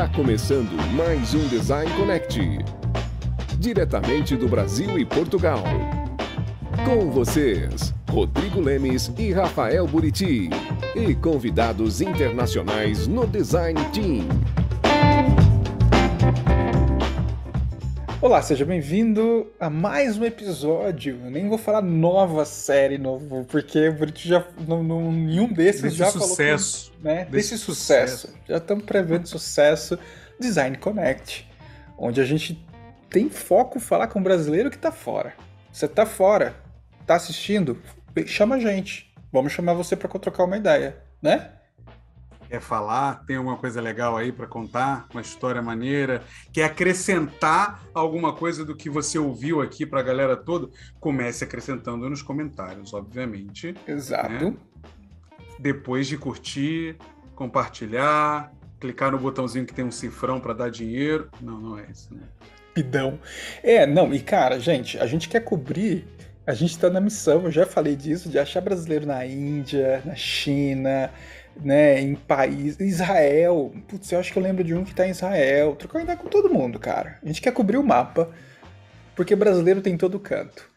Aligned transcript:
Está 0.00 0.16
começando 0.16 0.70
mais 0.96 1.34
um 1.34 1.46
Design 1.48 1.92
Connect. 1.92 2.40
Diretamente 3.58 4.34
do 4.34 4.48
Brasil 4.48 4.98
e 4.98 5.04
Portugal. 5.04 5.62
Com 6.86 7.10
vocês, 7.10 7.92
Rodrigo 8.10 8.62
Lemes 8.62 9.12
e 9.18 9.30
Rafael 9.30 9.86
Buriti. 9.86 10.48
E 10.96 11.14
convidados 11.14 12.00
internacionais 12.00 13.06
no 13.06 13.26
Design 13.26 13.78
Team. 13.92 14.26
Olá, 18.22 18.42
seja 18.42 18.66
bem-vindo 18.66 19.50
a 19.58 19.70
mais 19.70 20.18
um 20.18 20.24
episódio. 20.26 21.18
Eu 21.24 21.30
nem 21.30 21.48
vou 21.48 21.56
falar 21.56 21.80
nova 21.80 22.44
série, 22.44 22.98
novo, 22.98 23.46
porque 23.46 23.88
o 23.88 23.94
Buriti 23.94 24.28
já, 24.28 24.46
não, 24.68 24.82
não, 24.82 25.10
nenhum 25.10 25.50
desses 25.50 25.80
Desse 25.84 25.96
já 25.96 26.10
sucesso. 26.10 26.92
falou. 26.92 27.02
Né? 27.02 27.24
Desse 27.24 27.52
Desse, 27.52 27.58
sucesso. 27.64 28.26
sucesso. 28.26 28.38
Já 28.46 28.58
estamos 28.58 28.84
prevendo 28.84 29.26
sucesso 29.26 29.98
Design 30.38 30.76
Connect, 30.76 31.48
onde 31.96 32.20
a 32.20 32.24
gente 32.24 32.62
tem 33.08 33.30
foco 33.30 33.78
em 33.78 33.80
falar 33.80 34.08
com 34.08 34.18
o 34.18 34.22
brasileiro 34.22 34.68
que 34.68 34.76
está 34.76 34.92
fora. 34.92 35.32
Você 35.72 35.86
está 35.86 36.04
fora, 36.04 36.54
está 37.00 37.14
assistindo? 37.14 37.80
Chama 38.26 38.56
a 38.56 38.58
gente. 38.58 39.10
Vamos 39.32 39.50
chamar 39.50 39.72
você 39.72 39.96
para 39.96 40.10
trocar 40.18 40.44
uma 40.44 40.58
ideia, 40.58 40.94
né? 41.22 41.52
Quer 42.50 42.60
falar? 42.60 43.24
Tem 43.26 43.36
alguma 43.36 43.56
coisa 43.56 43.80
legal 43.80 44.16
aí 44.16 44.32
para 44.32 44.44
contar? 44.44 45.06
Uma 45.12 45.20
história 45.20 45.62
maneira? 45.62 46.24
Quer 46.52 46.64
acrescentar 46.64 47.80
alguma 47.94 48.32
coisa 48.32 48.64
do 48.64 48.74
que 48.74 48.90
você 48.90 49.20
ouviu 49.20 49.62
aqui 49.62 49.86
para 49.86 50.00
a 50.00 50.02
galera 50.02 50.36
toda? 50.36 50.68
Comece 50.98 51.44
acrescentando 51.44 52.10
nos 52.10 52.22
comentários, 52.22 52.92
obviamente. 52.92 53.72
Exato. 53.86 54.32
É. 54.32 54.52
Depois 55.60 56.08
de 56.08 56.18
curtir, 56.18 56.96
compartilhar, 57.36 58.52
clicar 58.80 59.12
no 59.12 59.18
botãozinho 59.18 59.64
que 59.64 59.72
tem 59.72 59.84
um 59.84 59.92
cifrão 59.92 60.40
para 60.40 60.52
dar 60.52 60.72
dinheiro. 60.72 61.30
Não, 61.40 61.60
não 61.60 61.78
é 61.78 61.86
isso, 61.88 62.12
né? 62.12 62.22
Rapidão. 62.70 63.20
É, 63.62 63.86
não, 63.86 64.12
e 64.12 64.18
cara, 64.18 64.58
gente, 64.58 64.98
a 64.98 65.06
gente 65.06 65.28
quer 65.28 65.44
cobrir. 65.44 66.04
A 66.44 66.54
gente 66.54 66.76
tá 66.76 66.90
na 66.90 67.00
missão, 67.00 67.44
eu 67.44 67.52
já 67.52 67.64
falei 67.64 67.94
disso, 67.94 68.28
de 68.28 68.36
achar 68.36 68.60
brasileiro 68.60 69.06
na 69.06 69.24
Índia, 69.24 70.02
na 70.04 70.16
China, 70.16 71.12
né, 71.56 72.00
em 72.00 72.14
país. 72.14 72.78
Israel. 72.80 73.72
Putz, 73.88 74.10
eu 74.12 74.18
acho 74.20 74.32
que 74.32 74.38
eu 74.38 74.42
lembro 74.42 74.62
de 74.64 74.74
um 74.74 74.84
que 74.84 74.94
tá 74.94 75.06
em 75.06 75.10
Israel. 75.10 75.74
Trocar 75.76 76.02
ideia 76.02 76.16
com 76.18 76.28
todo 76.28 76.52
mundo, 76.52 76.78
cara. 76.78 77.18
A 77.22 77.26
gente 77.26 77.40
quer 77.40 77.52
cobrir 77.52 77.76
o 77.78 77.82
mapa, 77.82 78.30
porque 79.16 79.34
brasileiro 79.36 79.80
tem 79.80 79.94
em 79.94 79.98
todo 79.98 80.18
canto. 80.20 80.68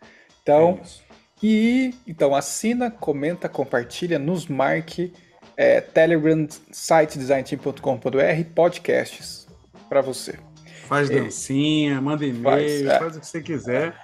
Então, 0.41 0.79
É 0.81 1.03
e 1.45 1.93
então 2.07 2.33
assina, 2.33 2.89
comenta, 2.89 3.49
compartilha, 3.49 4.17
nos 4.17 4.47
marque. 4.47 5.11
É, 5.57 5.81
Telegram, 5.81 6.47
site 6.71 7.17
designteam.com.br, 7.19 8.49
podcasts 8.55 9.45
para 9.89 10.01
você. 10.01 10.39
Faz 10.87 11.09
É. 11.11 11.15
dancinha, 11.19 12.01
manda 12.01 12.25
e-mail, 12.25 12.43
Faz, 12.43 12.99
faz, 12.99 13.15
é. 13.15 13.17
o 13.17 13.21
que 13.21 13.27
você 13.27 13.41
quiser. 13.41 13.95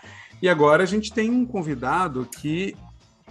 E 0.42 0.48
agora 0.50 0.84
a 0.84 0.86
gente 0.86 1.12
tem 1.14 1.30
um 1.32 1.46
convidado 1.46 2.28
que 2.40 2.76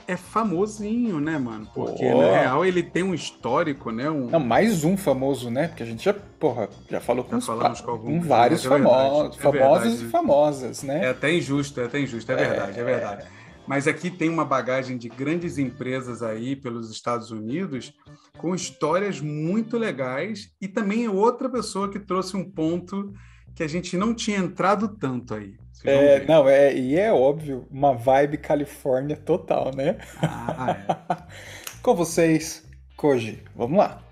é 0.08 0.16
famosinho, 0.16 1.20
né, 1.20 1.36
mano? 1.38 1.68
Porque, 1.74 2.10
Pô. 2.10 2.22
na 2.22 2.40
real, 2.40 2.64
ele 2.64 2.82
tem 2.82 3.02
um 3.02 3.12
histórico, 3.14 3.90
né? 3.92 4.10
Um, 4.10 4.30
Não, 4.30 4.40
mais 4.40 4.82
um 4.82 4.96
famoso, 4.96 5.50
né? 5.50 5.68
Porque 5.68 5.82
a 5.82 5.86
gente 5.86 6.02
já, 6.02 6.14
porra, 6.14 6.68
já 6.90 6.98
falou 6.98 7.22
com, 7.22 7.32
Já 7.32 7.36
uns 7.36 7.46
falamos 7.46 7.80
pa- 7.80 7.84
com 7.86 7.90
alguns, 7.92 8.22
com 8.22 8.28
vários 8.28 8.64
é 8.64 8.68
famosos, 8.68 9.36
é 9.36 9.40
famosos 9.42 10.00
e 10.02 10.04
famosas, 10.06 10.82
né? 10.82 11.04
É 11.04 11.10
até 11.10 11.32
injusto, 11.32 11.78
é 11.80 11.84
até 11.84 12.00
injusto, 12.00 12.32
é 12.32 12.36
verdade, 12.36 12.80
é, 12.80 12.84
verdade. 12.84 13.26
Mas 13.66 13.86
aqui 13.86 14.10
tem 14.10 14.30
uma 14.30 14.46
bagagem 14.46 14.96
de 14.96 15.10
grandes 15.10 15.58
empresas 15.58 16.22
aí 16.22 16.56
pelos 16.56 16.90
Estados 16.90 17.30
Unidos 17.30 17.92
com 18.38 18.54
histórias 18.54 19.20
muito 19.20 19.76
legais 19.76 20.50
e 20.58 20.66
também 20.66 21.04
é 21.04 21.10
outra 21.10 21.50
pessoa 21.50 21.90
que 21.90 21.98
trouxe 22.00 22.34
um 22.34 22.50
ponto 22.50 23.12
que 23.54 23.62
a 23.62 23.68
gente 23.68 23.94
não 23.94 24.14
tinha 24.14 24.38
entrado 24.38 24.88
tanto 24.96 25.34
aí. 25.34 25.54
É, 25.84 26.24
não, 26.26 26.48
é, 26.48 26.74
e 26.74 26.98
é 26.98 27.12
óbvio, 27.12 27.66
uma 27.70 27.94
vibe 27.94 28.38
Califórnia 28.38 29.16
total, 29.16 29.70
né? 29.74 29.96
Ah, 30.20 30.76
é. 30.76 31.16
Com 31.82 31.94
vocês, 31.94 32.64
Koji. 32.96 33.42
Vamos 33.54 33.78
lá. 33.78 34.02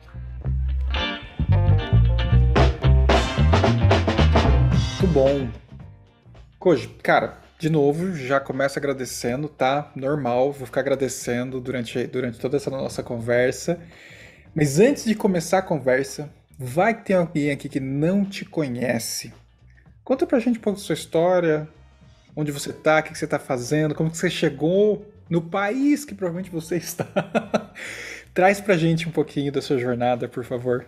Muito 5.00 5.12
bom. 5.12 5.48
Koji, 6.58 6.88
cara, 7.02 7.38
de 7.58 7.68
novo, 7.68 8.14
já 8.14 8.38
começo 8.38 8.78
agradecendo, 8.78 9.48
tá? 9.48 9.90
Normal, 9.96 10.52
vou 10.52 10.66
ficar 10.66 10.80
agradecendo 10.80 11.60
durante, 11.60 12.06
durante 12.06 12.38
toda 12.38 12.56
essa 12.56 12.70
nossa 12.70 13.02
conversa. 13.02 13.80
Mas 14.54 14.78
antes 14.78 15.04
de 15.04 15.14
começar 15.14 15.58
a 15.58 15.62
conversa, 15.62 16.30
vai 16.58 16.94
que 16.94 17.04
tem 17.04 17.16
alguém 17.16 17.50
aqui 17.50 17.68
que 17.68 17.80
não 17.80 18.24
te 18.24 18.44
conhece. 18.44 19.32
Conta 20.06 20.24
pra 20.24 20.38
gente 20.38 20.58
um 20.58 20.62
pouco 20.62 20.78
da 20.78 20.84
sua 20.84 20.92
história, 20.94 21.68
onde 22.36 22.52
você 22.52 22.72
tá, 22.72 23.00
o 23.00 23.02
que 23.02 23.10
que 23.10 23.18
você 23.18 23.26
tá 23.26 23.40
fazendo, 23.40 23.92
como 23.92 24.08
que 24.08 24.16
você 24.16 24.30
chegou 24.30 25.04
no 25.28 25.42
país 25.42 26.04
que 26.04 26.14
provavelmente 26.14 26.48
você 26.48 26.76
está. 26.78 27.04
Traz 28.32 28.60
pra 28.60 28.76
gente 28.76 29.08
um 29.08 29.10
pouquinho 29.10 29.50
da 29.50 29.60
sua 29.60 29.78
jornada, 29.78 30.28
por 30.28 30.44
favor. 30.44 30.86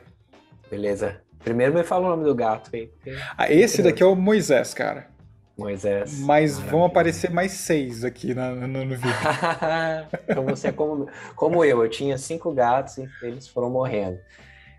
Beleza. 0.70 1.20
Primeiro 1.42 1.74
me 1.74 1.82
fala 1.82 2.06
o 2.06 2.10
nome 2.10 2.22
do 2.24 2.34
gato 2.34 2.70
aí. 2.72 2.92
Ah, 3.36 3.50
esse 3.52 3.82
daqui 3.82 4.02
é 4.04 4.06
o 4.06 4.14
Moisés, 4.14 4.72
cara. 4.72 5.08
Moisés. 5.58 6.20
Mas 6.20 6.52
vão 6.56 6.66
Maravilha. 6.66 6.86
aparecer 6.86 7.30
mais 7.32 7.50
seis 7.50 8.04
aqui 8.04 8.32
na- 8.34 8.52
no, 8.54 8.84
no 8.84 8.94
vídeo. 8.94 9.10
então 10.28 10.44
você 10.44 10.68
é 10.68 10.72
como, 10.72 11.08
como 11.34 11.64
eu. 11.64 11.82
Eu 11.82 11.90
tinha 11.90 12.16
cinco 12.16 12.52
gatos 12.52 12.98
e 12.98 13.08
eles 13.22 13.48
foram 13.48 13.68
morrendo. 13.68 14.18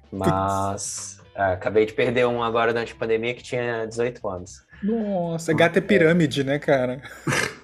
Mas 0.09 1.18
ah, 1.39 1.53
acabei 1.53 1.85
de 1.85 1.93
perder 1.93 2.27
um 2.27 2.43
agora 2.43 2.73
durante 2.73 2.91
a 2.91 2.95
pandemia 2.97 3.33
que 3.33 3.41
tinha 3.41 3.85
18 3.85 4.27
anos. 4.27 4.61
Nossa, 4.83 5.53
gato 5.53 5.77
é 5.77 5.81
pirâmide, 5.81 6.43
né, 6.43 6.59
cara? 6.59 7.01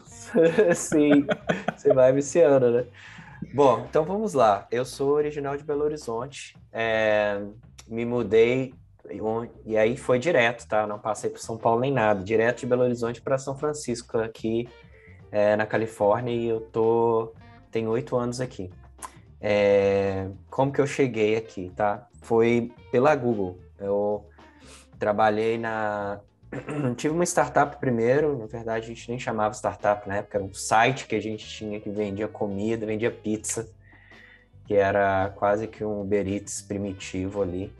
Sim, 0.73 1.27
você 1.75 1.93
vai 1.93 2.13
viciando, 2.13 2.71
né? 2.71 2.85
Bom, 3.53 3.85
então 3.89 4.05
vamos 4.05 4.33
lá. 4.33 4.65
Eu 4.71 4.85
sou 4.85 5.11
original 5.11 5.57
de 5.57 5.65
Belo 5.65 5.83
Horizonte. 5.83 6.57
É, 6.71 7.41
me 7.85 8.05
mudei 8.05 8.73
e 9.65 9.77
aí 9.77 9.97
foi 9.97 10.19
direto, 10.19 10.65
tá? 10.67 10.87
Não 10.87 10.97
passei 10.97 11.29
por 11.29 11.39
São 11.39 11.57
Paulo 11.57 11.81
nem 11.81 11.91
nada. 11.91 12.23
Direto 12.23 12.61
de 12.61 12.67
Belo 12.67 12.83
Horizonte 12.83 13.21
para 13.21 13.37
São 13.37 13.57
Francisco, 13.57 14.17
aqui 14.19 14.69
é, 15.33 15.57
na 15.57 15.65
Califórnia. 15.65 16.33
E 16.33 16.47
eu 16.47 16.61
tô 16.61 17.33
tenho 17.69 17.89
oito 17.89 18.15
anos 18.15 18.39
aqui. 18.39 18.71
É, 19.41 20.29
como 20.49 20.71
que 20.71 20.79
eu 20.79 20.87
cheguei 20.87 21.35
aqui, 21.35 21.73
tá? 21.75 22.07
Foi 22.21 22.71
pela 22.89 23.13
Google. 23.15 23.64
Eu 23.79 24.25
trabalhei 24.97 25.57
na 25.57 26.19
tive 26.95 27.13
uma 27.13 27.25
startup 27.25 27.77
primeiro, 27.77 28.37
na 28.37 28.45
verdade 28.45 28.85
a 28.85 28.87
gente 28.87 29.09
nem 29.09 29.19
chamava 29.19 29.53
startup 29.53 30.07
na 30.07 30.17
época, 30.17 30.37
era 30.37 30.45
um 30.45 30.53
site 30.53 31.07
que 31.07 31.15
a 31.15 31.21
gente 31.21 31.45
tinha 31.45 31.79
que 31.79 31.89
vendia 31.89 32.27
comida, 32.27 32.85
vendia 32.85 33.11
pizza, 33.11 33.69
que 34.65 34.73
era 34.73 35.31
quase 35.35 35.67
que 35.67 35.83
um 35.83 36.01
Uber 36.01 36.27
Eats 36.27 36.61
primitivo 36.61 37.41
ali, 37.41 37.73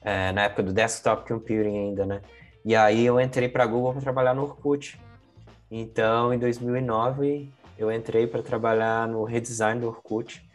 é, 0.00 0.32
na 0.32 0.44
época 0.44 0.62
do 0.62 0.72
desktop 0.72 1.26
computing 1.28 1.78
ainda, 1.78 2.06
né? 2.06 2.22
E 2.64 2.74
aí 2.76 3.06
eu 3.06 3.20
entrei 3.20 3.48
para 3.48 3.64
a 3.64 3.66
Google 3.66 3.92
para 3.92 4.02
trabalhar 4.02 4.34
no 4.34 4.42
Orkut. 4.42 5.00
Então, 5.70 6.34
em 6.34 6.38
2009, 6.38 7.50
eu 7.78 7.90
entrei 7.90 8.26
para 8.26 8.42
trabalhar 8.42 9.06
no 9.08 9.24
redesign 9.24 9.80
do 9.80 9.88
Orkut. 9.88 10.46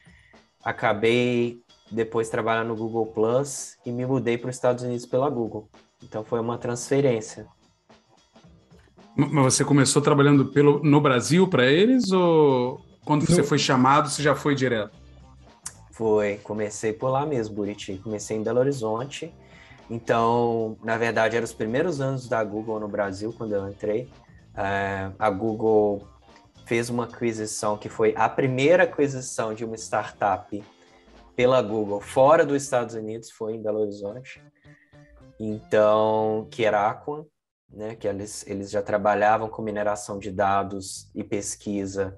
Acabei 0.63 1.62
depois 1.93 2.29
trabalhando 2.29 2.69
no 2.69 2.75
Google 2.75 3.05
Plus 3.07 3.77
e 3.85 3.91
me 3.91 4.05
mudei 4.05 4.37
para 4.37 4.49
os 4.49 4.55
Estados 4.55 4.83
Unidos 4.83 5.05
pela 5.05 5.29
Google. 5.29 5.69
Então 6.01 6.23
foi 6.23 6.39
uma 6.39 6.57
transferência. 6.57 7.47
Mas 9.15 9.53
você 9.53 9.63
começou 9.63 10.01
trabalhando 10.01 10.47
pelo, 10.47 10.81
no 10.83 10.99
Brasil 10.99 11.47
para 11.47 11.65
eles 11.67 12.11
ou 12.11 12.81
quando 13.05 13.25
você 13.25 13.41
No- 13.41 13.47
foi 13.47 13.59
chamado, 13.59 14.09
você 14.09 14.23
já 14.23 14.33
foi 14.35 14.55
direto? 14.55 14.91
Foi, 15.91 16.37
comecei 16.43 16.91
por 16.91 17.09
lá 17.09 17.23
mesmo, 17.25 17.53
Buriti. 17.55 17.99
Comecei 18.03 18.35
em 18.35 18.41
Belo 18.43 18.59
Horizonte. 18.59 19.31
Então, 19.89 20.75
na 20.83 20.97
verdade, 20.97 21.35
eram 21.35 21.43
os 21.45 21.53
primeiros 21.53 22.01
anos 22.01 22.27
da 22.27 22.43
Google 22.43 22.79
no 22.79 22.87
Brasil 22.87 23.31
quando 23.37 23.53
eu 23.53 23.69
entrei. 23.69 24.09
É, 24.55 25.11
a 25.19 25.29
Google 25.29 26.07
fez 26.65 26.89
uma 26.89 27.03
aquisição 27.03 27.77
que 27.77 27.89
foi 27.89 28.15
a 28.17 28.27
primeira 28.27 28.83
aquisição 28.83 29.53
de 29.53 29.63
uma 29.63 29.75
startup 29.75 30.63
pela 31.35 31.61
Google 31.61 31.99
fora 31.99 32.45
dos 32.45 32.63
Estados 32.63 32.95
Unidos, 32.95 33.31
foi 33.31 33.53
em 33.53 33.61
Belo 33.61 33.81
Horizonte. 33.81 34.41
Então, 35.39 36.47
que 36.51 36.63
era 36.63 36.89
Aqua, 36.89 37.25
né? 37.69 37.95
Que 37.95 38.07
eles, 38.07 38.45
eles 38.47 38.69
já 38.69 38.81
trabalhavam 38.81 39.49
com 39.49 39.61
mineração 39.61 40.19
de 40.19 40.31
dados 40.31 41.09
e 41.15 41.23
pesquisa 41.23 42.17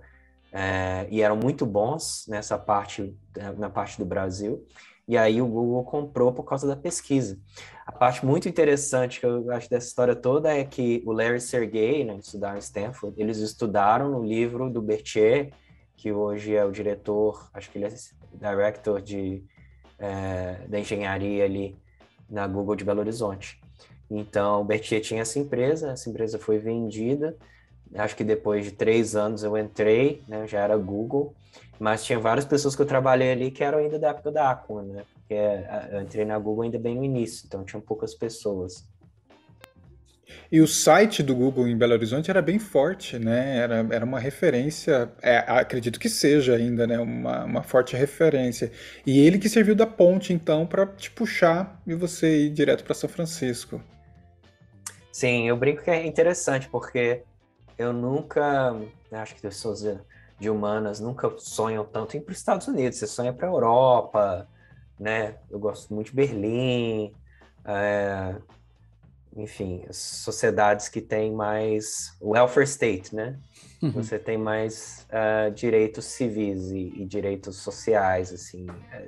é, 0.52 1.06
e 1.10 1.22
eram 1.22 1.36
muito 1.36 1.66
bons 1.66 2.26
nessa 2.30 2.58
parte, 2.58 3.14
eh, 3.38 3.52
na 3.58 3.70
parte 3.70 3.98
do 3.98 4.06
Brasil. 4.06 4.66
E 5.06 5.18
aí 5.18 5.42
o 5.42 5.48
Google 5.48 5.84
comprou 5.84 6.32
por 6.32 6.44
causa 6.44 6.66
da 6.66 6.78
pesquisa. 6.78 7.38
A 7.86 7.92
parte 7.92 8.26
muito 8.26 8.48
interessante 8.48 9.20
que 9.20 9.26
eu 9.26 9.52
acho 9.52 9.70
dessa 9.70 9.88
história 9.88 10.16
toda 10.16 10.52
é 10.52 10.64
que 10.64 11.04
o 11.06 11.12
Larry 11.12 11.42
Sergey, 11.42 12.06
né, 12.06 12.16
estudaram 12.16 12.56
em 12.56 12.60
Stanford, 12.60 13.22
eles 13.22 13.38
estudaram 13.38 14.10
no 14.10 14.24
livro 14.24 14.70
do 14.70 14.82
Berthier, 14.82 15.52
que 15.96 16.12
hoje 16.12 16.56
é 16.56 16.64
o 16.64 16.72
diretor, 16.72 17.50
acho 17.54 17.70
que 17.70 17.78
ele 17.78 17.86
é 17.86 17.90
director 18.36 19.02
de, 19.02 19.44
é, 20.00 20.66
da 20.68 20.80
engenharia 20.80 21.46
ali 21.46 21.78
na 22.30 22.48
Google 22.48 22.76
de 22.76 22.84
Belo 22.84 23.00
Horizonte. 23.00 23.60
Então, 24.10 24.62
o 24.62 24.64
Bertier 24.64 25.02
tinha 25.02 25.22
essa 25.22 25.40
empresa, 25.40 25.92
essa 25.92 26.10
empresa 26.10 26.38
foi 26.38 26.58
vendida. 26.58 27.36
Acho 27.96 28.16
que 28.16 28.24
depois 28.24 28.66
de 28.66 28.72
três 28.72 29.16
anos 29.16 29.44
eu 29.44 29.58
entrei, 29.58 30.22
né, 30.28 30.48
já 30.48 30.60
era 30.60 30.78
Google, 30.78 31.34
mas 31.80 32.04
tinha 32.04 32.20
várias 32.20 32.46
pessoas 32.46 32.76
que 32.76 32.82
eu 32.82 32.86
trabalhei 32.86 33.32
ali 33.32 33.52
que 33.52 33.64
eram 33.64 33.80
ainda 33.80 33.98
da 33.98 34.10
época 34.10 34.32
da 34.32 34.52
Aqua, 34.52 34.82
né? 34.84 35.04
Porque 35.14 35.34
é, 35.34 35.90
eu 35.92 36.02
entrei 36.02 36.26
na 36.26 36.38
Google 36.38 36.64
ainda 36.64 36.80
bem 36.80 36.96
no 36.96 37.04
início, 37.04 37.46
então 37.48 37.64
tinham 37.64 37.82
poucas 37.82 38.14
pessoas. 38.14 38.88
E 40.52 40.62
o 40.62 40.68
site 40.68 41.22
do 41.22 41.36
Google 41.36 41.68
em 41.68 41.78
Belo 41.78 41.94
Horizonte 41.94 42.30
era 42.30 42.42
bem 42.42 42.60
forte, 42.60 43.18
né? 43.20 43.58
Era, 43.58 43.88
era 43.92 44.06
uma 44.06 44.20
referência, 44.20 45.12
é, 45.22 45.38
acredito 45.38 46.00
que 46.00 46.10
seja 46.10 46.56
ainda, 46.56 46.86
né? 46.88 47.00
Uma, 47.00 47.44
uma 47.44 47.64
forte 47.64 47.96
referência. 47.96 48.72
E 49.06 49.20
ele 49.20 49.38
que 49.38 49.50
serviu 49.50 49.76
da 49.76 49.86
ponte, 49.88 50.34
então, 50.34 50.66
para 50.66 50.86
te 50.86 51.12
puxar 51.12 51.82
e 51.86 51.94
você 51.94 52.46
ir 52.46 52.50
direto 52.52 52.84
para 52.84 52.94
São 52.94 53.10
Francisco. 53.10 53.82
Sim, 55.12 55.48
eu 55.48 55.56
brinco 55.56 55.84
que 55.84 55.90
é 55.90 56.06
interessante, 56.06 56.68
porque 56.68 57.22
eu 57.78 57.94
nunca, 57.94 58.74
né, 59.12 59.20
acho 59.20 59.36
que 59.36 59.42
pessoas 59.42 59.82
de 60.40 60.50
humanas 60.50 61.00
nunca 61.00 61.32
sonham 61.38 61.86
tanto 61.86 62.18
em 62.18 62.22
para 62.22 62.32
os 62.32 62.38
Estados 62.38 62.68
Unidos, 62.68 62.98
você 63.00 63.08
sonha 63.08 63.32
para 63.32 63.48
a 63.48 63.52
Europa, 63.52 64.48
né? 65.00 65.36
Eu 65.50 65.60
gosto 65.60 65.94
muito 65.94 66.08
de 66.08 66.16
Berlim, 66.16 67.14
é, 67.66 68.36
enfim, 69.36 69.84
sociedades 69.92 70.88
que 70.88 71.02
têm 71.02 71.32
mais 71.34 72.18
welfare 72.22 72.64
state, 72.64 73.14
né? 73.14 73.38
Uhum. 73.82 73.92
Você 73.92 74.18
tem 74.18 74.38
mais 74.38 75.06
uh, 75.10 75.52
direitos 75.52 76.06
civis 76.06 76.72
e, 76.72 77.02
e, 77.02 77.06
direitos 77.06 77.58
sociais, 77.58 78.32
assim, 78.32 78.66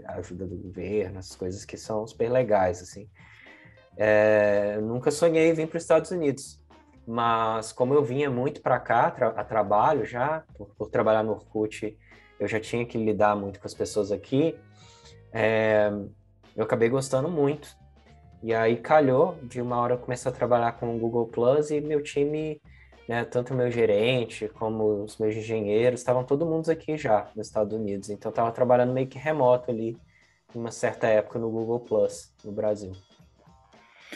ajuda 0.09 0.45
do 0.45 0.57
governo, 0.57 1.19
as 1.19 1.33
coisas 1.33 1.63
que 1.63 1.77
são 1.77 2.05
super 2.05 2.29
legais, 2.29 2.81
assim. 2.81 3.09
É, 3.95 4.77
nunca 4.81 5.09
sonhei 5.11 5.49
em 5.49 5.53
vir 5.53 5.67
para 5.67 5.77
os 5.77 5.83
Estados 5.83 6.11
Unidos, 6.11 6.61
mas 7.07 7.71
como 7.71 7.93
eu 7.93 8.03
vinha 8.03 8.29
muito 8.29 8.61
para 8.61 8.79
cá 8.79 9.09
tra 9.09 9.29
a 9.29 9.43
trabalho 9.43 10.05
já, 10.05 10.43
por, 10.55 10.67
por, 10.75 10.89
trabalhar 10.89 11.23
no 11.23 11.31
Orkut, 11.31 11.97
eu 12.37 12.47
já 12.47 12.59
tinha 12.59 12.85
que 12.85 12.97
lidar 12.97 13.35
muito 13.35 13.59
com 13.59 13.65
as 13.65 13.73
pessoas 13.73 14.11
aqui, 14.11 14.55
é, 15.31 15.89
eu 16.55 16.63
acabei 16.63 16.89
gostando 16.89 17.29
muito 17.29 17.75
e 18.43 18.53
aí 18.53 18.77
calhou 18.77 19.37
de 19.43 19.61
uma 19.61 19.77
hora 19.77 19.95
eu 19.95 19.97
começar 19.97 20.29
a 20.29 20.33
trabalhar 20.33 20.73
com 20.73 20.95
o 20.95 20.99
Google 20.99 21.27
Plus 21.27 21.71
e 21.71 21.81
meu 21.81 22.01
time, 22.03 22.61
né, 23.07 23.25
tanto 23.25 23.53
o 23.53 23.57
meu 23.57 23.71
gerente 23.71 24.47
como 24.49 25.03
os 25.03 25.17
meus 25.17 25.35
engenheiros, 25.35 25.99
estavam 25.99 26.23
todo 26.23 26.45
mundo 26.45 26.69
aqui 26.69 26.97
já 26.97 27.29
nos 27.35 27.47
Estados 27.47 27.73
Unidos. 27.73 28.09
Então 28.09 28.29
eu 28.29 28.33
estava 28.33 28.51
trabalhando 28.51 28.93
meio 28.93 29.07
que 29.07 29.17
remoto 29.17 29.71
ali, 29.71 29.97
em 30.55 30.59
uma 30.59 30.71
certa 30.71 31.07
época 31.07 31.39
no 31.39 31.49
Google 31.49 31.79
Plus, 31.79 32.31
no 32.43 32.51
Brasil. 32.51 32.91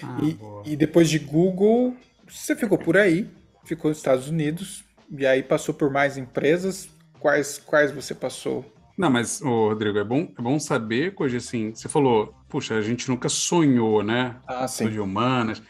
Ah, 0.01 0.17
e, 0.65 0.71
e 0.73 0.75
depois 0.75 1.09
de 1.09 1.19
Google, 1.19 1.95
você 2.27 2.55
ficou 2.55 2.77
por 2.77 2.97
aí, 2.97 3.29
ficou 3.63 3.89
nos 3.89 3.97
Estados 3.97 4.29
Unidos, 4.29 4.83
e 5.09 5.25
aí 5.25 5.43
passou 5.43 5.73
por 5.73 5.91
mais 5.91 6.17
empresas. 6.17 6.89
Quais, 7.19 7.57
quais 7.57 7.91
você 7.91 8.15
passou? 8.15 8.65
Não, 8.97 9.09
mas, 9.09 9.41
ô, 9.41 9.69
Rodrigo, 9.69 9.97
é 9.97 10.03
bom, 10.03 10.27
é 10.37 10.41
bom 10.41 10.59
saber, 10.59 11.13
coisa 11.13 11.37
assim, 11.37 11.73
você 11.73 11.89
falou, 11.89 12.33
puxa, 12.51 12.75
a 12.75 12.81
gente 12.81 13.09
nunca 13.09 13.29
sonhou, 13.29 14.03
né? 14.03 14.35
Ah, 14.45 14.67
sim. 14.67 14.89
De 14.89 14.99
humanas. 14.99 15.61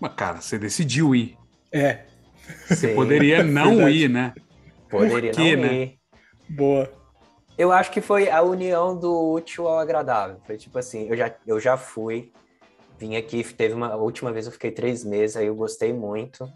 Mas, 0.00 0.14
cara, 0.14 0.40
você 0.40 0.58
decidiu 0.58 1.14
ir. 1.14 1.36
É. 1.72 2.04
Você 2.68 2.88
sim. 2.88 2.94
poderia 2.94 3.42
não 3.44 3.88
ir, 3.88 4.08
né? 4.08 4.34
Poderia 4.88 5.32
quê, 5.32 5.56
não 5.56 5.62
né? 5.62 5.74
ir. 5.74 5.98
Boa. 6.48 6.92
Eu 7.58 7.72
acho 7.72 7.90
que 7.90 8.00
foi 8.00 8.28
a 8.30 8.42
união 8.42 8.96
do 8.96 9.32
útil 9.32 9.66
ao 9.66 9.78
agradável. 9.78 10.38
Foi 10.46 10.56
tipo 10.56 10.78
assim, 10.78 11.08
eu 11.08 11.16
já, 11.16 11.34
eu 11.46 11.58
já 11.58 11.76
fui, 11.76 12.30
vim 12.98 13.16
aqui, 13.16 13.42
teve 13.42 13.74
uma 13.74 13.88
a 13.88 13.96
última 13.96 14.30
vez 14.30 14.44
eu 14.44 14.52
fiquei 14.52 14.70
três 14.70 15.02
meses, 15.02 15.36
aí 15.36 15.46
eu 15.46 15.54
gostei 15.56 15.92
muito. 15.92 16.46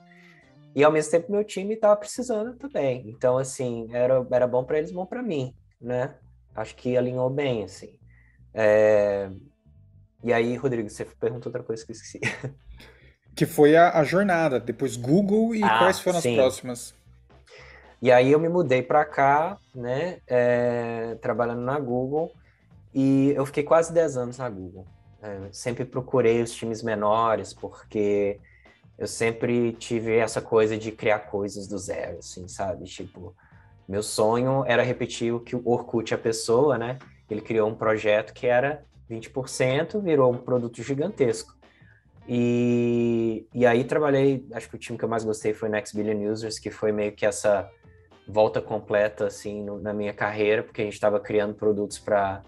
E 0.76 0.84
ao 0.84 0.92
mesmo 0.92 1.10
tempo 1.10 1.32
meu 1.32 1.42
time 1.42 1.74
estava 1.74 1.96
precisando 1.96 2.54
também. 2.56 3.08
Então, 3.08 3.38
assim, 3.38 3.88
era, 3.90 4.24
era 4.30 4.46
bom 4.46 4.62
para 4.62 4.78
eles, 4.78 4.92
bom 4.92 5.06
para 5.06 5.22
mim 5.22 5.54
né? 5.80 6.14
Acho 6.54 6.76
que 6.76 6.96
alinhou 6.96 7.30
bem, 7.30 7.64
assim. 7.64 7.98
É... 8.52 9.30
E 10.22 10.32
aí, 10.32 10.56
Rodrigo, 10.56 10.88
você 10.88 11.04
perguntou 11.04 11.50
outra 11.50 11.62
coisa 11.62 11.84
que 11.84 11.92
eu 11.92 11.94
esqueci. 11.94 12.20
Que 13.32 13.46
foi 13.46 13.76
a, 13.76 13.96
a 13.96 14.04
jornada, 14.04 14.58
depois 14.58 14.96
Google 14.96 15.54
e 15.54 15.62
ah, 15.62 15.78
quais 15.78 16.00
foram 16.00 16.20
sim. 16.20 16.30
as 16.30 16.36
próximas? 16.36 16.94
E 18.02 18.10
aí 18.10 18.32
eu 18.32 18.40
me 18.40 18.48
mudei 18.48 18.82
para 18.82 19.04
cá, 19.04 19.56
né, 19.72 20.18
é, 20.26 21.16
trabalhando 21.22 21.60
na 21.60 21.78
Google, 21.78 22.32
e 22.92 23.32
eu 23.36 23.46
fiquei 23.46 23.62
quase 23.62 23.92
10 23.92 24.16
anos 24.16 24.38
na 24.38 24.48
Google. 24.48 24.84
É, 25.22 25.48
sempre 25.52 25.84
procurei 25.84 26.42
os 26.42 26.52
times 26.52 26.82
menores, 26.82 27.54
porque 27.54 28.40
eu 28.98 29.06
sempre 29.06 29.72
tive 29.72 30.16
essa 30.16 30.40
coisa 30.42 30.76
de 30.76 30.90
criar 30.92 31.20
coisas 31.20 31.66
do 31.66 31.78
zero, 31.78 32.18
assim, 32.18 32.48
sabe? 32.48 32.84
Tipo, 32.84 33.34
meu 33.88 34.02
sonho 34.02 34.64
era 34.66 34.82
repetir 34.82 35.32
o 35.32 35.40
que 35.40 35.54
o 35.54 35.62
Orkut, 35.64 36.12
a 36.14 36.18
pessoa, 36.18 36.76
né? 36.76 36.98
Ele 37.30 37.40
criou 37.40 37.68
um 37.68 37.74
projeto 37.74 38.32
que 38.34 38.46
era 38.46 38.84
20%, 39.10 40.00
virou 40.00 40.32
um 40.32 40.38
produto 40.38 40.82
gigantesco. 40.82 41.58
E, 42.28 43.46
e 43.52 43.66
aí 43.66 43.82
trabalhei, 43.82 44.46
acho 44.52 44.68
que 44.68 44.76
o 44.76 44.78
time 44.78 44.96
que 44.96 45.04
eu 45.04 45.08
mais 45.08 45.24
gostei 45.24 45.52
foi 45.52 45.68
Next 45.68 45.96
Billion 45.96 46.30
Users, 46.30 46.58
que 46.58 46.70
foi 46.70 46.92
meio 46.92 47.12
que 47.12 47.26
essa 47.26 47.68
volta 48.28 48.60
completa, 48.60 49.26
assim, 49.26 49.64
no, 49.64 49.80
na 49.80 49.92
minha 49.92 50.12
carreira, 50.12 50.62
porque 50.62 50.80
a 50.80 50.84
gente 50.84 50.94
estava 50.94 51.18
criando 51.18 51.54
produtos 51.54 51.98
para 51.98 52.42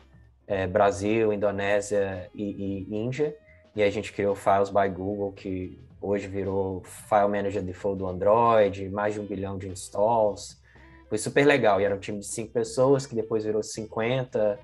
é, 0.47 0.67
Brasil, 0.67 1.33
Indonésia 1.33 2.31
e, 2.35 2.87
e 2.89 2.97
Índia. 2.97 3.37
E 3.75 3.83
a 3.83 3.91
gente 3.91 4.13
criou 4.13 4.35
Files 4.35 4.69
by 4.69 4.89
Google, 4.89 5.33
que 5.33 5.79
hoje 6.01 6.29
virou 6.29 6.83
File 6.85 7.29
Manager 7.29 7.63
Default 7.63 7.99
do 7.99 8.07
Android, 8.07 8.89
mais 8.91 9.15
de 9.15 9.21
um 9.21 9.27
bilhão 9.27 9.59
de 9.59 9.69
installs. 9.69 10.61
Foi 11.09 11.19
super 11.19 11.45
legal. 11.45 11.81
E 11.81 11.85
era 11.85 11.95
um 11.95 11.99
time 11.99 12.19
de 12.19 12.27
cinco 12.27 12.53
pessoas, 12.53 13.07
que 13.07 13.15
depois 13.15 13.45
virou 13.45 13.63
50. 13.63 14.59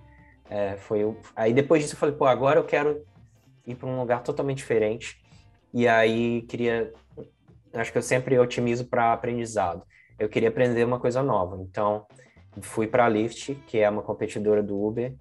É, 0.50 0.77
foi 0.77 1.15
Aí 1.37 1.53
depois 1.53 1.83
disso 1.83 1.95
eu 1.95 1.99
falei, 1.99 2.15
pô, 2.15 2.27
agora 2.27 2.59
eu 2.59 2.65
quero 2.65 3.05
ir 3.67 3.75
para 3.75 3.89
um 3.89 3.99
lugar 3.99 4.23
totalmente 4.23 4.59
diferente. 4.59 5.23
E 5.73 5.87
aí 5.87 6.43
queria. 6.43 6.93
Acho 7.75 7.93
que 7.93 7.99
eu 7.99 8.03
sempre 8.03 8.39
otimizo 8.39 8.87
para 8.87 9.12
aprendizado. 9.12 9.83
Eu 10.19 10.29
queria 10.29 10.49
aprender 10.49 10.85
uma 10.85 10.99
coisa 10.99 11.23
nova. 11.23 11.59
Então 11.61 12.06
fui 12.61 12.87
para 12.87 13.05
a 13.05 13.09
Lyft, 13.09 13.55
que 13.67 13.79
é 13.79 13.89
uma 13.89 14.03
competidora 14.03 14.62
do 14.62 14.83
Uber. 14.83 15.14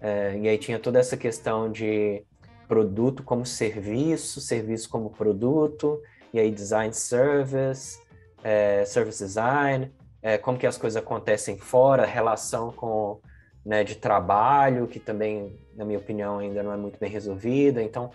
É, 0.00 0.38
e 0.38 0.48
aí 0.48 0.58
tinha 0.58 0.78
toda 0.78 0.98
essa 0.98 1.16
questão 1.16 1.70
de 1.70 2.24
produto 2.66 3.22
como 3.22 3.44
serviço, 3.44 4.40
serviço 4.40 4.88
como 4.88 5.10
produto, 5.10 6.00
e 6.32 6.40
aí 6.40 6.50
design 6.50 6.92
service, 6.92 8.00
é, 8.42 8.84
service 8.84 9.22
design, 9.22 9.92
é, 10.22 10.38
como 10.38 10.58
que 10.58 10.66
as 10.66 10.78
coisas 10.78 11.00
acontecem 11.00 11.58
fora, 11.58 12.06
relação 12.06 12.72
com 12.72 13.20
né, 13.64 13.84
de 13.84 13.94
trabalho, 13.94 14.86
que 14.86 14.98
também, 14.98 15.58
na 15.76 15.84
minha 15.84 15.98
opinião, 15.98 16.38
ainda 16.38 16.62
não 16.62 16.72
é 16.72 16.76
muito 16.76 16.98
bem 16.98 17.10
resolvida. 17.10 17.82
Então, 17.82 18.10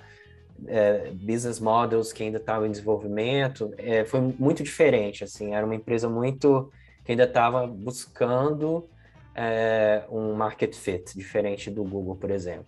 é, 0.66 1.12
business 1.12 1.60
models 1.60 2.12
que 2.12 2.24
ainda 2.24 2.38
estavam 2.38 2.66
em 2.66 2.72
desenvolvimento, 2.72 3.74
é, 3.78 4.04
foi 4.06 4.20
muito 4.20 4.64
diferente. 4.64 5.24
Assim, 5.24 5.54
era 5.54 5.66
uma 5.66 5.76
empresa 5.76 6.10
muito 6.10 6.72
que 7.06 7.12
ainda 7.12 7.24
estava 7.24 7.66
buscando 7.68 8.90
é, 9.34 10.04
um 10.10 10.34
market 10.34 10.76
fit 10.76 11.16
diferente 11.16 11.70
do 11.70 11.84
Google, 11.84 12.16
por 12.16 12.32
exemplo. 12.32 12.68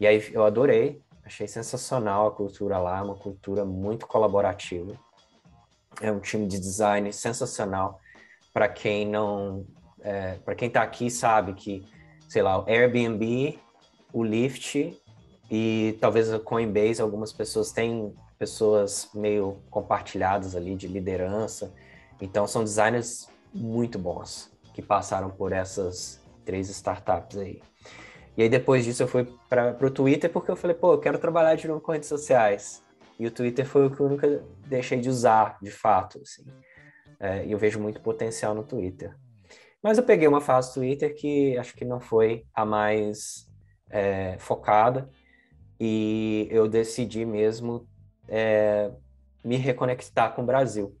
E 0.00 0.06
aí 0.06 0.22
eu 0.32 0.44
adorei, 0.44 1.00
achei 1.24 1.46
sensacional 1.46 2.26
a 2.26 2.32
cultura 2.32 2.78
lá, 2.78 3.02
uma 3.02 3.14
cultura 3.14 3.64
muito 3.64 4.06
colaborativa. 4.06 4.92
É 6.00 6.10
um 6.10 6.18
time 6.18 6.46
de 6.46 6.58
design 6.58 7.12
sensacional 7.12 8.00
para 8.52 8.68
quem 8.68 9.06
não, 9.08 9.64
é, 10.00 10.34
para 10.44 10.54
quem 10.54 10.68
está 10.68 10.82
aqui 10.82 11.08
sabe 11.10 11.54
que, 11.54 11.86
sei 12.28 12.42
lá, 12.42 12.58
o 12.58 12.68
Airbnb, 12.68 13.58
o 14.12 14.22
Lyft 14.22 15.00
e 15.50 15.96
talvez 16.00 16.32
a 16.32 16.38
Coinbase, 16.38 17.00
algumas 17.00 17.32
pessoas 17.32 17.72
têm 17.72 18.14
pessoas 18.38 19.08
meio 19.14 19.62
compartilhadas 19.70 20.54
ali 20.56 20.74
de 20.74 20.86
liderança. 20.86 21.72
Então 22.20 22.46
são 22.46 22.64
designers 22.64 23.28
muito 23.52 23.98
bons 23.98 24.50
que 24.72 24.82
passaram 24.82 25.30
por 25.30 25.52
essas 25.52 26.20
três 26.44 26.68
startups 26.68 27.38
aí. 27.38 27.62
E 28.36 28.42
aí 28.42 28.48
depois 28.48 28.84
disso 28.84 29.02
eu 29.02 29.08
fui 29.08 29.26
para 29.48 29.76
o 29.80 29.90
Twitter 29.90 30.30
porque 30.30 30.50
eu 30.50 30.56
falei, 30.56 30.76
pô, 30.76 30.94
eu 30.94 30.98
quero 30.98 31.18
trabalhar 31.18 31.54
de 31.54 31.68
novo 31.68 31.80
com 31.80 31.92
redes 31.92 32.08
sociais. 32.08 32.82
E 33.18 33.26
o 33.26 33.30
Twitter 33.30 33.64
foi 33.64 33.86
o 33.86 33.90
que 33.90 34.00
eu 34.00 34.08
nunca 34.08 34.42
deixei 34.66 35.00
de 35.00 35.08
usar, 35.08 35.56
de 35.62 35.70
fato, 35.70 36.20
assim. 36.20 36.44
É, 37.20 37.46
e 37.46 37.52
eu 37.52 37.58
vejo 37.58 37.78
muito 37.78 38.00
potencial 38.00 38.54
no 38.54 38.64
Twitter. 38.64 39.16
Mas 39.84 39.98
eu 39.98 40.04
peguei 40.04 40.26
uma 40.26 40.40
fase 40.40 40.70
do 40.70 40.74
Twitter 40.76 41.14
que 41.14 41.58
acho 41.58 41.76
que 41.76 41.84
não 41.84 42.00
foi 42.00 42.46
a 42.54 42.64
mais 42.64 43.46
é, 43.90 44.34
focada 44.38 45.10
e 45.78 46.48
eu 46.50 46.66
decidi 46.66 47.26
mesmo 47.26 47.86
é, 48.26 48.90
me 49.44 49.56
reconectar 49.58 50.34
com 50.34 50.40
o 50.40 50.46
Brasil. 50.46 50.96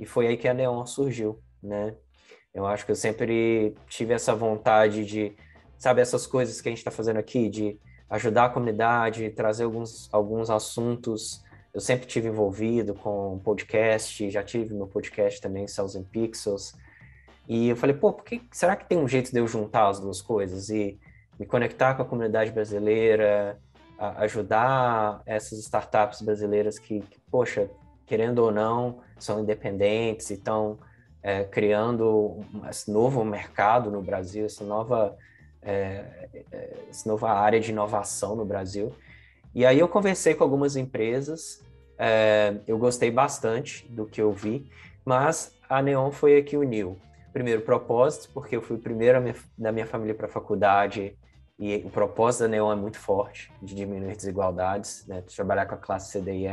E 0.00 0.04
foi 0.04 0.26
aí 0.26 0.36
que 0.36 0.48
a 0.48 0.52
Neon 0.52 0.84
surgiu, 0.86 1.40
né? 1.62 1.94
Eu 2.52 2.66
acho 2.66 2.84
que 2.84 2.90
eu 2.90 2.96
sempre 2.96 3.76
tive 3.88 4.12
essa 4.12 4.34
vontade 4.34 5.04
de, 5.04 5.36
sabe, 5.78 6.00
essas 6.00 6.26
coisas 6.26 6.60
que 6.60 6.68
a 6.68 6.72
gente 6.72 6.78
está 6.78 6.90
fazendo 6.90 7.18
aqui, 7.18 7.48
de 7.48 7.78
ajudar 8.10 8.46
a 8.46 8.50
comunidade, 8.50 9.30
trazer 9.30 9.62
alguns, 9.62 10.12
alguns 10.12 10.50
assuntos. 10.50 11.44
Eu 11.72 11.80
sempre 11.80 12.08
tive 12.08 12.26
envolvido 12.26 12.92
com 12.92 13.38
podcast, 13.38 14.28
já 14.30 14.42
tive 14.42 14.74
meu 14.74 14.88
podcast 14.88 15.40
também, 15.40 15.68
Cells 15.68 15.96
and 15.96 16.04
Pixels. 16.10 16.74
E 17.48 17.68
eu 17.68 17.76
falei, 17.76 17.94
pô, 17.94 18.12
que, 18.12 18.42
será 18.50 18.74
que 18.74 18.88
tem 18.88 18.98
um 18.98 19.06
jeito 19.06 19.30
de 19.30 19.38
eu 19.38 19.46
juntar 19.46 19.88
as 19.88 20.00
duas 20.00 20.20
coisas 20.20 20.68
e 20.68 20.98
me 21.38 21.46
conectar 21.46 21.94
com 21.94 22.02
a 22.02 22.04
comunidade 22.04 22.50
brasileira, 22.50 23.58
ajudar 23.98 25.22
essas 25.24 25.58
startups 25.60 26.22
brasileiras 26.22 26.78
que, 26.78 27.00
que, 27.00 27.18
poxa, 27.30 27.70
querendo 28.04 28.40
ou 28.40 28.50
não, 28.50 29.00
são 29.18 29.40
independentes 29.40 30.30
e 30.30 30.34
estão 30.34 30.78
é, 31.22 31.44
criando 31.44 32.40
esse 32.68 32.90
novo 32.90 33.24
mercado 33.24 33.90
no 33.90 34.02
Brasil, 34.02 34.46
essa 34.46 34.64
nova, 34.64 35.16
é, 35.62 36.28
é, 36.52 36.76
essa 36.90 37.08
nova 37.08 37.30
área 37.30 37.60
de 37.60 37.70
inovação 37.70 38.36
no 38.36 38.44
Brasil. 38.44 38.92
E 39.54 39.64
aí 39.64 39.78
eu 39.78 39.88
conversei 39.88 40.34
com 40.34 40.44
algumas 40.44 40.76
empresas, 40.76 41.62
é, 41.98 42.56
eu 42.66 42.76
gostei 42.76 43.10
bastante 43.10 43.86
do 43.88 44.04
que 44.04 44.20
eu 44.20 44.32
vi, 44.32 44.70
mas 45.04 45.54
a 45.68 45.80
Neon 45.80 46.10
foi 46.10 46.36
aqui 46.36 46.56
o 46.56 46.62
New 46.62 46.98
primeiro 47.36 47.60
propósito, 47.60 48.30
porque 48.32 48.56
eu 48.56 48.62
fui 48.62 48.76
o 48.76 48.78
primeiro 48.78 49.22
da 49.58 49.70
minha 49.70 49.86
família 49.86 50.14
para 50.14 50.24
a 50.24 50.30
faculdade 50.30 51.18
e 51.58 51.76
o 51.84 51.90
propósito 51.90 52.44
da 52.44 52.48
Neon 52.48 52.72
é 52.72 52.74
muito 52.74 52.98
forte, 52.98 53.52
de 53.60 53.74
diminuir 53.74 54.16
desigualdades, 54.16 55.06
né, 55.06 55.20
de 55.20 55.36
trabalhar 55.36 55.66
com 55.66 55.74
a 55.74 55.76
classe 55.76 56.12
C, 56.12 56.22
D 56.22 56.48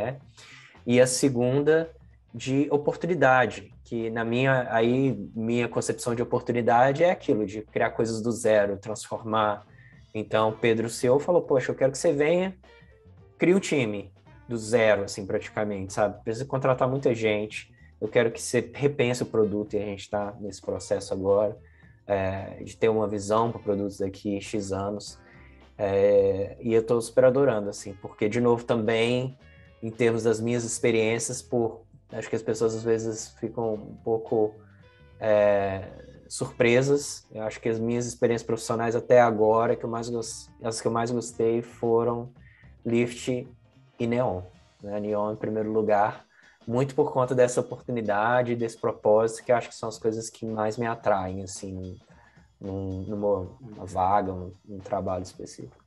e 0.85 0.99
a 0.99 1.07
segunda, 1.07 1.89
de 2.35 2.67
oportunidade, 2.69 3.73
que 3.85 4.09
na 4.09 4.25
minha, 4.25 4.67
aí, 4.71 5.17
minha 5.33 5.69
concepção 5.69 6.13
de 6.13 6.21
oportunidade 6.21 7.01
é 7.01 7.11
aquilo, 7.11 7.45
de 7.45 7.61
criar 7.61 7.91
coisas 7.91 8.21
do 8.21 8.33
zero, 8.33 8.75
transformar. 8.75 9.65
Então, 10.13 10.51
Pedro 10.51 10.89
CEO 10.89 11.17
falou, 11.17 11.43
poxa, 11.43 11.71
eu 11.71 11.75
quero 11.75 11.93
que 11.93 11.97
você 11.97 12.11
venha, 12.11 12.57
crie 13.37 13.55
um 13.55 13.59
time 13.59 14.11
do 14.49 14.57
zero, 14.57 15.03
assim, 15.03 15.25
praticamente, 15.25 15.93
sabe? 15.93 16.21
Precisa 16.25 16.43
contratar 16.43 16.89
muita 16.89 17.15
gente, 17.15 17.72
eu 18.03 18.09
quero 18.09 18.29
que 18.31 18.41
você 18.41 18.69
repense 18.73 19.23
o 19.23 19.25
produto 19.25 19.75
e 19.75 19.77
a 19.77 19.85
gente 19.85 20.01
está 20.01 20.35
nesse 20.41 20.61
processo 20.61 21.13
agora 21.13 21.57
é, 22.05 22.61
de 22.61 22.75
ter 22.75 22.89
uma 22.89 23.07
visão 23.07 23.49
para 23.49 23.61
produtos 23.61 23.97
daqui 23.97 24.41
X 24.41 24.73
anos. 24.73 25.17
É, 25.77 26.57
e 26.59 26.73
eu 26.73 26.81
estou 26.81 26.99
super 26.99 27.23
adorando, 27.23 27.69
assim, 27.69 27.93
porque, 28.01 28.27
de 28.27 28.41
novo, 28.41 28.65
também, 28.65 29.37
em 29.81 29.89
termos 29.89 30.23
das 30.23 30.41
minhas 30.41 30.65
experiências, 30.65 31.41
por 31.41 31.85
acho 32.11 32.29
que 32.29 32.35
as 32.35 32.43
pessoas 32.43 32.75
às 32.75 32.83
vezes 32.83 33.29
ficam 33.39 33.75
um 33.75 33.95
pouco 34.03 34.53
é, 35.17 35.87
surpresas. 36.27 37.25
Eu 37.31 37.43
acho 37.43 37.61
que 37.61 37.69
as 37.69 37.79
minhas 37.79 38.05
experiências 38.05 38.45
profissionais 38.45 38.97
até 38.97 39.21
agora, 39.21 39.77
que 39.77 39.85
eu 39.85 39.89
mais 39.89 40.11
as 40.61 40.81
que 40.81 40.87
eu 40.89 40.91
mais 40.91 41.09
gostei 41.09 41.61
foram 41.61 42.33
Lift 42.85 43.47
e 43.97 44.07
Neon. 44.07 44.41
Né? 44.81 44.99
Neon 44.99 45.31
em 45.31 45.37
primeiro 45.37 45.71
lugar, 45.71 46.25
muito 46.67 46.95
por 46.95 47.11
conta 47.11 47.35
dessa 47.35 47.61
oportunidade, 47.61 48.55
desse 48.55 48.77
propósito, 48.77 49.43
que 49.43 49.51
acho 49.51 49.69
que 49.69 49.75
são 49.75 49.89
as 49.89 49.97
coisas 49.97 50.29
que 50.29 50.45
mais 50.45 50.77
me 50.77 50.85
atraem, 50.85 51.43
assim, 51.43 51.97
num, 52.59 53.03
numa 53.07 53.47
vaga, 53.85 54.31
num, 54.31 54.51
num 54.67 54.79
trabalho 54.79 55.23
específico. 55.23 55.83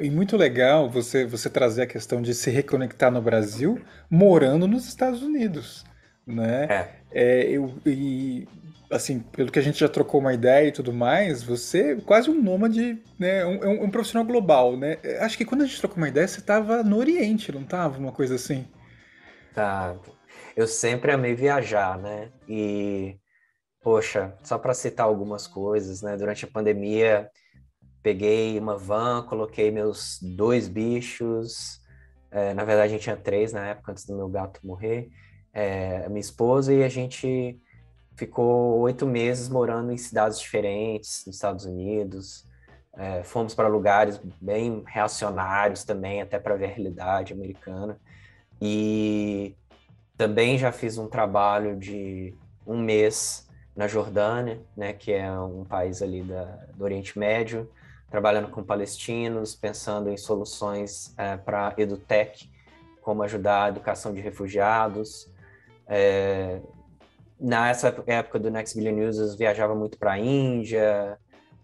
E 0.00 0.10
muito 0.10 0.36
legal 0.36 0.90
você, 0.90 1.24
você 1.24 1.48
trazer 1.48 1.82
a 1.82 1.86
questão 1.86 2.20
de 2.20 2.34
se 2.34 2.50
reconectar 2.50 3.10
no 3.10 3.22
Brasil 3.22 3.80
morando 4.10 4.66
nos 4.66 4.86
Estados 4.86 5.22
Unidos, 5.22 5.84
né? 6.26 6.66
É. 6.68 6.88
é 7.12 7.50
eu, 7.50 7.72
e, 7.86 8.46
assim, 8.90 9.20
pelo 9.20 9.52
que 9.52 9.58
a 9.58 9.62
gente 9.62 9.78
já 9.78 9.88
trocou 9.88 10.20
uma 10.20 10.34
ideia 10.34 10.68
e 10.68 10.72
tudo 10.72 10.92
mais, 10.92 11.42
você 11.42 11.92
é 11.92 11.96
quase 11.96 12.28
um 12.28 12.42
nômade, 12.42 12.98
né? 13.18 13.46
Um, 13.46 13.64
um, 13.64 13.84
um 13.84 13.90
profissional 13.90 14.26
global, 14.26 14.76
né? 14.76 14.98
Acho 15.20 15.38
que 15.38 15.44
quando 15.44 15.62
a 15.62 15.66
gente 15.66 15.78
trocou 15.78 15.96
uma 15.96 16.08
ideia, 16.08 16.26
você 16.26 16.40
estava 16.40 16.82
no 16.82 16.98
Oriente, 16.98 17.52
não 17.52 17.62
estava? 17.62 17.98
Uma 17.98 18.12
coisa 18.12 18.34
assim. 18.34 18.66
Tá. 19.54 19.96
Eu 20.56 20.66
sempre 20.66 21.12
amei 21.12 21.34
viajar, 21.34 21.98
né? 21.98 22.30
E, 22.48 23.18
poxa, 23.82 24.36
só 24.42 24.58
para 24.58 24.74
citar 24.74 25.06
algumas 25.06 25.46
coisas, 25.46 26.02
né? 26.02 26.16
Durante 26.16 26.44
a 26.44 26.48
pandemia, 26.48 27.30
peguei 28.02 28.58
uma 28.58 28.76
van, 28.76 29.22
coloquei 29.22 29.70
meus 29.70 30.18
dois 30.22 30.68
bichos. 30.68 31.80
É, 32.30 32.52
na 32.54 32.64
verdade, 32.64 32.88
a 32.88 32.92
gente 32.92 33.02
tinha 33.02 33.16
três 33.16 33.52
na 33.52 33.66
época, 33.68 33.92
antes 33.92 34.04
do 34.04 34.16
meu 34.16 34.28
gato 34.28 34.60
morrer. 34.66 35.10
É, 35.52 36.08
minha 36.08 36.20
esposa 36.20 36.72
e 36.72 36.84
a 36.84 36.88
gente 36.88 37.60
ficou 38.16 38.78
oito 38.80 39.06
meses 39.06 39.48
morando 39.48 39.92
em 39.92 39.96
cidades 39.96 40.40
diferentes, 40.40 41.24
nos 41.26 41.36
Estados 41.36 41.64
Unidos. 41.64 42.46
É, 42.96 43.22
fomos 43.22 43.54
para 43.54 43.68
lugares 43.68 44.20
bem 44.40 44.82
reacionários 44.86 45.84
também, 45.84 46.20
até 46.20 46.38
para 46.38 46.56
ver 46.56 46.64
a 46.64 46.68
realidade 46.68 47.32
americana. 47.32 47.98
E 48.60 49.54
também 50.16 50.58
já 50.58 50.72
fiz 50.72 50.98
um 50.98 51.06
trabalho 51.06 51.76
de 51.76 52.34
um 52.66 52.78
mês 52.78 53.48
na 53.74 53.86
Jordânia, 53.86 54.60
né, 54.76 54.92
que 54.92 55.12
é 55.12 55.30
um 55.30 55.64
país 55.64 56.02
ali 56.02 56.22
da, 56.22 56.44
do 56.74 56.82
Oriente 56.82 57.16
Médio, 57.16 57.70
trabalhando 58.10 58.48
com 58.48 58.62
palestinos, 58.62 59.54
pensando 59.54 60.10
em 60.10 60.16
soluções 60.16 61.14
é, 61.16 61.36
para 61.36 61.74
edutech, 61.76 62.50
como 63.00 63.22
ajudar 63.22 63.64
a 63.64 63.68
educação 63.68 64.12
de 64.12 64.20
refugiados. 64.20 65.30
É, 65.86 66.60
nessa 67.38 68.02
época 68.06 68.38
do 68.38 68.50
Next 68.50 68.76
Billion 68.76 69.08
Users, 69.08 69.36
viajava 69.36 69.74
muito 69.74 69.96
para 69.96 70.12
a 70.12 70.18
Índia, 70.18 71.16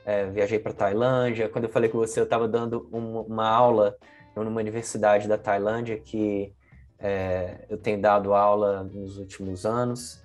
é, 0.06 0.26
viajei 0.26 0.58
para 0.58 0.72
Tailândia. 0.72 1.48
Quando 1.48 1.64
eu 1.64 1.70
falei 1.70 1.88
com 1.90 1.98
você, 1.98 2.20
eu 2.20 2.24
estava 2.24 2.46
dando 2.46 2.88
um, 2.92 3.20
uma 3.20 3.48
aula 3.48 3.96
numa 4.36 4.60
universidade 4.60 5.26
da 5.26 5.38
Tailândia 5.38 5.98
que 5.98 6.52
é, 7.04 7.66
eu 7.68 7.76
tenho 7.76 8.00
dado 8.00 8.32
aula 8.32 8.82
nos 8.82 9.18
últimos 9.18 9.66
anos 9.66 10.24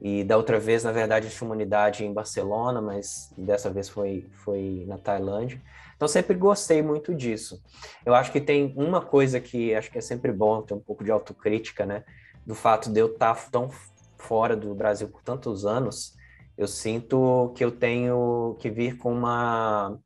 e 0.00 0.24
da 0.24 0.36
outra 0.36 0.58
vez, 0.58 0.82
na 0.82 0.90
verdade, 0.90 1.30
tinha 1.30 1.46
uma 1.46 1.54
unidade 1.54 2.04
em 2.04 2.12
Barcelona, 2.12 2.82
mas 2.82 3.32
dessa 3.38 3.70
vez 3.70 3.88
foi, 3.88 4.26
foi 4.44 4.84
na 4.88 4.98
Tailândia. 4.98 5.62
Então, 5.94 6.08
sempre 6.08 6.36
gostei 6.36 6.82
muito 6.82 7.14
disso. 7.14 7.62
Eu 8.04 8.16
acho 8.16 8.32
que 8.32 8.40
tem 8.40 8.74
uma 8.76 9.00
coisa 9.00 9.38
que 9.38 9.72
acho 9.72 9.92
que 9.92 9.98
é 9.98 10.00
sempre 10.00 10.32
bom 10.32 10.60
ter 10.60 10.74
um 10.74 10.80
pouco 10.80 11.04
de 11.04 11.10
autocrítica, 11.12 11.86
né? 11.86 12.02
Do 12.44 12.54
fato 12.54 12.90
de 12.90 12.98
eu 12.98 13.06
estar 13.06 13.48
tão 13.48 13.70
fora 14.16 14.56
do 14.56 14.74
Brasil 14.74 15.08
por 15.08 15.22
tantos 15.22 15.64
anos, 15.64 16.16
eu 16.56 16.66
sinto 16.66 17.52
que 17.54 17.64
eu 17.64 17.70
tenho 17.70 18.56
que 18.58 18.68
vir 18.68 18.96
com 18.96 19.12
uma. 19.12 19.96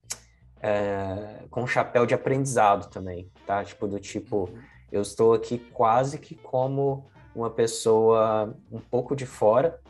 É, 0.61 1.45
com 1.51 1.63
um 1.63 1.67
chapéu 1.67 2.05
de 2.05 2.15
aprendizado 2.15 2.91
também, 2.91 3.31
tá? 3.47 3.65
Tipo, 3.65 3.89
do 3.89 3.99
tipo 3.99 4.51
eu 4.93 5.01
estou 5.01 5.33
aqui 5.33 5.59
quase 5.73 6.19
que 6.19 6.35
como 6.35 7.11
uma 7.35 7.49
pessoa 7.49 8.55
um 8.71 8.79
pouco 8.79 9.17
de 9.17 9.25
fora, 9.25 9.81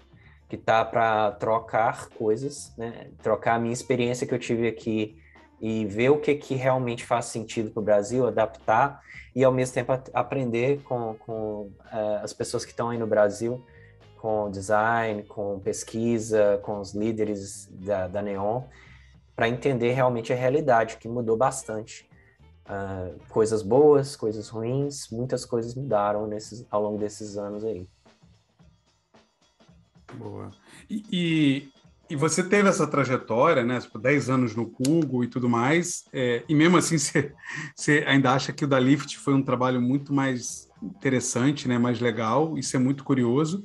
que 0.48 0.56
tá 0.56 0.84
para 0.84 1.32
trocar 1.32 2.08
coisas, 2.10 2.72
né? 2.78 3.08
Trocar 3.22 3.56
a 3.56 3.58
minha 3.58 3.72
experiência 3.72 4.26
que 4.26 4.32
eu 4.32 4.38
tive 4.38 4.68
aqui 4.68 5.18
e 5.60 5.84
ver 5.86 6.10
o 6.10 6.20
que, 6.20 6.34
que 6.34 6.54
realmente 6.54 7.04
faz 7.04 7.26
sentido 7.26 7.70
para 7.70 7.80
o 7.80 7.84
Brasil, 7.84 8.26
adaptar 8.26 9.00
e 9.34 9.42
ao 9.42 9.52
mesmo 9.52 9.74
tempo 9.74 9.92
aprender 10.12 10.82
com, 10.82 11.14
com 11.14 11.70
uh, 11.92 12.22
as 12.22 12.32
pessoas 12.32 12.64
que 12.64 12.70
estão 12.70 12.90
aí 12.90 12.98
no 12.98 13.06
Brasil, 13.06 13.64
com 14.18 14.50
design, 14.50 15.22
com 15.24 15.58
pesquisa, 15.58 16.60
com 16.62 16.78
os 16.78 16.94
líderes 16.94 17.66
da, 17.70 18.06
da 18.06 18.22
Neon, 18.22 18.62
para 19.34 19.48
entender 19.48 19.92
realmente 19.92 20.32
a 20.32 20.36
realidade, 20.36 20.96
que 20.98 21.08
mudou 21.08 21.36
bastante. 21.36 22.08
Uh, 22.64 23.18
coisas 23.28 23.60
boas, 23.62 24.14
coisas 24.14 24.48
ruins, 24.48 25.08
muitas 25.10 25.44
coisas 25.44 25.74
mudaram 25.74 26.26
nesses, 26.26 26.64
ao 26.70 26.82
longo 26.82 26.98
desses 26.98 27.36
anos 27.36 27.64
aí. 27.64 27.88
Boa. 30.14 30.50
E, 30.88 31.04
e, 31.10 31.68
e 32.10 32.16
você 32.16 32.42
teve 32.42 32.68
essa 32.68 32.86
trajetória, 32.86 33.64
né? 33.64 33.80
10 33.80 34.22
tipo, 34.22 34.32
anos 34.32 34.54
no 34.54 34.66
Google 34.66 35.24
e 35.24 35.28
tudo 35.28 35.48
mais, 35.48 36.04
é, 36.12 36.44
e 36.48 36.54
mesmo 36.54 36.76
assim 36.76 36.96
você 37.74 38.04
ainda 38.06 38.32
acha 38.32 38.52
que 38.52 38.64
o 38.64 38.68
da 38.68 38.78
Lyft 38.78 39.18
foi 39.18 39.34
um 39.34 39.42
trabalho 39.42 39.80
muito 39.80 40.12
mais 40.12 40.70
interessante, 40.82 41.66
né? 41.66 41.78
mais 41.78 42.00
legal, 42.00 42.58
isso 42.58 42.76
é 42.76 42.78
muito 42.78 43.04
curioso. 43.04 43.62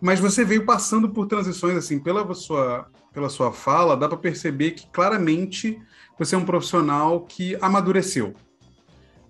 Mas 0.00 0.20
você 0.20 0.44
veio 0.44 0.66
passando 0.66 1.10
por 1.10 1.26
transições, 1.26 1.76
assim, 1.76 1.98
pela 1.98 2.34
sua, 2.34 2.90
pela 3.12 3.28
sua 3.28 3.52
fala, 3.52 3.96
dá 3.96 4.08
para 4.08 4.18
perceber 4.18 4.72
que 4.72 4.86
claramente 4.90 5.80
você 6.18 6.34
é 6.34 6.38
um 6.38 6.44
profissional 6.44 7.20
que 7.22 7.56
amadureceu. 7.60 8.34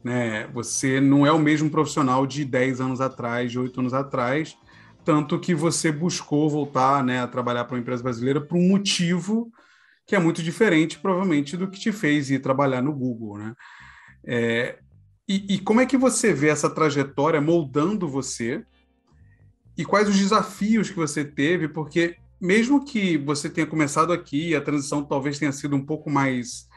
Né? 0.03 0.47
Você 0.49 1.01
não 1.01 1.27
é 1.27 1.33
o 1.33 1.39
mesmo 1.39 1.71
profissional 1.71 2.27
de 2.27 2.45
10 2.45 2.81
anos 2.81 3.01
atrás, 3.01 3.51
de 3.51 3.59
8 3.59 3.81
anos 3.81 3.95
atrás, 3.95 4.57
tanto 5.05 5.39
que 5.39 5.55
você 5.55 5.91
buscou 5.91 6.49
voltar 6.49 7.03
né, 7.03 7.21
a 7.21 7.27
trabalhar 7.27 7.65
para 7.65 7.75
uma 7.75 7.81
empresa 7.81 8.03
brasileira 8.03 8.41
por 8.41 8.57
um 8.57 8.69
motivo 8.69 9.51
que 10.07 10.15
é 10.15 10.19
muito 10.19 10.43
diferente, 10.43 10.99
provavelmente, 10.99 11.57
do 11.57 11.69
que 11.69 11.81
te 11.81 11.91
fez 11.91 12.31
ir 12.31 12.41
trabalhar 12.41 12.83
no 12.83 12.93
Google. 12.93 13.39
Né? 13.39 13.55
É, 14.27 14.79
e, 15.27 15.55
e 15.55 15.59
como 15.59 15.81
é 15.81 15.87
que 15.87 15.97
você 15.97 16.33
vê 16.33 16.49
essa 16.49 16.69
trajetória 16.69 17.41
moldando 17.41 18.07
você? 18.07 18.65
E 19.77 19.85
quais 19.85 20.09
os 20.09 20.19
desafios 20.19 20.91
que 20.91 20.97
você 20.97 21.25
teve? 21.25 21.69
Porque 21.69 22.17
mesmo 22.41 22.85
que 22.85 23.17
você 23.17 23.49
tenha 23.49 23.67
começado 23.67 24.13
aqui, 24.13 24.55
a 24.55 24.61
transição 24.61 25.03
talvez 25.03 25.39
tenha 25.39 25.53
sido 25.53 25.75
um 25.75 25.85
pouco 25.85 26.11
mais 26.11 26.69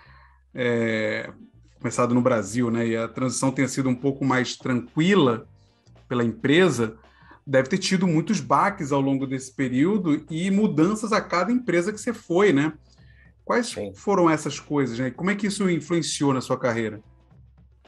é, 0.58 1.30
começado 1.80 2.16
no 2.16 2.22
Brasil, 2.22 2.72
né? 2.72 2.88
E 2.88 2.98
a 2.98 3.08
transição 3.08 3.52
tenha 3.52 3.68
sido 3.68 3.88
um 3.88 3.96
pouco 3.96 4.26
mais 4.26 4.58
tranquila 4.58 5.48
pela 6.10 6.24
empresa, 6.24 6.98
deve 7.46 7.70
ter 7.70 7.78
tido 7.78 8.08
muitos 8.08 8.40
baques 8.40 8.92
ao 8.92 9.00
longo 9.00 9.28
desse 9.28 9.54
período 9.54 10.26
e 10.32 10.50
mudanças 10.50 11.14
a 11.14 11.22
cada 11.22 11.52
empresa 11.52 11.94
que 11.94 12.00
você 12.00 12.12
foi, 12.12 12.52
né? 12.52 12.74
Quais 13.46 13.68
Sim. 13.68 13.94
foram 13.94 14.30
essas 14.30 14.60
coisas, 14.60 14.98
né? 14.98 15.12
Como 15.12 15.30
é 15.30 15.36
que 15.36 15.46
isso 15.46 15.70
influenciou 15.70 16.34
na 16.34 16.42
sua 16.42 16.58
carreira? 16.58 17.00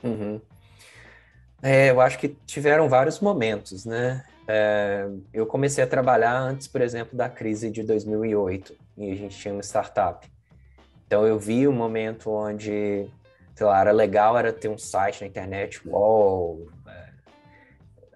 Uhum. 0.04 0.40
É, 1.62 1.90
eu 1.90 2.00
acho 2.00 2.20
que 2.20 2.30
tiveram 2.46 2.88
vários 2.88 3.20
momentos, 3.20 3.84
né? 3.84 4.24
É, 4.48 5.10
eu 5.34 5.46
comecei 5.46 5.84
a 5.84 5.88
trabalhar 5.88 6.40
antes, 6.40 6.68
por 6.68 6.82
exemplo, 6.82 7.18
da 7.18 7.28
crise 7.28 7.70
de 7.70 7.84
2008, 7.84 8.74
e 8.98 9.12
a 9.12 9.16
gente 9.16 9.38
tinha 9.38 9.54
uma 9.54 9.64
startup. 9.64 10.26
Então 11.10 11.26
eu 11.26 11.40
vi 11.40 11.68
um 11.68 11.72
momento 11.72 12.30
onde, 12.30 13.08
sei 13.56 13.66
lá, 13.66 13.82
era 13.82 13.92
legal 13.92 14.38
era 14.38 14.54
ter 14.54 14.68
um 14.68 14.78
site 14.78 15.22
na 15.22 15.28
internet, 15.28 15.82
wall, 15.90 16.68
é, 16.88 17.10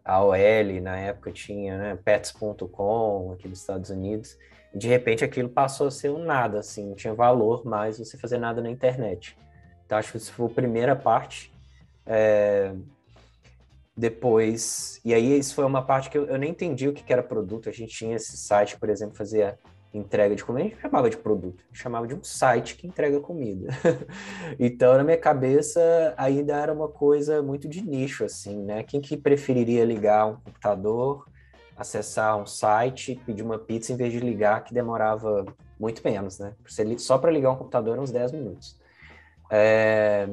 AOL, 0.05 0.79
na 0.79 1.00
época 1.00 1.31
tinha, 1.31 1.75
né, 1.75 1.95
pets.com 2.05 3.31
aqui 3.33 3.47
nos 3.47 3.62
Estados 3.62 3.89
Unidos, 3.89 4.38
e 4.71 4.77
de 4.77 4.88
repente 4.88 5.25
aquilo 5.25 5.50
passou 5.50 5.88
a 5.88 5.91
ser 5.91 6.12
um 6.12 6.23
nada, 6.23 6.59
assim, 6.59 6.89
não 6.89 6.93
tinha 6.93 7.15
valor 7.15 7.65
mais 7.65 7.97
você 7.97 8.15
fazer 8.15 8.38
nada 8.38 8.62
na 8.62 8.69
internet. 8.69 9.35
Então 9.88 9.97
acho 9.97 10.12
que 10.12 10.17
isso 10.19 10.31
foi 10.31 10.45
a 10.45 10.50
primeira 10.50 10.95
parte. 10.95 11.51
É, 12.05 12.75
depois, 13.97 15.01
e 15.03 15.15
aí 15.15 15.39
isso 15.39 15.55
foi 15.55 15.65
uma 15.65 15.83
parte 15.83 16.12
que 16.12 16.17
eu, 16.19 16.27
eu 16.27 16.38
nem 16.38 16.51
entendi 16.51 16.88
o 16.88 16.93
que, 16.93 17.03
que, 17.03 17.12
era 17.12 17.23
produto. 17.23 17.69
A 17.69 17.71
gente 17.71 17.91
tinha 17.91 18.15
esse 18.15 18.38
site, 18.38 18.77
por 18.77 18.88
exemplo, 18.88 19.15
fazia 19.15 19.57
entrega 19.93 20.35
de 20.35 20.43
comida, 20.43 20.65
a 20.65 20.69
gente 20.69 20.81
chamava 20.81 21.09
de 21.09 21.17
produto, 21.17 21.63
chamava 21.71 22.07
de 22.07 22.15
um 22.15 22.23
site 22.23 22.75
que 22.75 22.88
entrega 22.88 23.19
comida. 23.19 23.67
então, 24.59 24.97
na 24.97 25.03
minha 25.03 25.17
cabeça, 25.17 26.13
ainda 26.17 26.55
era 26.55 26.73
uma 26.73 26.88
coisa 26.88 27.43
muito 27.43 27.67
de 27.67 27.81
nicho, 27.81 28.25
assim, 28.25 28.63
né? 28.63 28.81
Quem 28.83 29.00
que 29.00 29.15
preferiria 29.15 29.85
ligar 29.85 30.25
um 30.25 30.35
computador, 30.35 31.27
acessar 31.77 32.38
um 32.38 32.45
site, 32.45 33.21
pedir 33.25 33.43
uma 33.43 33.59
pizza 33.59 33.93
em 33.93 33.95
vez 33.95 34.12
de 34.12 34.19
ligar, 34.19 34.63
que 34.63 34.73
demorava 34.73 35.45
muito 35.79 36.01
menos, 36.03 36.39
né? 36.39 36.53
Só 36.97 37.17
para 37.17 37.31
ligar 37.31 37.51
um 37.51 37.55
computador, 37.55 38.00
uns 38.00 38.12
10 38.12 38.31
minutos. 38.31 38.79
É... 39.50 40.27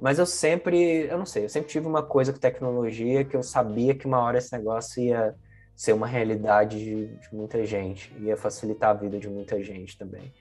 Mas 0.00 0.18
eu 0.18 0.26
sempre, 0.26 1.06
eu 1.06 1.18
não 1.18 1.26
sei, 1.26 1.44
eu 1.44 1.48
sempre 1.48 1.68
tive 1.68 1.86
uma 1.86 2.02
coisa 2.02 2.32
com 2.32 2.38
tecnologia 2.38 3.24
que 3.24 3.36
eu 3.36 3.42
sabia 3.42 3.94
que 3.94 4.06
uma 4.06 4.20
hora 4.20 4.38
esse 4.38 4.52
negócio 4.52 5.00
ia 5.00 5.36
ser 5.74 5.92
uma 5.92 6.06
realidade 6.06 6.78
de, 6.78 7.06
de 7.06 7.34
muita 7.34 7.64
gente, 7.64 8.14
ia 8.20 8.36
facilitar 8.36 8.90
a 8.90 8.94
vida 8.94 9.18
de 9.18 9.28
muita 9.28 9.62
gente 9.62 9.96
também. 9.98 10.32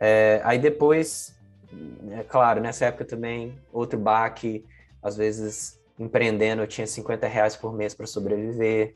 É, 0.00 0.40
aí 0.44 0.58
depois, 0.58 1.36
é 2.10 2.22
claro, 2.22 2.60
nessa 2.60 2.86
época 2.86 3.04
também, 3.04 3.58
outro 3.72 3.98
baque, 3.98 4.64
às 5.02 5.16
vezes 5.16 5.78
empreendendo, 5.98 6.62
eu 6.62 6.66
tinha 6.66 6.86
50 6.86 7.26
reais 7.26 7.56
por 7.56 7.74
mês 7.74 7.94
para 7.94 8.06
sobreviver, 8.06 8.94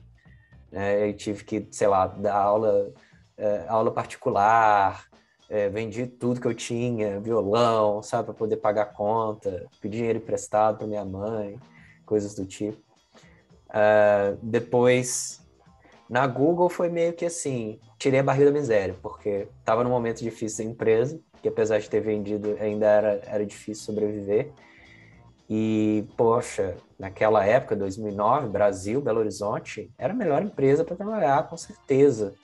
né? 0.71 1.09
eu 1.09 1.15
tive 1.15 1.45
que, 1.45 1.67
sei 1.71 1.89
lá, 1.89 2.07
dar 2.07 2.37
aula, 2.37 2.93
é, 3.37 3.65
aula 3.69 3.91
particular, 3.91 5.07
é, 5.53 5.69
vendi 5.69 6.07
tudo 6.07 6.41
que 6.41 6.47
eu 6.47 6.55
tinha, 6.55 7.21
violão, 7.21 8.03
sabe, 8.03 8.27
para 8.27 8.35
poder 8.35 8.57
pagar 8.57 8.87
conta, 8.87 9.67
pedi 9.81 9.99
dinheiro 9.99 10.19
emprestado 10.19 10.79
para 10.79 10.87
minha 10.87 11.05
mãe, 11.05 11.59
coisas 12.07 12.35
do 12.35 12.47
tipo. 12.47 12.81
Uh, 13.69 14.39
depois, 14.43 15.42
na 16.13 16.27
Google 16.27 16.69
foi 16.69 16.91
meio 16.91 17.15
que 17.15 17.25
assim, 17.25 17.81
tirei 17.99 18.21
a 18.21 18.23
barriga 18.23 18.51
da 18.51 18.53
miséria, 18.53 18.95
porque 19.01 19.49
estava 19.59 19.83
num 19.83 19.89
momento 19.89 20.23
difícil 20.23 20.67
da 20.67 20.71
empresa, 20.71 21.19
que 21.41 21.49
apesar 21.49 21.79
de 21.79 21.89
ter 21.89 22.01
vendido, 22.01 22.55
ainda 22.61 22.87
era, 22.87 23.23
era 23.25 23.47
difícil 23.47 23.83
sobreviver. 23.83 24.53
E, 25.49 26.07
poxa, 26.15 26.77
naquela 26.99 27.47
época, 27.47 27.75
2009, 27.75 28.49
Brasil, 28.51 29.01
Belo 29.01 29.21
Horizonte, 29.21 29.91
era 29.97 30.13
a 30.13 30.17
melhor 30.17 30.43
empresa 30.43 30.85
para 30.85 30.97
trabalhar, 30.97 31.49
com 31.49 31.57
certeza 31.57 32.35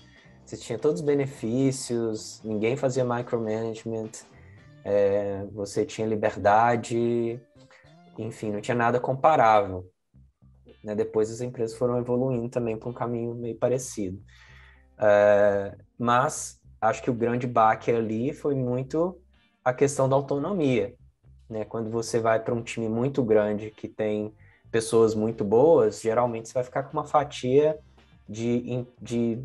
você 0.46 0.56
tinha 0.56 0.78
todos 0.78 1.00
os 1.00 1.06
benefícios, 1.06 2.40
ninguém 2.42 2.74
fazia 2.74 3.04
micromanagement, 3.04 4.12
é, 4.82 5.44
você 5.52 5.84
tinha 5.84 6.06
liberdade, 6.06 7.38
enfim, 8.18 8.50
não 8.50 8.60
tinha 8.62 8.74
nada 8.74 8.98
comparável. 8.98 9.86
Né? 10.82 10.94
Depois 10.94 11.30
as 11.30 11.40
empresas 11.40 11.76
foram 11.76 11.98
evoluindo 11.98 12.48
também 12.48 12.76
para 12.76 12.88
um 12.88 12.92
caminho 12.92 13.34
meio 13.34 13.56
parecido. 13.56 14.20
É, 14.98 15.76
mas 15.98 16.60
acho 16.80 17.02
que 17.02 17.10
o 17.10 17.14
grande 17.14 17.46
baque 17.46 17.90
ali 17.90 18.32
foi 18.32 18.54
muito 18.54 19.20
a 19.64 19.72
questão 19.72 20.08
da 20.08 20.16
autonomia. 20.16 20.94
Né? 21.48 21.64
Quando 21.64 21.90
você 21.90 22.18
vai 22.18 22.40
para 22.40 22.54
um 22.54 22.62
time 22.62 22.88
muito 22.88 23.22
grande 23.22 23.70
que 23.70 23.88
tem 23.88 24.34
pessoas 24.70 25.14
muito 25.14 25.44
boas, 25.44 26.00
geralmente 26.00 26.48
você 26.48 26.54
vai 26.54 26.64
ficar 26.64 26.84
com 26.84 26.92
uma 26.92 27.04
fatia 27.04 27.78
de, 28.28 28.86
de 29.00 29.38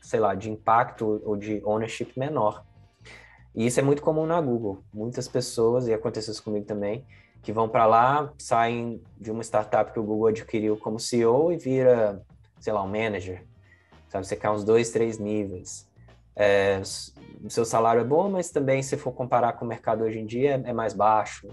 sei 0.00 0.18
lá, 0.18 0.34
de 0.34 0.50
impacto 0.50 1.20
ou 1.24 1.36
de 1.36 1.60
ownership 1.64 2.12
menor. 2.16 2.64
E 3.54 3.66
isso 3.66 3.80
é 3.80 3.82
muito 3.82 4.02
comum 4.02 4.26
na 4.26 4.40
Google. 4.40 4.82
Muitas 4.92 5.28
pessoas, 5.28 5.88
e 5.88 5.92
aconteceu 5.92 6.32
isso 6.32 6.42
comigo 6.42 6.64
também, 6.66 7.04
que 7.42 7.52
vão 7.52 7.68
para 7.68 7.86
lá, 7.86 8.32
saem 8.38 9.02
de 9.18 9.30
uma 9.30 9.42
startup 9.42 9.92
que 9.92 9.98
o 9.98 10.02
Google 10.02 10.28
adquiriu 10.28 10.76
como 10.76 10.98
CEO 10.98 11.52
e 11.52 11.56
vira, 11.56 12.22
sei 12.58 12.72
lá, 12.72 12.82
um 12.82 12.88
manager. 12.88 13.44
Sabe, 14.08 14.26
você 14.26 14.36
cai 14.36 14.50
uns 14.50 14.64
dois, 14.64 14.90
três 14.90 15.18
níveis. 15.18 15.88
É, 16.34 16.80
seu 17.48 17.64
salário 17.64 18.00
é 18.00 18.04
bom, 18.04 18.28
mas 18.30 18.50
também, 18.50 18.82
se 18.82 18.96
for 18.96 19.12
comparar 19.12 19.54
com 19.54 19.64
o 19.64 19.68
mercado 19.68 20.04
hoje 20.04 20.18
em 20.18 20.26
dia, 20.26 20.62
é, 20.64 20.70
é 20.70 20.72
mais 20.72 20.92
baixo. 20.92 21.48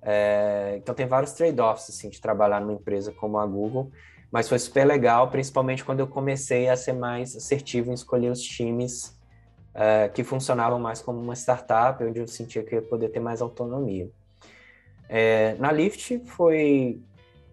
É, 0.00 0.74
então, 0.78 0.94
tem 0.94 1.06
vários 1.06 1.32
trade-offs 1.32 1.88
assim, 1.90 2.08
de 2.08 2.20
trabalhar 2.20 2.60
numa 2.60 2.72
empresa 2.72 3.12
como 3.12 3.38
a 3.38 3.46
Google 3.46 3.90
mas 4.32 4.48
foi 4.48 4.58
super 4.58 4.86
legal, 4.86 5.28
principalmente 5.28 5.84
quando 5.84 6.00
eu 6.00 6.06
comecei 6.06 6.66
a 6.66 6.74
ser 6.74 6.94
mais 6.94 7.36
assertivo 7.36 7.90
em 7.90 7.92
escolher 7.92 8.30
os 8.30 8.40
times 8.40 9.14
uh, 9.74 10.10
que 10.14 10.24
funcionavam 10.24 10.80
mais 10.80 11.02
como 11.02 11.20
uma 11.20 11.34
startup, 11.34 12.02
onde 12.02 12.18
eu 12.18 12.26
sentia 12.26 12.64
que 12.64 12.74
eu 12.74 12.80
ia 12.80 12.88
poder 12.88 13.10
ter 13.10 13.20
mais 13.20 13.42
autonomia. 13.42 14.10
É, 15.14 15.56
na 15.58 15.70
Lyft 15.70 16.20
foi 16.24 16.98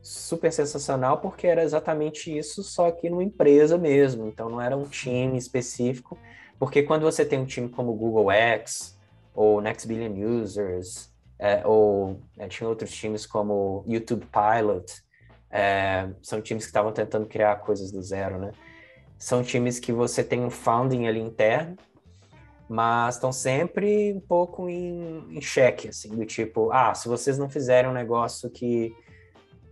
super 0.01 0.49
sensacional 0.49 1.19
porque 1.19 1.45
era 1.45 1.61
exatamente 1.61 2.35
isso, 2.35 2.63
só 2.63 2.89
que 2.89 3.09
numa 3.09 3.21
empresa 3.21 3.77
mesmo, 3.77 4.29
então 4.29 4.49
não 4.49 4.61
era 4.61 4.77
um 4.77 4.85
time 4.85 5.37
específico, 5.37 6.17
porque 6.57 6.83
quando 6.83 7.01
você 7.01 7.25
tem 7.25 7.37
um 7.37 7.45
time 7.45 7.67
como 7.67 7.93
Google 7.93 8.31
X, 8.31 8.97
ou 9.33 9.59
Next 9.59 9.85
Billion 9.85 10.41
Users, 10.41 11.13
é, 11.37 11.67
ou 11.67 12.21
é, 12.37 12.47
tinha 12.47 12.69
outros 12.69 12.91
times 12.91 13.25
como 13.25 13.83
YouTube 13.85 14.25
Pilot, 14.27 14.93
é, 15.51 16.09
são 16.21 16.41
times 16.41 16.63
que 16.63 16.69
estavam 16.69 16.93
tentando 16.93 17.27
criar 17.27 17.57
coisas 17.57 17.91
do 17.91 18.01
zero, 18.01 18.39
né? 18.39 18.53
São 19.17 19.43
times 19.43 19.79
que 19.79 19.91
você 19.91 20.23
tem 20.23 20.45
um 20.45 20.49
founding 20.49 21.07
ali 21.07 21.19
interno, 21.19 21.75
mas 22.69 23.15
estão 23.15 23.31
sempre 23.31 24.13
um 24.13 24.19
pouco 24.19 24.69
em, 24.69 25.25
em 25.35 25.41
xeque, 25.41 25.89
assim, 25.89 26.15
do 26.15 26.23
tipo, 26.23 26.71
ah, 26.71 26.93
se 26.93 27.07
vocês 27.07 27.35
não 27.35 27.49
fizerem 27.49 27.89
um 27.89 27.93
negócio 27.93 28.47
que 28.47 28.95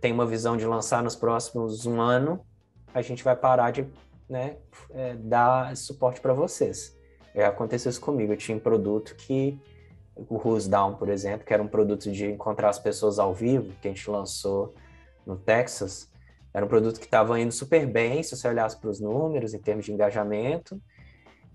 tem 0.00 0.12
uma 0.12 0.26
visão 0.26 0.56
de 0.56 0.66
lançar 0.66 1.00
nos 1.00 1.14
próximos 1.14 1.86
um 1.86 2.00
ano, 2.00 2.44
a 2.92 3.00
gente 3.00 3.22
vai 3.22 3.36
parar 3.36 3.70
de 3.70 3.86
né, 4.28 4.56
é, 4.90 5.14
dar 5.14 5.76
suporte 5.76 6.20
para 6.20 6.32
vocês. 6.32 6.98
É, 7.32 7.44
aconteceu 7.44 7.88
isso 7.88 8.00
comigo, 8.00 8.32
eu 8.32 8.36
tinha 8.36 8.56
um 8.56 8.60
produto 8.60 9.14
que, 9.14 9.56
o 10.16 10.34
Who's 10.34 10.66
Down, 10.66 10.96
por 10.96 11.08
exemplo, 11.08 11.46
que 11.46 11.54
era 11.54 11.62
um 11.62 11.68
produto 11.68 12.10
de 12.10 12.26
encontrar 12.26 12.70
as 12.70 12.80
pessoas 12.80 13.20
ao 13.20 13.32
vivo, 13.32 13.72
que 13.80 13.86
a 13.86 13.92
gente 13.92 14.10
lançou 14.10 14.74
no 15.24 15.36
Texas, 15.36 16.10
era 16.52 16.66
um 16.66 16.68
produto 16.68 16.98
que 16.98 17.04
estava 17.04 17.38
indo 17.38 17.52
super 17.52 17.86
bem, 17.86 18.24
se 18.24 18.36
você 18.36 18.48
olhasse 18.48 18.76
para 18.76 18.90
os 18.90 18.98
números 18.98 19.54
em 19.54 19.60
termos 19.60 19.84
de 19.84 19.92
engajamento, 19.92 20.82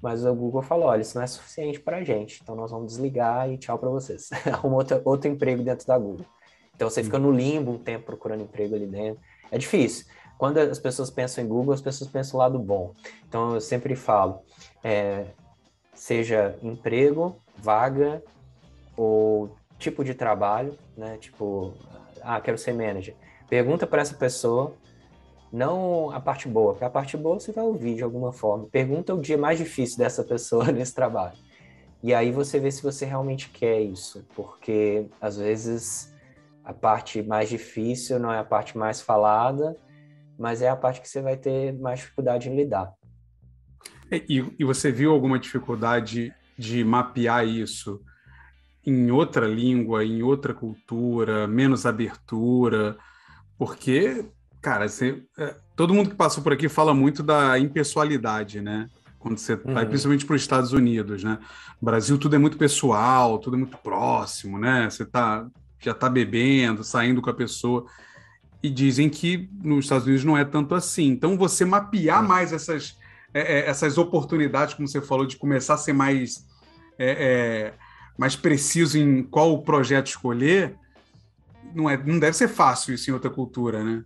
mas 0.03 0.25
o 0.25 0.35
Google 0.35 0.61
falou, 0.61 0.87
olha, 0.87 1.01
isso 1.01 1.15
não 1.15 1.23
é 1.23 1.27
suficiente 1.27 1.79
para 1.79 1.97
a 1.97 2.03
gente, 2.03 2.41
então 2.43 2.55
nós 2.55 2.71
vamos 2.71 2.87
desligar 2.87 3.49
e 3.49 3.57
tchau 3.57 3.79
para 3.79 3.89
vocês. 3.89 4.29
Arruma 4.51 4.75
outro, 4.75 5.01
outro 5.05 5.31
emprego 5.31 5.63
dentro 5.63 5.87
da 5.87 5.97
Google. 5.97 6.25
Então 6.75 6.89
você 6.89 7.01
fica 7.01 7.17
no 7.17 7.31
limbo 7.31 7.71
um 7.71 7.77
tempo 7.77 8.07
procurando 8.07 8.43
emprego 8.43 8.75
ali 8.75 8.85
dentro. 8.85 9.21
É 9.49 9.57
difícil. 9.57 10.05
Quando 10.37 10.57
as 10.57 10.77
pessoas 10.77 11.09
pensam 11.09 11.41
em 11.41 11.47
Google, 11.47 11.73
as 11.73 11.79
pessoas 11.79 12.09
pensam 12.11 12.37
o 12.37 12.43
lado 12.43 12.59
bom. 12.59 12.91
Então 13.29 13.53
eu 13.53 13.61
sempre 13.61 13.95
falo, 13.95 14.41
é, 14.83 15.27
seja 15.93 16.59
emprego, 16.61 17.37
vaga 17.55 18.21
ou 18.97 19.55
tipo 19.79 20.03
de 20.03 20.13
trabalho, 20.13 20.77
né? 20.97 21.17
Tipo, 21.17 21.73
ah, 22.21 22.41
quero 22.41 22.57
ser 22.57 22.73
manager. 22.73 23.15
Pergunta 23.47 23.87
para 23.87 24.01
essa 24.01 24.15
pessoa, 24.15 24.73
não 25.53 26.09
a 26.09 26.19
parte 26.19 26.47
boa, 26.47 26.73
porque 26.73 26.83
a 26.83 26.89
parte 26.89 27.15
boa 27.15 27.39
você 27.39 27.51
vai 27.51 27.63
ouvir 27.63 27.95
de 27.95 28.03
alguma 28.03 28.33
forma. 28.33 28.65
Pergunta 28.71 29.13
o 29.13 29.21
dia 29.21 29.37
mais 29.37 29.59
difícil 29.59 29.99
dessa 29.99 30.23
pessoa 30.23 30.65
nesse 30.73 30.95
trabalho. 30.95 31.37
E 32.01 32.11
aí 32.11 32.31
você 32.31 32.59
vê 32.59 32.71
se 32.71 32.81
você 32.81 33.05
realmente 33.05 33.49
quer 33.49 33.79
isso, 33.79 34.25
porque 34.35 35.05
às 35.21 35.37
vezes 35.37 36.11
a 36.65 36.73
parte 36.73 37.21
mais 37.21 37.49
difícil 37.49 38.19
não 38.19 38.33
é 38.33 38.39
a 38.39 38.43
parte 38.43 38.75
mais 38.75 38.99
falada, 38.99 39.77
mas 40.39 40.61
é 40.63 40.69
a 40.69 40.75
parte 40.75 40.99
que 40.99 41.07
você 41.07 41.21
vai 41.21 41.37
ter 41.37 41.71
mais 41.73 41.99
dificuldade 41.99 42.49
em 42.49 42.55
lidar. 42.55 42.91
E, 44.11 44.43
e 44.57 44.65
você 44.65 44.91
viu 44.91 45.11
alguma 45.11 45.37
dificuldade 45.37 46.33
de 46.57 46.83
mapear 46.83 47.47
isso 47.47 48.01
em 48.85 49.11
outra 49.11 49.47
língua, 49.47 50.03
em 50.03 50.23
outra 50.23 50.53
cultura, 50.53 51.47
menos 51.47 51.85
abertura, 51.85 52.97
porque, 53.57 54.25
cara, 54.63 54.87
você, 54.87 55.21
é, 55.37 55.53
todo 55.75 55.93
mundo 55.93 56.09
que 56.09 56.15
passou 56.15 56.41
por 56.41 56.53
aqui 56.53 56.69
fala 56.69 56.93
muito 56.93 57.21
da 57.21 57.59
impessoalidade, 57.59 58.61
né? 58.61 58.89
Quando 59.19 59.37
você 59.37 59.53
uhum. 59.53 59.73
vai 59.73 59.85
principalmente 59.85 60.25
para 60.25 60.35
os 60.37 60.41
Estados 60.41 60.71
Unidos, 60.71 61.21
né? 61.21 61.37
No 61.81 61.85
Brasil 61.85 62.17
tudo 62.17 62.35
é 62.37 62.39
muito 62.39 62.57
pessoal, 62.57 63.37
tudo 63.39 63.57
é 63.57 63.59
muito 63.59 63.77
próximo, 63.77 64.57
né? 64.57 64.89
Você 64.89 65.05
tá, 65.05 65.45
já 65.79 65.91
está 65.91 66.09
bebendo, 66.09 66.81
saindo 66.81 67.21
com 67.21 67.29
a 67.29 67.33
pessoa. 67.33 67.85
E 68.63 68.69
dizem 68.69 69.09
que 69.09 69.49
nos 69.61 69.83
Estados 69.83 70.07
Unidos 70.07 70.23
não 70.23 70.37
é 70.37 70.45
tanto 70.45 70.73
assim. 70.73 71.09
Então, 71.09 71.37
você 71.37 71.65
mapear 71.65 72.21
uhum. 72.21 72.27
mais 72.29 72.53
essas, 72.53 72.97
é, 73.33 73.59
é, 73.59 73.69
essas 73.69 73.97
oportunidades, 73.97 74.75
como 74.75 74.87
você 74.87 75.01
falou, 75.01 75.25
de 75.25 75.35
começar 75.35 75.73
a 75.73 75.77
ser 75.77 75.91
mais 75.91 76.45
é, 76.97 77.73
é 77.73 77.73
mais 78.17 78.35
preciso 78.37 78.97
em 78.97 79.23
qual 79.23 79.61
projeto 79.61 80.07
escolher, 80.07 80.75
não, 81.73 81.89
é, 81.89 81.97
não 81.97 82.19
deve 82.19 82.37
ser 82.37 82.47
fácil 82.47 82.93
isso 82.93 83.09
em 83.09 83.13
outra 83.13 83.29
cultura, 83.29 83.83
né? 83.83 84.05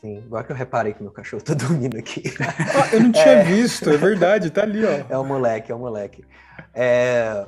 Sim, 0.00 0.22
agora 0.26 0.44
que 0.44 0.52
eu 0.52 0.56
reparei 0.56 0.94
que 0.94 1.02
meu 1.02 1.12
cachorro 1.12 1.42
tá 1.42 1.52
dormindo 1.54 1.96
aqui. 1.98 2.22
Ah, 2.40 2.94
eu 2.94 3.00
não 3.00 3.12
tinha 3.12 3.26
é... 3.26 3.44
visto, 3.44 3.90
é 3.90 3.96
verdade, 3.96 4.50
tá 4.50 4.62
ali, 4.62 4.84
ó. 4.84 5.04
É 5.08 5.18
o 5.18 5.24
moleque, 5.24 5.70
é 5.70 5.74
o 5.74 5.78
moleque. 5.78 6.24
É... 6.72 7.46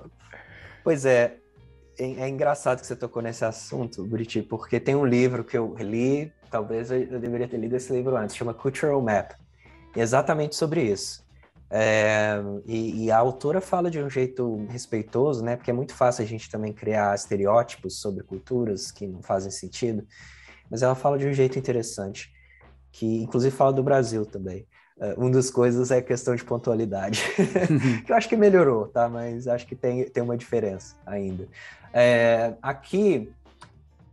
Pois 0.84 1.06
é, 1.06 1.36
é, 1.98 2.04
é 2.04 2.28
engraçado 2.28 2.80
que 2.80 2.86
você 2.86 2.96
tocou 2.96 3.22
nesse 3.22 3.44
assunto, 3.44 4.04
Buriti, 4.04 4.42
porque 4.42 4.80
tem 4.80 4.94
um 4.94 5.06
livro 5.06 5.44
que 5.44 5.56
eu 5.56 5.74
li, 5.78 6.32
talvez 6.50 6.90
eu 6.90 7.18
deveria 7.18 7.48
ter 7.48 7.56
lido 7.56 7.76
esse 7.76 7.92
livro 7.92 8.16
antes, 8.16 8.36
chama 8.36 8.52
Cultural 8.52 9.00
Map, 9.00 9.32
exatamente 9.96 10.56
sobre 10.56 10.82
isso. 10.82 11.22
É, 11.74 12.34
e, 12.66 13.06
e, 13.06 13.10
a 13.10 13.16
autora 13.16 13.58
fala 13.58 13.90
de 13.90 13.98
um 13.98 14.10
jeito 14.10 14.66
respeitoso, 14.68 15.42
né? 15.42 15.56
Porque 15.56 15.70
é 15.70 15.74
muito 15.74 15.94
fácil 15.94 16.22
a 16.22 16.26
gente 16.26 16.50
também 16.50 16.70
criar 16.70 17.14
estereótipos 17.14 17.98
sobre 17.98 18.22
culturas 18.22 18.90
que 18.90 19.06
não 19.06 19.22
fazem 19.22 19.50
sentido. 19.50 20.06
Mas 20.70 20.82
ela 20.82 20.94
fala 20.94 21.16
de 21.16 21.26
um 21.26 21.32
jeito 21.32 21.58
interessante, 21.58 22.30
que 22.92 23.22
inclusive 23.22 23.54
fala 23.54 23.72
do 23.72 23.82
Brasil 23.82 24.24
também. 24.24 24.66
Uh, 24.96 25.18
uma 25.18 25.30
das 25.30 25.50
coisas 25.50 25.90
é 25.90 25.96
a 25.96 26.02
questão 26.02 26.36
de 26.36 26.44
pontualidade, 26.44 27.24
que 28.06 28.12
eu 28.12 28.16
acho 28.16 28.28
que 28.28 28.36
melhorou, 28.36 28.86
tá? 28.86 29.08
Mas 29.08 29.48
acho 29.48 29.66
que 29.66 29.74
tem, 29.74 30.04
tem 30.04 30.22
uma 30.22 30.36
diferença 30.36 30.94
ainda. 31.04 31.48
É, 31.92 32.54
aqui 32.62 33.32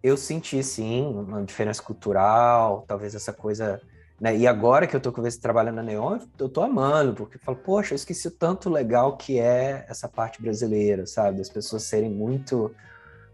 eu 0.02 0.16
senti 0.16 0.64
sim 0.64 1.06
uma 1.06 1.44
diferença 1.44 1.84
cultural, 1.84 2.86
talvez 2.88 3.14
essa 3.14 3.34
coisa 3.34 3.80
né? 4.20 4.36
E 4.36 4.46
agora 4.46 4.86
que 4.86 4.96
eu 4.96 5.00
tô 5.00 5.14
trabalho 5.42 5.72
na 5.72 5.82
Neon, 5.82 6.20
eu 6.38 6.50
tô 6.50 6.62
amando, 6.62 7.14
porque 7.14 7.38
eu 7.38 7.42
falo, 7.42 7.58
poxa, 7.58 7.94
eu 7.94 7.96
esqueci 7.96 8.28
o 8.28 8.32
tanto 8.32 8.70
legal 8.70 9.16
que 9.16 9.40
é 9.40 9.86
essa 9.88 10.10
parte 10.10 10.42
brasileira, 10.42 11.06
sabe? 11.06 11.38
Das 11.38 11.50
pessoas 11.50 11.84
serem 11.84 12.10
muito 12.10 12.76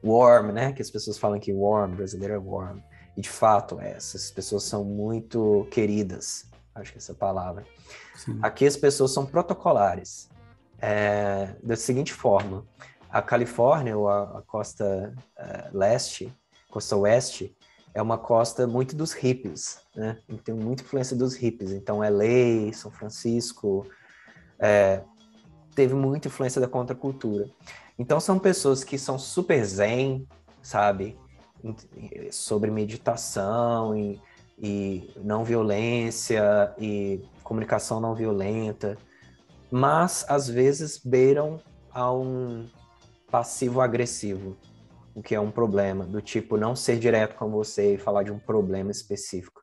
warm, 0.04 0.52
né? 0.52 0.74
Que 0.74 0.82
as 0.82 0.92
pessoas 0.92 1.18
falam 1.18 1.40
que 1.40 1.52
warm, 1.52 1.96
brasileiro 1.96 2.36
é 2.36 2.38
warm. 2.38 2.80
E 3.15 3.21
de 3.21 3.30
fato, 3.30 3.80
é, 3.80 3.91
essas 3.91 4.30
pessoas 4.32 4.63
são 4.63 4.84
muito 4.84 5.67
queridas, 5.71 6.45
acho 6.73 6.91
que 6.91 6.97
é 6.97 6.99
essa 6.99 7.13
palavra. 7.13 7.65
Sim. 8.15 8.39
Aqui 8.41 8.65
as 8.65 8.75
pessoas 8.75 9.13
são 9.13 9.25
protocolares. 9.25 10.30
É, 10.80 11.56
da 11.63 11.75
seguinte 11.75 12.12
forma, 12.12 12.65
a 13.10 13.21
Califórnia, 13.21 13.97
ou 13.97 14.10
a, 14.10 14.39
a 14.39 14.41
costa 14.41 15.13
uh, 15.39 15.78
leste, 15.78 16.36
costa 16.69 16.97
oeste, 16.97 17.56
é 17.93 18.01
uma 18.01 18.17
costa 18.17 18.67
muito 18.67 18.93
dos 18.93 19.13
hippies, 19.13 19.80
né? 19.95 20.17
Tem 20.43 20.54
muita 20.54 20.84
influência 20.84 21.15
dos 21.15 21.34
hippies. 21.34 21.71
Então, 21.71 21.99
LA, 21.99 22.73
São 22.73 22.91
Francisco, 22.91 23.88
é, 24.60 25.01
teve 25.73 25.93
muita 25.93 26.28
influência 26.28 26.60
da 26.60 26.67
contracultura. 26.67 27.49
Então, 27.97 28.19
são 28.19 28.38
pessoas 28.38 28.84
que 28.84 28.97
são 28.97 29.17
super 29.17 29.63
zen, 29.63 30.28
sabe? 30.62 31.17
Sobre 32.32 32.69
meditação 32.69 33.97
e, 33.97 34.21
e 34.60 35.12
não 35.17 35.43
violência 35.43 36.73
e 36.78 37.23
comunicação 37.43 37.99
não 37.99 38.15
violenta, 38.15 38.97
mas 39.71 40.25
às 40.28 40.47
vezes 40.47 40.97
beiram 40.97 41.60
a 41.91 42.12
um 42.12 42.67
passivo 43.32 43.82
agressivo, 43.82 44.56
o 45.13 45.21
que 45.21 45.36
é 45.36 45.39
um 45.39 45.51
problema, 45.51 46.06
do 46.06 46.21
tipo 46.21 46.58
não 46.58 46.75
ser 46.75 46.97
direto 46.97 47.36
com 47.36 47.49
você 47.49 47.95
e 47.95 47.97
falar 47.97 48.23
de 48.23 48.32
um 48.32 48.39
problema 48.39 48.91
específico. 48.91 49.62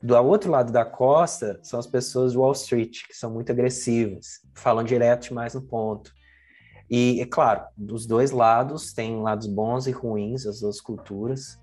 Do 0.00 0.16
outro 0.16 0.50
lado 0.50 0.72
da 0.72 0.84
costa 0.84 1.58
são 1.62 1.78
as 1.80 1.86
pessoas 1.86 2.32
de 2.32 2.38
Wall 2.38 2.52
Street, 2.52 3.02
que 3.06 3.14
são 3.14 3.30
muito 3.30 3.50
agressivas, 3.50 4.40
falam 4.54 4.84
direto 4.84 5.34
mais 5.34 5.54
no 5.54 5.62
ponto. 5.62 6.12
E, 6.90 7.20
é 7.20 7.26
claro, 7.26 7.64
dos 7.76 8.06
dois 8.06 8.30
lados 8.30 8.92
tem 8.92 9.20
lados 9.20 9.46
bons 9.46 9.86
e 9.86 9.90
ruins, 9.90 10.46
as 10.46 10.60
duas 10.60 10.80
culturas, 10.80 11.58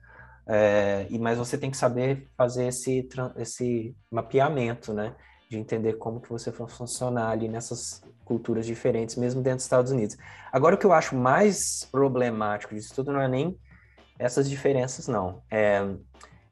é, 0.47 1.07
e 1.09 1.17
mas 1.17 1.37
você 1.37 1.57
tem 1.57 1.71
que 1.71 1.77
saber 1.77 2.29
fazer 2.37 2.67
esse, 2.67 3.07
esse 3.37 3.95
mapeamento, 4.11 4.93
né? 4.93 5.15
De 5.49 5.57
entender 5.57 5.93
como 5.93 6.21
que 6.21 6.29
você 6.29 6.51
vai 6.51 6.67
funcionar 6.67 7.29
ali 7.29 7.47
nessas 7.47 8.03
culturas 8.23 8.65
diferentes, 8.65 9.15
mesmo 9.15 9.41
dentro 9.41 9.57
dos 9.57 9.65
Estados 9.65 9.91
Unidos. 9.91 10.17
Agora, 10.51 10.75
o 10.75 10.77
que 10.77 10.85
eu 10.85 10.93
acho 10.93 11.15
mais 11.15 11.87
problemático 11.91 12.75
disso 12.75 12.93
tudo 12.93 13.11
não 13.11 13.21
é 13.21 13.27
nem 13.27 13.57
essas 14.17 14.49
diferenças, 14.49 15.07
não. 15.07 15.41
É, 15.51 15.81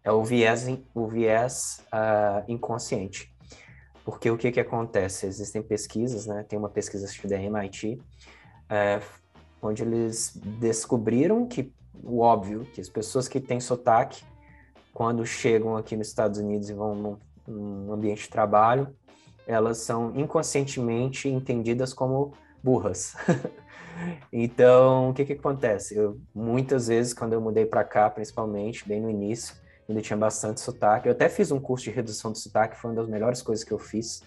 é 0.03 0.11
o 0.11 0.23
viés, 0.23 0.67
o 0.93 1.07
viés 1.07 1.83
uh, 1.93 2.43
inconsciente. 2.51 3.31
Porque 4.03 4.29
o 4.29 4.37
que, 4.37 4.51
que 4.51 4.59
acontece? 4.59 5.25
Existem 5.25 5.61
pesquisas, 5.61 6.25
né? 6.25 6.43
Tem 6.43 6.59
uma 6.59 6.69
pesquisa 6.69 7.07
da 7.25 7.41
MIT, 7.41 8.01
é, 8.73 8.99
onde 9.61 9.83
eles 9.83 10.35
descobriram 10.59 11.45
que 11.45 11.71
o 11.93 12.19
óbvio, 12.19 12.65
que 12.73 12.81
as 12.81 12.89
pessoas 12.89 13.27
que 13.27 13.39
têm 13.39 13.59
sotaque, 13.59 14.23
quando 14.91 15.25
chegam 15.25 15.77
aqui 15.77 15.95
nos 15.95 16.07
Estados 16.07 16.39
Unidos 16.39 16.69
e 16.69 16.73
vão 16.73 17.19
num 17.47 17.93
ambiente 17.93 18.23
de 18.23 18.29
trabalho, 18.29 18.95
elas 19.45 19.77
são 19.77 20.11
inconscientemente 20.15 21.29
entendidas 21.29 21.93
como 21.93 22.33
burras. 22.63 23.15
então, 24.31 25.09
o 25.09 25.13
que 25.13 25.25
que 25.25 25.33
acontece? 25.33 25.95
Eu 25.95 26.19
muitas 26.33 26.87
vezes 26.87 27.13
quando 27.13 27.33
eu 27.33 27.41
mudei 27.41 27.65
para 27.65 27.83
cá, 27.83 28.09
principalmente 28.09 28.87
bem 28.87 28.99
no 28.99 29.09
início, 29.09 29.55
ainda 29.87 30.01
tinha 30.01 30.17
bastante 30.17 30.61
sotaque. 30.61 31.07
Eu 31.07 31.11
até 31.11 31.29
fiz 31.29 31.51
um 31.51 31.59
curso 31.59 31.85
de 31.85 31.91
redução 31.91 32.31
de 32.31 32.39
sotaque, 32.39 32.77
foi 32.77 32.91
uma 32.91 32.97
das 32.97 33.07
melhores 33.07 33.41
coisas 33.41 33.63
que 33.63 33.71
eu 33.71 33.79
fiz, 33.79 34.23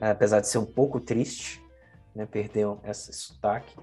apesar 0.00 0.40
de 0.40 0.48
ser 0.48 0.58
um 0.58 0.64
pouco 0.64 0.98
triste, 1.00 1.62
né, 2.16 2.26
perder 2.26 2.66
esse 2.84 3.12
sotaque, 3.12 3.76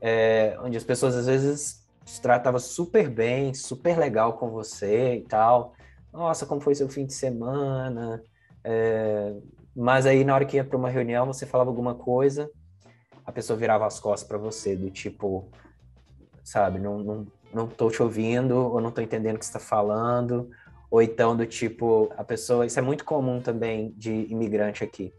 é, 0.00 0.56
onde 0.62 0.76
as 0.76 0.84
pessoas 0.84 1.16
às 1.16 1.26
vezes 1.26 1.86
se 2.06 2.22
tratavam 2.22 2.60
super 2.60 3.10
bem, 3.10 3.52
super 3.52 3.98
legal 3.98 4.34
com 4.34 4.48
você 4.48 5.16
e 5.16 5.22
tal. 5.22 5.74
Nossa, 6.12 6.46
como 6.46 6.60
foi 6.60 6.74
seu 6.74 6.88
fim 6.88 7.04
de 7.04 7.12
semana? 7.12 8.22
É, 8.64 9.34
mas 9.74 10.06
aí, 10.06 10.24
na 10.24 10.34
hora 10.34 10.44
que 10.44 10.56
ia 10.56 10.64
para 10.64 10.76
uma 10.76 10.88
reunião, 10.88 11.26
você 11.26 11.44
falava 11.44 11.70
alguma 11.70 11.94
coisa, 11.94 12.50
a 13.26 13.32
pessoa 13.32 13.58
virava 13.58 13.86
as 13.86 14.00
costas 14.00 14.26
para 14.26 14.38
você, 14.38 14.76
do 14.76 14.90
tipo, 14.90 15.48
sabe, 16.42 16.78
não, 16.78 16.98
não, 16.98 17.26
não 17.52 17.66
tô 17.66 17.90
te 17.90 18.02
ouvindo, 18.02 18.56
ou 18.56 18.80
não 18.80 18.90
tô 18.90 19.00
entendendo 19.00 19.36
o 19.36 19.38
que 19.38 19.44
você 19.44 19.56
está 19.56 19.60
falando, 19.60 20.50
ou 20.90 21.00
então 21.00 21.36
do 21.36 21.46
tipo, 21.46 22.12
a 22.16 22.24
pessoa, 22.24 22.66
isso 22.66 22.78
é 22.78 22.82
muito 22.82 23.04
comum 23.04 23.40
também 23.40 23.92
de 23.96 24.26
imigrante 24.30 24.82
aqui, 24.82 25.12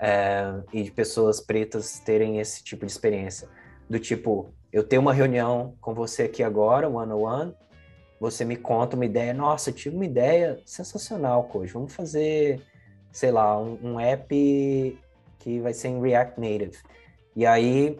é, 0.00 0.62
e 0.72 0.82
de 0.82 0.90
pessoas 0.90 1.40
pretas 1.40 2.00
terem 2.00 2.38
esse 2.38 2.62
tipo 2.62 2.84
de 2.84 2.92
experiência, 2.92 3.48
do 3.88 3.98
tipo, 3.98 4.50
eu 4.72 4.82
tenho 4.82 5.02
uma 5.02 5.12
reunião 5.12 5.74
com 5.80 5.94
você 5.94 6.24
aqui 6.24 6.42
agora, 6.42 6.88
one 6.88 7.12
on 7.12 7.22
one, 7.22 7.54
você 8.20 8.44
me 8.44 8.56
conta 8.56 8.96
uma 8.96 9.04
ideia, 9.04 9.34
nossa, 9.34 9.70
eu 9.70 9.74
tive 9.74 9.96
uma 9.96 10.04
ideia 10.04 10.60
sensacional, 10.64 11.44
Coach, 11.44 11.72
vamos 11.72 11.94
fazer 11.94 12.62
sei 13.14 13.30
lá, 13.30 13.56
um, 13.56 13.78
um 13.80 14.00
app 14.00 14.98
que 15.38 15.60
vai 15.60 15.72
ser 15.72 15.88
em 15.88 16.02
React 16.02 16.40
Native. 16.40 16.76
E 17.36 17.46
aí 17.46 17.96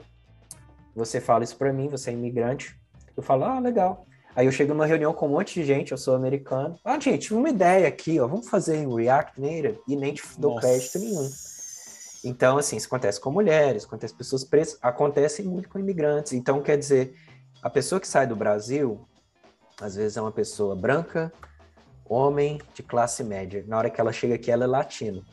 você 0.94 1.20
fala 1.20 1.44
isso 1.44 1.56
para 1.56 1.72
mim, 1.72 1.88
você 1.88 2.10
é 2.10 2.12
imigrante. 2.12 2.76
Eu 3.16 3.22
falo, 3.22 3.44
ah, 3.44 3.60
legal. 3.60 4.06
Aí 4.34 4.46
eu 4.46 4.52
chego 4.52 4.74
numa 4.74 4.86
reunião 4.86 5.14
com 5.14 5.26
um 5.26 5.30
monte 5.30 5.54
de 5.54 5.64
gente, 5.64 5.92
eu 5.92 5.98
sou 5.98 6.16
americano. 6.16 6.76
Ah, 6.84 6.98
gente, 6.98 7.32
uma 7.32 7.48
ideia 7.48 7.86
aqui, 7.86 8.18
ó, 8.18 8.26
vamos 8.26 8.48
fazer 8.48 8.76
em 8.76 8.92
React 8.92 9.40
Native 9.40 9.78
e 9.86 9.94
nem 9.94 10.12
te 10.12 10.24
dou 10.36 10.56
crédito 10.56 10.98
nenhum. 10.98 11.30
Então, 12.24 12.56
assim, 12.56 12.76
isso 12.76 12.86
acontece 12.86 13.20
com 13.20 13.30
mulheres, 13.30 13.84
acontece 13.84 14.14
com 14.14 14.18
pessoas 14.18 14.42
pretas, 14.44 14.78
acontece 14.80 15.42
muito 15.42 15.68
com 15.68 15.78
imigrantes. 15.78 16.32
Então, 16.32 16.62
quer 16.62 16.78
dizer, 16.78 17.14
a 17.62 17.68
pessoa 17.68 18.00
que 18.00 18.08
sai 18.08 18.26
do 18.26 18.34
Brasil, 18.34 19.06
às 19.80 19.94
vezes 19.94 20.16
é 20.16 20.20
uma 20.20 20.32
pessoa 20.32 20.74
branca, 20.74 21.32
homem 22.04 22.60
de 22.74 22.82
classe 22.82 23.22
média. 23.22 23.64
Na 23.66 23.78
hora 23.78 23.90
que 23.90 24.00
ela 24.00 24.12
chega 24.12 24.34
aqui, 24.34 24.50
ela 24.50 24.64
é 24.64 24.66
latino. 24.66 25.24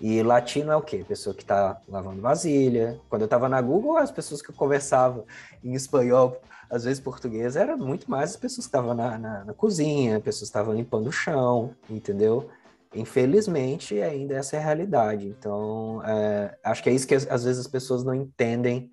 E 0.00 0.22
latino 0.22 0.72
é 0.72 0.76
o 0.76 0.82
quê? 0.82 1.04
Pessoa 1.06 1.34
que 1.34 1.42
está 1.42 1.80
lavando 1.88 2.20
vasilha. 2.20 3.00
Quando 3.08 3.22
eu 3.22 3.26
estava 3.26 3.48
na 3.48 3.60
Google, 3.60 3.96
as 3.96 4.10
pessoas 4.10 4.42
que 4.42 4.50
eu 4.50 4.54
conversava 4.54 5.24
em 5.64 5.74
espanhol, 5.74 6.40
às 6.68 6.84
vezes 6.84 7.00
português, 7.00 7.56
eram 7.56 7.78
muito 7.78 8.10
mais 8.10 8.30
as 8.30 8.36
pessoas 8.36 8.66
que 8.66 8.68
estavam 8.68 8.94
na, 8.94 9.18
na, 9.18 9.44
na, 9.44 9.54
cozinha, 9.54 10.20
pessoas 10.20 10.50
que 10.50 10.56
estavam 10.56 10.74
limpando 10.74 11.06
o 11.06 11.12
chão, 11.12 11.74
entendeu? 11.88 12.50
Infelizmente, 12.94 14.00
ainda 14.00 14.34
essa 14.36 14.56
é 14.56 14.58
a 14.58 14.62
realidade. 14.62 15.26
Então, 15.26 16.02
é, 16.04 16.56
acho 16.64 16.82
que 16.82 16.90
é 16.90 16.92
isso 16.92 17.06
que 17.06 17.14
às 17.14 17.44
vezes 17.44 17.58
as 17.58 17.66
pessoas 17.66 18.04
não 18.04 18.14
entendem 18.14 18.90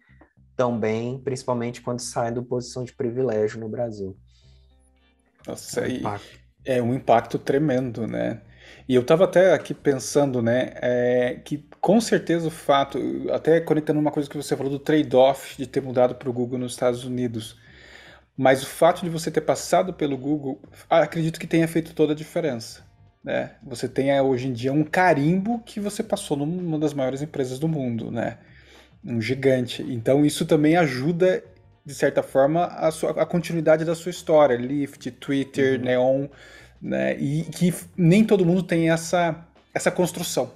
tão 0.55 0.77
bem, 0.79 1.19
principalmente 1.19 1.81
quando 1.81 1.99
saem 1.99 2.33
da 2.33 2.41
posição 2.41 2.83
de 2.83 2.93
privilégio 2.93 3.59
no 3.59 3.69
Brasil. 3.69 4.15
Nossa, 5.47 5.81
é, 5.85 6.77
é 6.77 6.81
um 6.81 6.93
impacto 6.93 7.37
tremendo, 7.37 8.07
né? 8.07 8.41
E 8.87 8.95
eu 8.95 9.01
estava 9.01 9.25
até 9.25 9.53
aqui 9.53 9.73
pensando, 9.73 10.41
né, 10.41 10.73
é, 10.75 11.41
que 11.43 11.65
com 11.79 12.01
certeza 12.01 12.47
o 12.47 12.51
fato, 12.51 12.99
até 13.31 13.61
conectando 13.61 13.99
uma 13.99 14.11
coisa 14.11 14.29
que 14.29 14.35
você 14.35 14.55
falou 14.55 14.71
do 14.71 14.79
trade-off 14.79 15.57
de 15.57 15.67
ter 15.67 15.81
mudado 15.81 16.15
para 16.15 16.29
o 16.29 16.33
Google 16.33 16.59
nos 16.59 16.73
Estados 16.73 17.03
Unidos, 17.05 17.57
mas 18.35 18.63
o 18.63 18.65
fato 18.65 19.01
de 19.03 19.09
você 19.09 19.29
ter 19.29 19.41
passado 19.41 19.93
pelo 19.93 20.17
Google, 20.17 20.61
acredito 20.89 21.39
que 21.39 21.47
tenha 21.47 21.67
feito 21.67 21.93
toda 21.93 22.13
a 22.13 22.15
diferença. 22.15 22.83
Né? 23.23 23.51
Você 23.63 23.87
tem 23.87 24.11
eh, 24.11 24.21
hoje 24.21 24.47
em 24.47 24.53
dia 24.53 24.73
um 24.73 24.83
carimbo 24.83 25.59
que 25.59 25.79
você 25.79 26.03
passou 26.03 26.35
numa 26.37 26.77
das 26.77 26.93
maiores 26.93 27.21
empresas 27.21 27.57
do 27.57 27.67
mundo, 27.67 28.11
né? 28.11 28.37
Um 29.03 29.21
gigante. 29.21 29.81
Então 29.83 30.25
isso 30.25 30.45
também 30.45 30.75
ajuda, 30.75 31.43
de 31.85 31.93
certa 31.93 32.21
forma, 32.21 32.65
a, 32.65 32.91
sua, 32.91 33.11
a 33.11 33.25
continuidade 33.25 33.85
da 33.85 33.95
sua 33.95 34.09
história. 34.09 34.57
Lyft, 34.57 35.09
Twitter, 35.11 35.79
uhum. 35.79 35.85
Neon, 35.85 36.27
né? 36.81 37.17
E 37.17 37.43
que 37.43 37.73
nem 37.95 38.25
todo 38.25 38.45
mundo 38.45 38.63
tem 38.63 38.89
essa, 38.89 39.45
essa 39.73 39.89
construção. 39.89 40.51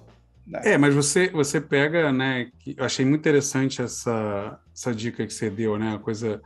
Né? 0.47 0.61
É, 0.63 0.77
mas 0.77 0.93
você, 0.93 1.29
você 1.29 1.59
pega, 1.59 2.11
né? 2.11 2.49
eu 2.65 2.85
achei 2.85 3.05
muito 3.05 3.19
interessante 3.19 3.81
essa, 3.81 4.59
essa 4.73 4.93
dica 4.93 5.25
que 5.25 5.33
você 5.33 5.49
deu, 5.49 5.77
né? 5.77 5.95
A 5.95 5.99
coisa 5.99 6.41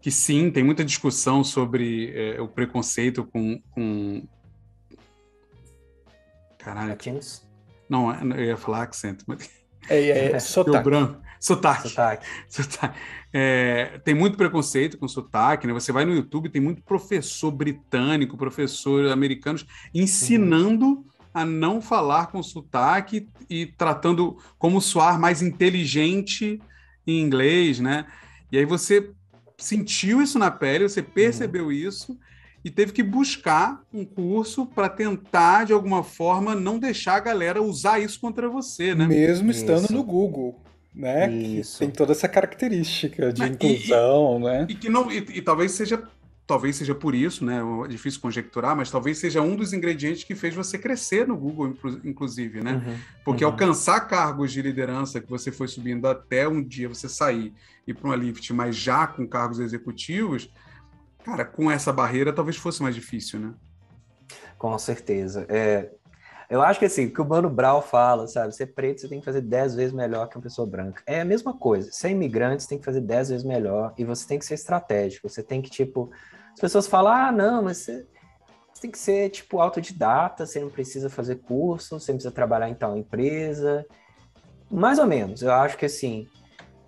que 0.00 0.10
sim, 0.10 0.50
tem 0.50 0.62
muita 0.62 0.84
discussão 0.84 1.42
sobre 1.42 2.12
é, 2.14 2.40
o 2.40 2.46
preconceito 2.46 3.24
com, 3.24 3.60
com... 3.70 4.22
Caralho. 6.58 6.90
Latinos? 6.90 7.46
Não, 7.88 8.12
eu 8.34 8.44
ia 8.44 8.56
falar 8.56 8.82
accent, 8.82 9.22
mas... 9.26 9.48
É, 9.88 10.00
é, 10.00 10.32
é 10.32 10.38
sotaque. 10.40 10.84
branco. 10.84 11.20
Sotaque. 11.40 11.88
Sotaque. 11.88 12.26
sotaque. 12.48 12.98
É, 13.32 14.00
tem 14.04 14.14
muito 14.14 14.36
preconceito 14.36 14.98
com 14.98 15.06
sotaque, 15.06 15.66
né? 15.66 15.72
Você 15.72 15.92
vai 15.92 16.04
no 16.04 16.14
YouTube, 16.14 16.48
tem 16.48 16.60
muito 16.60 16.82
professor 16.82 17.50
britânico, 17.50 18.36
professor 18.36 19.10
americanos 19.10 19.66
ensinando 19.94 20.86
uhum. 20.86 21.04
a 21.32 21.44
não 21.44 21.80
falar 21.80 22.26
com 22.26 22.42
sotaque 22.42 23.28
e 23.48 23.66
tratando 23.66 24.36
como 24.58 24.80
soar 24.80 25.18
mais 25.18 25.42
inteligente 25.42 26.60
em 27.06 27.20
inglês, 27.20 27.78
né? 27.78 28.06
E 28.50 28.58
aí 28.58 28.64
você 28.64 29.10
sentiu 29.56 30.22
isso 30.22 30.38
na 30.38 30.50
pele, 30.50 30.88
você 30.88 31.02
percebeu 31.02 31.66
uhum. 31.66 31.72
isso 31.72 32.18
e 32.68 32.70
teve 32.70 32.92
que 32.92 33.02
buscar 33.02 33.82
um 33.90 34.04
curso 34.04 34.66
para 34.66 34.90
tentar, 34.90 35.64
de 35.64 35.72
alguma 35.72 36.02
forma, 36.02 36.54
não 36.54 36.78
deixar 36.78 37.14
a 37.14 37.20
galera 37.20 37.62
usar 37.62 37.98
isso 37.98 38.20
contra 38.20 38.46
você, 38.46 38.94
né? 38.94 39.06
Mesmo 39.06 39.50
estando 39.50 39.84
isso. 39.84 39.92
no 39.94 40.04
Google. 40.04 40.60
Né? 40.94 41.32
Isso. 41.32 41.78
Que 41.78 41.86
tem 41.86 41.90
toda 41.90 42.12
essa 42.12 42.28
característica 42.28 43.32
de 43.32 43.42
inclusão, 43.42 44.38
e, 44.38 44.44
né? 44.44 44.66
E 44.68 44.74
que 44.74 44.90
não, 44.90 45.10
e, 45.10 45.16
e, 45.16 45.40
talvez 45.40 45.72
seja 45.72 46.02
talvez 46.46 46.76
seja 46.76 46.94
por 46.94 47.14
isso, 47.14 47.42
né? 47.42 47.62
É 47.84 47.88
difícil 47.88 48.20
conjecturar, 48.20 48.76
mas 48.76 48.90
talvez 48.90 49.16
seja 49.16 49.40
um 49.40 49.56
dos 49.56 49.72
ingredientes 49.72 50.24
que 50.24 50.34
fez 50.34 50.54
você 50.54 50.76
crescer 50.76 51.26
no 51.26 51.36
Google, 51.36 51.74
inclusive, 52.04 52.62
né? 52.62 52.82
Uhum, 52.86 52.96
Porque 53.24 53.44
uhum. 53.44 53.50
alcançar 53.50 54.00
cargos 54.00 54.52
de 54.52 54.60
liderança 54.60 55.20
que 55.20 55.30
você 55.30 55.50
foi 55.50 55.68
subindo 55.68 56.06
até 56.06 56.46
um 56.46 56.62
dia 56.62 56.88
você 56.88 57.08
sair 57.08 57.54
e 57.86 57.94
para 57.94 58.08
uma 58.08 58.16
lift, 58.16 58.52
mas 58.52 58.76
já 58.76 59.06
com 59.06 59.26
cargos 59.26 59.58
executivos, 59.58 60.50
cara, 61.28 61.44
com 61.44 61.70
essa 61.70 61.92
barreira 61.92 62.32
talvez 62.32 62.56
fosse 62.56 62.82
mais 62.82 62.94
difícil, 62.94 63.38
né? 63.38 63.54
Com 64.56 64.76
certeza. 64.78 65.44
É, 65.48 65.90
eu 66.48 66.62
acho 66.62 66.80
que 66.80 66.86
assim, 66.86 67.06
o 67.06 67.12
que 67.12 67.20
o 67.20 67.24
Mano 67.28 67.50
Brown 67.50 67.82
fala, 67.82 68.26
sabe? 68.26 68.54
Ser 68.56 68.68
preto, 68.68 69.02
você 69.02 69.08
tem 69.08 69.18
que 69.20 69.24
fazer 69.24 69.42
dez 69.42 69.74
vezes 69.74 69.92
melhor 69.92 70.26
que 70.28 70.36
uma 70.36 70.42
pessoa 70.42 70.66
branca. 70.66 71.02
É 71.06 71.20
a 71.20 71.24
mesma 71.24 71.56
coisa. 71.56 71.92
Ser 71.92 72.10
imigrante, 72.10 72.62
você 72.62 72.70
tem 72.70 72.78
que 72.78 72.84
fazer 72.84 73.02
dez 73.02 73.28
vezes 73.28 73.44
melhor 73.44 73.92
e 73.98 74.04
você 74.04 74.26
tem 74.26 74.38
que 74.38 74.46
ser 74.46 74.54
estratégico. 74.54 75.28
Você 75.28 75.42
tem 75.42 75.60
que, 75.60 75.70
tipo, 75.70 76.10
as 76.54 76.60
pessoas 76.60 76.86
falam, 76.86 77.12
ah, 77.12 77.30
não, 77.30 77.62
mas 77.62 77.78
você, 77.78 78.06
você 78.72 78.82
tem 78.82 78.90
que 78.90 78.98
ser, 78.98 79.28
tipo, 79.28 79.60
autodidata, 79.60 80.46
você 80.46 80.60
não 80.60 80.70
precisa 80.70 81.10
fazer 81.10 81.36
curso, 81.36 82.00
você 82.00 82.10
não 82.10 82.16
precisa 82.16 82.34
trabalhar 82.34 82.70
em 82.70 82.74
tal 82.74 82.96
empresa. 82.96 83.84
Mais 84.70 84.98
ou 84.98 85.06
menos. 85.06 85.42
Eu 85.42 85.52
acho 85.52 85.76
que, 85.76 85.84
assim, 85.84 86.26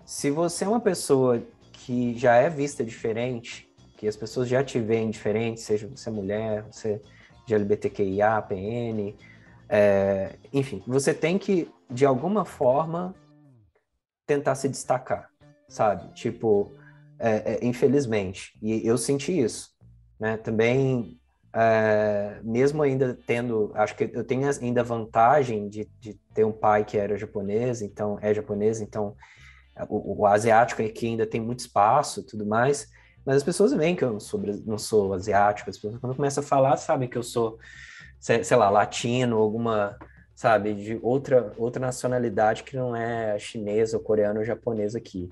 se 0.03 0.31
você 0.31 0.65
é 0.65 0.67
uma 0.67 0.79
pessoa 0.79 1.41
que 1.71 2.17
já 2.17 2.35
é 2.35 2.49
vista 2.49 2.83
diferente, 2.83 3.70
que 4.01 4.07
as 4.07 4.15
pessoas 4.15 4.49
já 4.49 4.63
te 4.63 4.79
veem 4.79 5.11
diferente, 5.11 5.61
seja 5.61 5.87
você 5.87 6.09
mulher, 6.09 6.63
você 6.63 6.99
de 7.45 7.53
LGBTQIA, 7.53 8.41
PN, 8.41 9.15
é, 9.69 10.37
enfim, 10.51 10.81
você 10.87 11.13
tem 11.13 11.37
que, 11.37 11.71
de 11.87 12.03
alguma 12.03 12.43
forma, 12.43 13.13
tentar 14.25 14.55
se 14.55 14.67
destacar, 14.67 15.29
sabe? 15.69 16.11
Tipo, 16.15 16.71
é, 17.19 17.53
é, 17.53 17.59
infelizmente. 17.61 18.57
E 18.59 18.87
eu 18.87 18.97
senti 18.97 19.39
isso, 19.39 19.69
né? 20.19 20.35
Também, 20.35 21.19
é, 21.53 22.39
mesmo 22.41 22.81
ainda 22.81 23.15
tendo, 23.27 23.71
acho 23.75 23.95
que 23.95 24.09
eu 24.11 24.23
tenho 24.23 24.49
ainda 24.49 24.83
vantagem 24.83 25.69
de, 25.69 25.87
de 25.99 26.15
ter 26.33 26.43
um 26.43 26.51
pai 26.51 26.83
que 26.85 26.97
era 26.97 27.15
japonês, 27.15 27.83
então 27.83 28.17
é 28.19 28.33
japonês, 28.33 28.81
então 28.81 29.15
o, 29.87 30.21
o 30.21 30.25
asiático 30.25 30.81
aqui 30.81 31.05
ainda 31.05 31.27
tem 31.27 31.39
muito 31.39 31.59
espaço, 31.59 32.25
tudo 32.25 32.47
mais. 32.47 32.89
Mas 33.25 33.37
as 33.37 33.43
pessoas 33.43 33.73
veem 33.73 33.95
que 33.95 34.03
eu 34.03 34.13
não 34.13 34.19
sou, 34.19 34.41
não 34.65 34.77
sou 34.77 35.13
asiático, 35.13 35.69
as 35.69 35.77
pessoas 35.77 35.99
quando 35.99 36.15
começam 36.15 36.43
a 36.43 36.47
falar 36.47 36.77
sabem 36.77 37.07
que 37.07 37.17
eu 37.17 37.23
sou, 37.23 37.59
sei, 38.19 38.43
lá, 38.57 38.69
latino, 38.69 39.37
alguma 39.37 39.97
sabe, 40.35 40.73
de 40.73 40.99
outra, 41.03 41.53
outra 41.55 41.79
nacionalidade 41.79 42.63
que 42.63 42.75
não 42.75 42.95
é 42.95 43.37
chinesa 43.37 43.97
ou 43.97 44.03
coreano 44.03 44.39
ou 44.39 44.45
japonês 44.45 44.95
aqui 44.95 45.31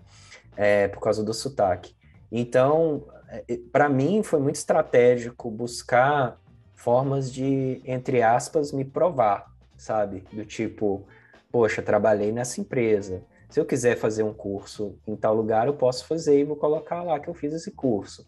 é, 0.56 0.88
por 0.88 1.00
causa 1.00 1.24
do 1.24 1.34
sotaque. 1.34 1.96
Então, 2.32 3.08
é, 3.28 3.58
para 3.72 3.90
mim, 3.90 4.22
foi 4.22 4.40
muito 4.40 4.58
estratégico 4.58 5.50
buscar 5.50 6.40
formas 6.76 7.32
de, 7.32 7.82
entre 7.86 8.22
aspas, 8.22 8.72
me 8.72 8.86
provar, 8.86 9.52
sabe? 9.76 10.24
Do 10.32 10.46
tipo, 10.46 11.08
poxa, 11.52 11.82
trabalhei 11.82 12.32
nessa 12.32 12.62
empresa. 12.62 13.24
Se 13.50 13.60
eu 13.60 13.66
quiser 13.66 13.98
fazer 13.98 14.24
um 14.24 14.34
curso 14.34 14.98
em 15.08 15.16
tal 15.16 15.36
lugar, 15.36 15.68
eu 15.68 15.74
posso 15.74 16.06
fazer 16.06 16.40
e 16.40 16.44
vou 16.44 16.56
colocar 16.56 17.02
lá 17.04 17.20
que 17.20 17.28
eu 17.28 17.34
fiz 17.34 17.52
esse 17.52 17.72
curso. 17.72 18.26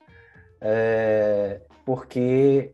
É, 0.60 1.62
porque 1.86 2.74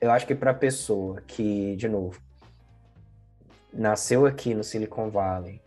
eu 0.00 0.10
acho 0.10 0.26
que 0.26 0.34
para 0.34 0.52
a 0.52 0.54
pessoa 0.54 1.20
que, 1.26 1.76
de 1.76 1.88
novo, 1.88 2.20
nasceu 3.72 4.24
aqui 4.24 4.54
no 4.54 4.64
Silicon 4.64 5.10
Valley, 5.10 5.60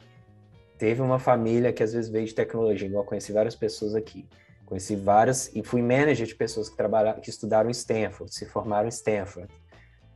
teve 0.77 1.01
uma 1.01 1.19
família 1.19 1.71
que 1.71 1.83
às 1.83 1.93
vezes 1.93 2.09
veio 2.09 2.25
de 2.25 2.33
tecnologia, 2.33 2.87
igual 2.87 3.05
conheci 3.05 3.31
várias 3.31 3.55
pessoas 3.55 3.93
aqui. 3.93 4.27
Conheci 4.65 4.95
várias 4.95 5.53
e 5.53 5.61
fui 5.61 5.81
manager 5.81 6.25
de 6.25 6.35
pessoas 6.35 6.69
que 6.69 6.75
trabalharam, 6.75 7.21
que 7.21 7.29
estudaram 7.29 7.69
em 7.69 7.71
Stanford, 7.71 8.33
se 8.33 8.45
formaram 8.47 8.87
em 8.87 8.89
Stanford. 8.89 9.53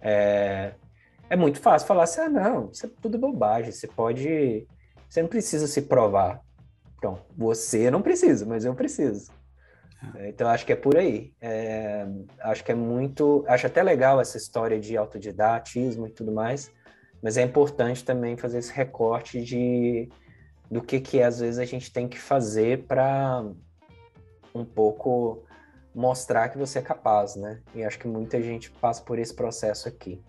É, 0.02 0.74
é 1.30 1.36
muito 1.36 1.60
fácil 1.60 1.88
falar 1.88 2.04
assim, 2.04 2.22
ah, 2.22 2.30
não, 2.30 2.72
isso 2.72 2.86
é 2.86 2.90
tudo 3.02 3.18
bobagem, 3.18 3.72
você 3.72 3.88
pode, 3.88 4.68
você 5.10 5.22
não 5.22 5.30
precisa 5.30 5.68
se 5.68 5.84
provar. 5.84 6.42
Então, 6.98 7.20
você 7.36 7.92
não 7.92 8.02
precisa, 8.02 8.46
mas 8.46 8.66
eu 8.66 8.74
preciso. 8.74 9.32
É, 10.16 10.30
então, 10.30 10.48
acho 10.48 10.66
que 10.66 10.74
é 10.74 10.76
por 10.76 10.98
aí. 10.98 11.34
É, 11.42 12.08
acho 12.42 12.64
que 12.64 12.72
é 12.72 12.76
muito. 12.76 13.44
Acho 13.48 13.68
até 13.68 13.82
legal 13.84 14.20
essa 14.20 14.38
história 14.38 14.80
de 14.80 14.96
autodidatismo 14.98 16.08
e 16.08 16.12
tudo 16.12 16.32
mais, 16.32 16.72
mas 17.22 17.38
é 17.38 17.42
importante 17.42 18.04
também 18.04 18.38
fazer 18.38 18.60
esse 18.60 18.74
recorte 18.74 19.44
de 19.44 20.10
do 20.70 20.82
que, 20.82 21.00
que 21.00 21.22
às 21.22 21.40
vezes 21.40 21.60
a 21.60 21.66
gente 21.66 21.92
tem 21.92 22.08
que 22.08 22.20
fazer 22.20 22.86
para 22.86 23.46
um 24.54 24.66
pouco 24.66 25.46
mostrar 25.96 26.50
que 26.50 26.58
você 26.58 26.80
é 26.80 26.82
capaz, 26.82 27.36
né? 27.36 27.62
E 27.74 27.84
acho 27.84 27.98
que 27.98 28.08
muita 28.08 28.42
gente 28.42 28.70
passa 28.70 29.02
por 29.02 29.18
esse 29.18 29.34
processo 29.34 29.88
aqui. 29.88 30.22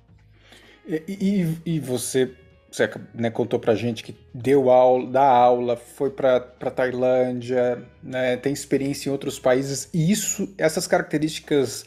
E, 0.86 1.02
e, 1.06 1.74
e 1.74 1.80
você, 1.80 2.34
você 2.70 2.90
né, 3.14 3.30
contou 3.30 3.58
pra 3.58 3.74
gente 3.74 4.02
que 4.02 4.14
deu 4.34 4.70
aula, 4.70 5.10
dá 5.10 5.26
aula, 5.26 5.76
foi 5.76 6.10
para 6.10 6.40
Tailândia, 6.40 7.82
né, 8.02 8.36
tem 8.36 8.52
experiência 8.52 9.08
em 9.08 9.12
outros 9.12 9.38
países, 9.38 9.88
e 9.92 10.10
isso, 10.10 10.52
essas 10.58 10.86
características 10.86 11.86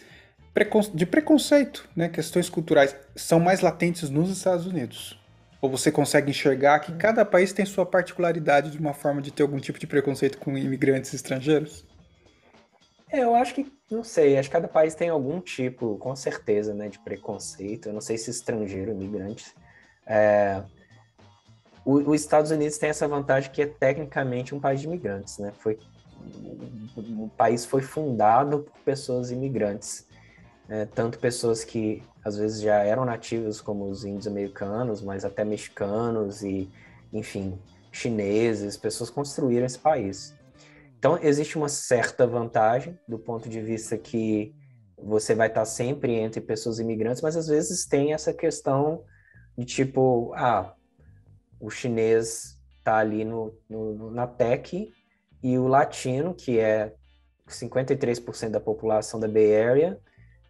de 0.94 1.06
preconceito, 1.06 1.88
né, 1.96 2.10
questões 2.10 2.50
culturais, 2.50 2.96
são 3.16 3.40
mais 3.40 3.62
latentes 3.62 4.10
nos 4.10 4.30
Estados 4.30 4.66
Unidos. 4.66 5.20
Ou 5.62 5.70
você 5.70 5.92
consegue 5.92 6.32
enxergar 6.32 6.80
que 6.80 6.92
cada 6.94 7.24
país 7.24 7.54
tem 7.54 7.66
sua 7.66 7.86
particularidade 7.86 8.72
de 8.72 8.80
uma 8.80 8.94
forma 8.94 9.22
de 9.22 9.32
ter 9.32 9.44
algum 9.44 9.60
tipo 9.60 9.78
de 9.78 9.86
preconceito 9.86 10.40
com 10.40 10.58
imigrantes 10.58 11.14
estrangeiros? 11.14 11.86
É, 13.12 13.20
eu 13.20 13.36
acho 13.36 13.54
que, 13.54 13.72
não 13.90 14.04
sei, 14.04 14.38
acho 14.38 14.50
que 14.50 14.54
cada 14.54 14.68
país 14.68 14.96
tem 14.96 15.10
algum 15.10 15.40
tipo, 15.40 15.98
com 15.98 16.16
certeza, 16.16 16.74
né, 16.74 16.90
de 16.90 16.98
preconceito. 17.00 17.90
Eu 17.90 17.94
não 17.94 18.02
sei 18.02 18.18
se 18.18 18.32
estrangeiro, 18.32 18.92
imigrante. 18.92 19.54
É... 20.06 20.64
Os 21.84 22.22
Estados 22.22 22.52
Unidos 22.52 22.78
tem 22.78 22.90
essa 22.90 23.08
vantagem 23.08 23.52
que 23.52 23.62
é 23.62 23.66
tecnicamente 23.66 24.54
um 24.54 24.60
país 24.60 24.82
de 24.82 24.88
imigrantes, 24.88 25.40
né? 25.40 25.52
Foi, 25.58 25.80
o 26.96 27.28
país 27.36 27.66
foi 27.66 27.82
fundado 27.82 28.60
por 28.60 28.80
pessoas 28.84 29.32
imigrantes 29.32 30.06
é, 30.72 30.86
tanto 30.86 31.20
pessoas 31.20 31.66
que 31.66 32.02
às 32.24 32.38
vezes 32.38 32.62
já 32.62 32.76
eram 32.76 33.04
nativos, 33.04 33.60
como 33.60 33.90
os 33.90 34.06
índios 34.06 34.26
americanos, 34.26 35.02
mas 35.02 35.26
até 35.26 35.44
mexicanos 35.44 36.44
e, 36.44 36.72
enfim, 37.12 37.60
chineses, 37.92 38.78
pessoas 38.78 39.10
construíram 39.10 39.66
esse 39.66 39.78
país. 39.78 40.34
Então, 40.98 41.20
existe 41.22 41.58
uma 41.58 41.68
certa 41.68 42.26
vantagem 42.26 42.98
do 43.06 43.20
ponto 43.20 43.50
de 43.50 43.60
vista 43.60 43.98
que 43.98 44.56
você 44.98 45.36
vai 45.36 45.48
estar 45.48 45.66
sempre 45.66 46.14
entre 46.14 46.40
pessoas 46.40 46.80
imigrantes, 46.80 47.22
mas 47.22 47.36
às 47.36 47.48
vezes 47.48 47.86
tem 47.86 48.14
essa 48.14 48.32
questão 48.32 49.04
de 49.58 49.66
tipo, 49.66 50.34
ah, 50.36 50.74
o 51.60 51.70
chinês 51.70 52.58
está 52.78 52.98
ali 52.98 53.24
no, 53.24 53.56
no, 53.70 54.12
na 54.12 54.26
tech 54.26 54.92
e 55.44 55.58
o 55.58 55.68
latino, 55.68 56.34
que 56.34 56.60
é 56.60 56.94
53% 57.48 58.50
da 58.50 58.60
população 58.60 59.20
da 59.20 59.28
Bay 59.28 59.56
Area, 59.56 60.00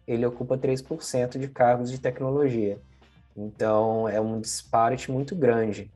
ele 0.06 0.26
ocupa 0.26 0.56
3% 0.56 1.38
de 1.38 1.48
cargos 1.48 1.90
de 1.90 2.00
tecnologia. 2.00 2.80
Então, 3.36 4.08
é 4.08 4.20
um 4.20 4.40
disparate 4.40 5.10
muito 5.10 5.34
grande, 5.34 5.90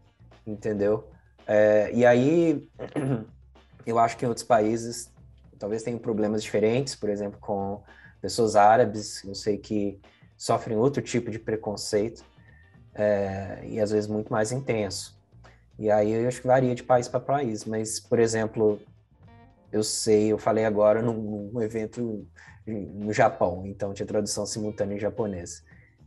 entendeu? 0.46 1.08
É, 1.46 1.90
e 1.92 2.04
aí, 2.04 2.68
eu 3.86 3.98
acho 3.98 4.16
que 4.16 4.24
em 4.24 4.28
outros 4.28 4.46
países 4.46 5.12
talvez 5.58 5.82
tenham 5.82 5.98
problemas 5.98 6.42
diferentes, 6.42 6.94
por 6.94 7.08
exemplo, 7.08 7.38
com 7.40 7.82
pessoas 8.20 8.56
árabes, 8.56 9.22
eu 9.24 9.34
sei 9.34 9.58
que 9.58 10.00
sofrem 10.36 10.76
outro 10.76 11.02
tipo 11.02 11.30
de 11.30 11.38
preconceito, 11.38 12.24
é, 12.96 13.60
e 13.64 13.78
às 13.80 13.90
vezes 13.90 14.08
muito 14.08 14.32
mais 14.32 14.50
intenso. 14.50 15.16
E 15.78 15.90
aí 15.90 16.12
eu 16.12 16.26
acho 16.26 16.40
que 16.40 16.46
varia 16.46 16.74
de 16.74 16.82
país 16.82 17.06
para 17.06 17.20
país, 17.20 17.64
mas, 17.64 18.00
por 18.00 18.18
exemplo, 18.18 18.80
eu 19.70 19.82
sei, 19.82 20.32
eu 20.32 20.38
falei 20.38 20.64
agora 20.64 21.02
num, 21.02 21.50
num 21.52 21.62
evento 21.62 22.26
no 22.66 23.12
Japão, 23.12 23.62
então 23.64 23.92
tinha 23.92 24.06
tradução 24.06 24.44
simultânea 24.46 24.96
em 24.96 24.98
japonês. 24.98 25.62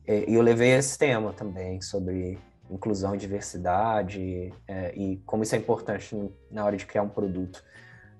E 0.07 0.33
eu 0.33 0.41
levei 0.41 0.71
esse 0.71 0.97
tema 0.97 1.31
também 1.31 1.79
sobre 1.81 2.39
inclusão 2.69 3.15
e 3.15 3.17
diversidade 3.17 4.51
é, 4.67 4.93
e 4.95 5.17
como 5.25 5.43
isso 5.43 5.55
é 5.55 5.57
importante 5.57 6.15
na 6.51 6.65
hora 6.65 6.75
de 6.75 6.85
criar 6.85 7.03
um 7.03 7.09
produto. 7.09 7.63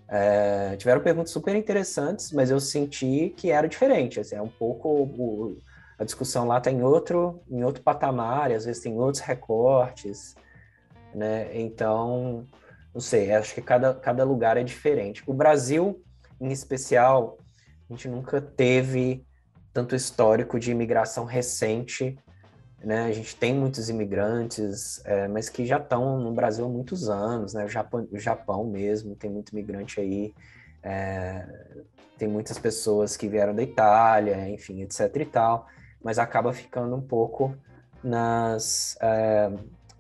É, 0.07 0.75
tiveram 0.77 1.01
perguntas 1.01 1.31
super 1.31 1.55
interessantes, 1.55 2.31
mas 2.31 2.49
eu 2.49 2.59
senti 2.59 3.33
que 3.35 3.51
era 3.51 3.67
diferente. 3.67 4.19
Assim, 4.19 4.35
é 4.35 4.41
um 4.41 4.47
pouco 4.49 4.87
o, 4.89 5.57
a 5.99 6.03
discussão 6.03 6.47
lá 6.47 6.57
está 6.57 6.71
em 6.71 6.81
outro 6.81 7.41
em 7.49 7.63
outro 7.63 7.83
patamar, 7.83 8.51
às 8.51 8.65
vezes 8.65 8.81
tem 8.81 8.97
outros 8.97 9.21
recortes, 9.21 10.35
né? 11.13 11.49
Então, 11.59 12.45
não 12.93 13.01
sei. 13.01 13.33
Acho 13.33 13.53
que 13.53 13.61
cada 13.61 13.93
cada 13.93 14.23
lugar 14.23 14.57
é 14.57 14.63
diferente. 14.63 15.23
O 15.27 15.33
Brasil, 15.33 16.01
em 16.39 16.51
especial, 16.51 17.37
a 17.89 17.93
gente 17.93 18.07
nunca 18.07 18.41
teve 18.41 19.25
tanto 19.73 19.95
histórico 19.95 20.59
de 20.59 20.71
imigração 20.71 21.25
recente 21.25 22.17
né? 22.83 23.05
A 23.05 23.11
gente 23.11 23.35
tem 23.35 23.53
muitos 23.53 23.89
imigrantes, 23.89 25.03
é, 25.05 25.27
mas 25.27 25.49
que 25.49 25.65
já 25.65 25.77
estão 25.77 26.17
no 26.19 26.31
Brasil 26.31 26.65
há 26.65 26.69
muitos 26.69 27.09
anos, 27.09 27.53
né? 27.53 27.65
O 27.65 27.67
Japão, 27.67 28.07
o 28.11 28.17
Japão 28.17 28.63
mesmo 28.63 29.15
tem 29.15 29.29
muito 29.29 29.49
imigrante 29.49 29.99
aí, 29.99 30.33
é, 30.81 31.45
tem 32.17 32.27
muitas 32.27 32.57
pessoas 32.57 33.17
que 33.17 33.27
vieram 33.27 33.53
da 33.53 33.61
Itália, 33.63 34.49
enfim, 34.49 34.81
etc 34.81 35.13
e 35.15 35.25
tal, 35.25 35.67
mas 36.03 36.19
acaba 36.19 36.53
ficando 36.53 36.95
um 36.95 37.01
pouco 37.01 37.55
nas, 38.03 38.97
é, 39.01 39.51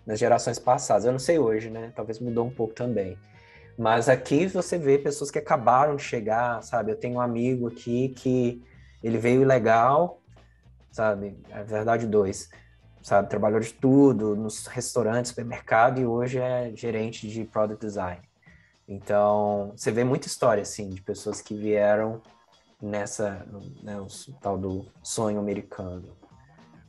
nas 0.05 0.19
gerações 0.19 0.59
passadas. 0.59 1.05
Eu 1.05 1.11
não 1.11 1.19
sei 1.19 1.39
hoje, 1.39 1.69
né? 1.69 1.91
Talvez 1.95 2.19
mudou 2.19 2.45
um 2.45 2.51
pouco 2.51 2.73
também. 2.73 3.17
Mas 3.77 4.09
aqui 4.09 4.47
você 4.47 4.77
vê 4.77 4.97
pessoas 4.97 5.31
que 5.31 5.39
acabaram 5.39 5.95
de 5.95 6.03
chegar, 6.03 6.61
sabe? 6.63 6.91
Eu 6.91 6.97
tenho 6.97 7.15
um 7.15 7.21
amigo 7.21 7.67
aqui 7.67 8.09
que 8.09 8.63
ele 9.01 9.17
veio 9.17 9.41
ilegal, 9.41 10.21
sabe? 10.91 11.37
É 11.49 11.63
verdade, 11.63 12.05
dois 12.05 12.49
sabe? 13.01 13.29
Trabalhou 13.29 13.59
de 13.59 13.73
tudo, 13.73 14.35
nos 14.35 14.67
restaurantes, 14.67 15.29
supermercado, 15.29 15.99
e 15.99 16.05
hoje 16.05 16.39
é 16.39 16.71
gerente 16.75 17.27
de 17.27 17.43
product 17.43 17.85
design. 17.85 18.21
Então, 18.87 19.73
você 19.75 19.91
vê 19.91 20.03
muita 20.03 20.27
história, 20.27 20.61
assim, 20.61 20.89
de 20.89 21.01
pessoas 21.01 21.41
que 21.41 21.55
vieram 21.55 22.21
nessa, 22.81 23.45
né, 23.83 23.99
o 23.99 24.07
tal 24.41 24.57
do 24.57 24.85
sonho 25.03 25.39
americano. 25.39 26.17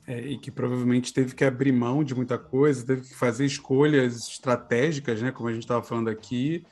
É, 0.07 0.18
e 0.20 0.38
que 0.38 0.50
provavelmente 0.50 1.12
teve 1.12 1.35
que 1.35 1.44
abrir 1.44 1.72
mão 1.72 2.03
de 2.03 2.14
muita 2.14 2.38
coisa, 2.38 2.85
teve 2.85 3.03
que 3.03 3.14
fazer 3.14 3.44
escolhas 3.44 4.16
estratégicas, 4.29 5.22
né, 5.22 5.31
como 5.31 5.48
a 5.48 5.53
gente 5.53 5.62
estava 5.62 5.83
falando 5.83 6.09
aqui, 6.09 6.64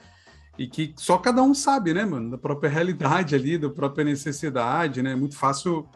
e 0.59 0.67
que 0.67 0.93
só 0.97 1.19
cada 1.19 1.41
um 1.41 1.55
sabe, 1.55 1.95
né, 1.95 2.05
mano, 2.05 2.33
da 2.33 2.39
própria 2.39 2.69
realidade 2.69 3.37
ali, 3.37 3.57
da 3.57 3.71
própria 3.71 4.05
necessidade, 4.05 5.01
né? 5.03 5.13
É 5.13 5.17
muito 5.17 5.37
fácil 5.37 5.89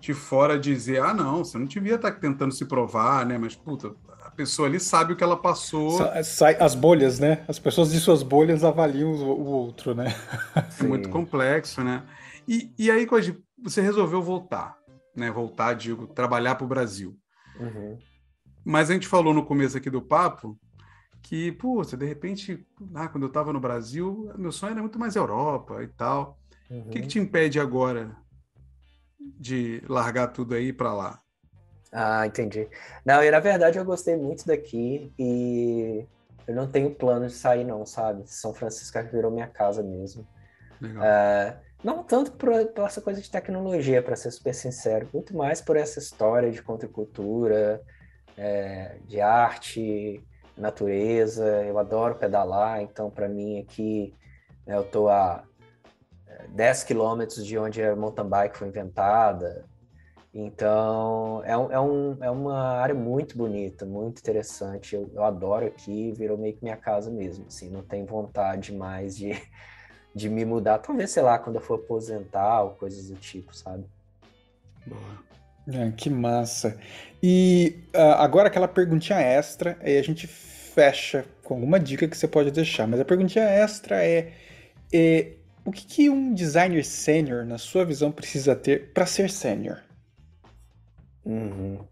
de 0.00 0.12
fora 0.12 0.58
dizer, 0.58 1.00
ah, 1.00 1.14
não, 1.14 1.44
você 1.44 1.56
não 1.56 1.66
devia 1.66 1.94
estar 1.94 2.10
tentando 2.12 2.52
se 2.52 2.64
provar, 2.64 3.24
né? 3.24 3.38
Mas, 3.38 3.54
puta, 3.54 3.94
pessoa 4.40 4.66
ali 4.66 4.80
sabe 4.80 5.12
o 5.12 5.16
que 5.16 5.22
ela 5.22 5.36
passou. 5.36 6.00
Sai 6.24 6.56
as 6.58 6.74
bolhas, 6.74 7.18
né? 7.18 7.44
As 7.46 7.58
pessoas 7.58 7.92
de 7.92 8.00
suas 8.00 8.22
bolhas 8.22 8.64
avaliam 8.64 9.10
o 9.10 9.44
outro, 9.44 9.94
né? 9.94 10.06
É 10.80 10.82
muito 10.82 11.10
complexo, 11.10 11.84
né? 11.84 12.02
E, 12.48 12.72
e 12.78 12.90
aí, 12.90 13.06
você 13.62 13.82
resolveu 13.82 14.22
voltar, 14.22 14.78
né? 15.14 15.30
Voltar, 15.30 15.74
digo, 15.74 16.06
trabalhar 16.06 16.54
para 16.54 16.64
o 16.64 16.68
Brasil. 16.68 17.14
Uhum. 17.58 17.98
Mas 18.64 18.88
a 18.88 18.94
gente 18.94 19.06
falou 19.06 19.34
no 19.34 19.44
começo 19.44 19.76
aqui 19.76 19.90
do 19.90 20.00
papo 20.00 20.58
que, 21.22 21.52
pô, 21.52 21.82
de 21.82 22.06
repente, 22.06 22.66
ah, 22.94 23.08
quando 23.08 23.24
eu 23.24 23.28
estava 23.28 23.52
no 23.52 23.60
Brasil, 23.60 24.32
meu 24.38 24.50
sonho 24.52 24.72
era 24.72 24.80
muito 24.80 24.98
mais 24.98 25.16
Europa 25.16 25.82
e 25.82 25.88
tal. 25.88 26.38
Uhum. 26.70 26.80
O 26.80 26.88
que, 26.88 27.02
que 27.02 27.08
te 27.08 27.18
impede 27.18 27.60
agora 27.60 28.16
de 29.38 29.82
largar 29.86 30.28
tudo 30.28 30.54
aí 30.54 30.72
para 30.72 30.94
lá? 30.94 31.18
Ah, 31.92 32.26
entendi. 32.26 32.68
Não, 33.04 33.22
e 33.22 33.30
na 33.30 33.40
verdade 33.40 33.78
eu 33.78 33.84
gostei 33.84 34.16
muito 34.16 34.46
daqui 34.46 35.12
e 35.18 36.06
eu 36.46 36.54
não 36.54 36.70
tenho 36.70 36.94
plano 36.94 37.26
de 37.26 37.32
sair 37.32 37.64
não, 37.64 37.84
sabe? 37.84 38.22
São 38.26 38.54
Francisco 38.54 38.98
virou 39.10 39.30
minha 39.30 39.48
casa 39.48 39.82
mesmo. 39.82 40.26
Legal. 40.80 41.04
É, 41.04 41.60
não 41.82 42.04
tanto 42.04 42.32
por, 42.32 42.52
por, 42.66 42.84
essa 42.84 43.00
coisa 43.00 43.20
de 43.20 43.30
tecnologia, 43.30 44.02
para 44.02 44.16
ser 44.16 44.30
super 44.30 44.54
sincero, 44.54 45.08
muito 45.12 45.36
mais 45.36 45.60
por 45.60 45.76
essa 45.76 45.98
história 45.98 46.50
de 46.50 46.62
contracultura, 46.62 47.82
é, 48.36 48.96
de 49.06 49.20
arte, 49.20 50.22
natureza. 50.56 51.64
Eu 51.64 51.78
adoro 51.78 52.16
pedalar, 52.16 52.82
então 52.82 53.10
para 53.10 53.28
mim 53.28 53.60
aqui 53.60 54.14
né, 54.66 54.76
eu 54.76 54.84
tô 54.84 55.08
a 55.08 55.44
10 56.50 56.84
quilômetros 56.84 57.44
de 57.44 57.58
onde 57.58 57.82
a 57.82 57.96
mountain 57.96 58.28
bike 58.28 58.58
foi 58.58 58.68
inventada. 58.68 59.64
Então, 60.32 61.42
é, 61.44 61.56
um, 61.56 61.72
é, 61.72 61.80
um, 61.80 62.16
é 62.20 62.30
uma 62.30 62.78
área 62.78 62.94
muito 62.94 63.36
bonita, 63.36 63.84
muito 63.84 64.20
interessante. 64.20 64.94
Eu, 64.94 65.10
eu 65.12 65.24
adoro 65.24 65.66
aqui, 65.66 66.12
virou 66.12 66.38
meio 66.38 66.54
que 66.54 66.62
minha 66.62 66.76
casa 66.76 67.10
mesmo. 67.10 67.46
Assim, 67.48 67.68
não 67.68 67.82
tenho 67.82 68.06
vontade 68.06 68.72
mais 68.72 69.16
de, 69.16 69.32
de 70.14 70.28
me 70.28 70.44
mudar. 70.44 70.78
Talvez, 70.78 71.10
sei 71.10 71.22
lá, 71.22 71.38
quando 71.38 71.56
eu 71.56 71.62
for 71.62 71.74
aposentar 71.74 72.62
ou 72.62 72.70
coisas 72.70 73.08
do 73.08 73.16
tipo, 73.16 73.54
sabe? 73.54 73.84
É, 75.68 75.90
que 75.90 76.08
massa. 76.08 76.78
E 77.20 77.82
uh, 77.94 78.14
agora 78.18 78.48
aquela 78.48 78.68
perguntinha 78.68 79.18
extra, 79.18 79.76
aí 79.80 79.98
a 79.98 80.02
gente 80.02 80.28
fecha 80.28 81.24
com 81.42 81.54
alguma 81.54 81.80
dica 81.80 82.06
que 82.06 82.16
você 82.16 82.28
pode 82.28 82.52
deixar. 82.52 82.86
Mas 82.86 83.00
a 83.00 83.04
perguntinha 83.04 83.44
extra 83.44 84.04
é, 84.04 84.32
é 84.92 85.32
o 85.64 85.72
que, 85.72 85.84
que 85.84 86.08
um 86.08 86.32
designer 86.32 86.84
sênior, 86.84 87.44
na 87.44 87.58
sua 87.58 87.84
visão, 87.84 88.12
precisa 88.12 88.54
ter 88.54 88.92
para 88.92 89.06
ser 89.06 89.28
sênior? 89.28 89.89
Uhum. 91.24 91.84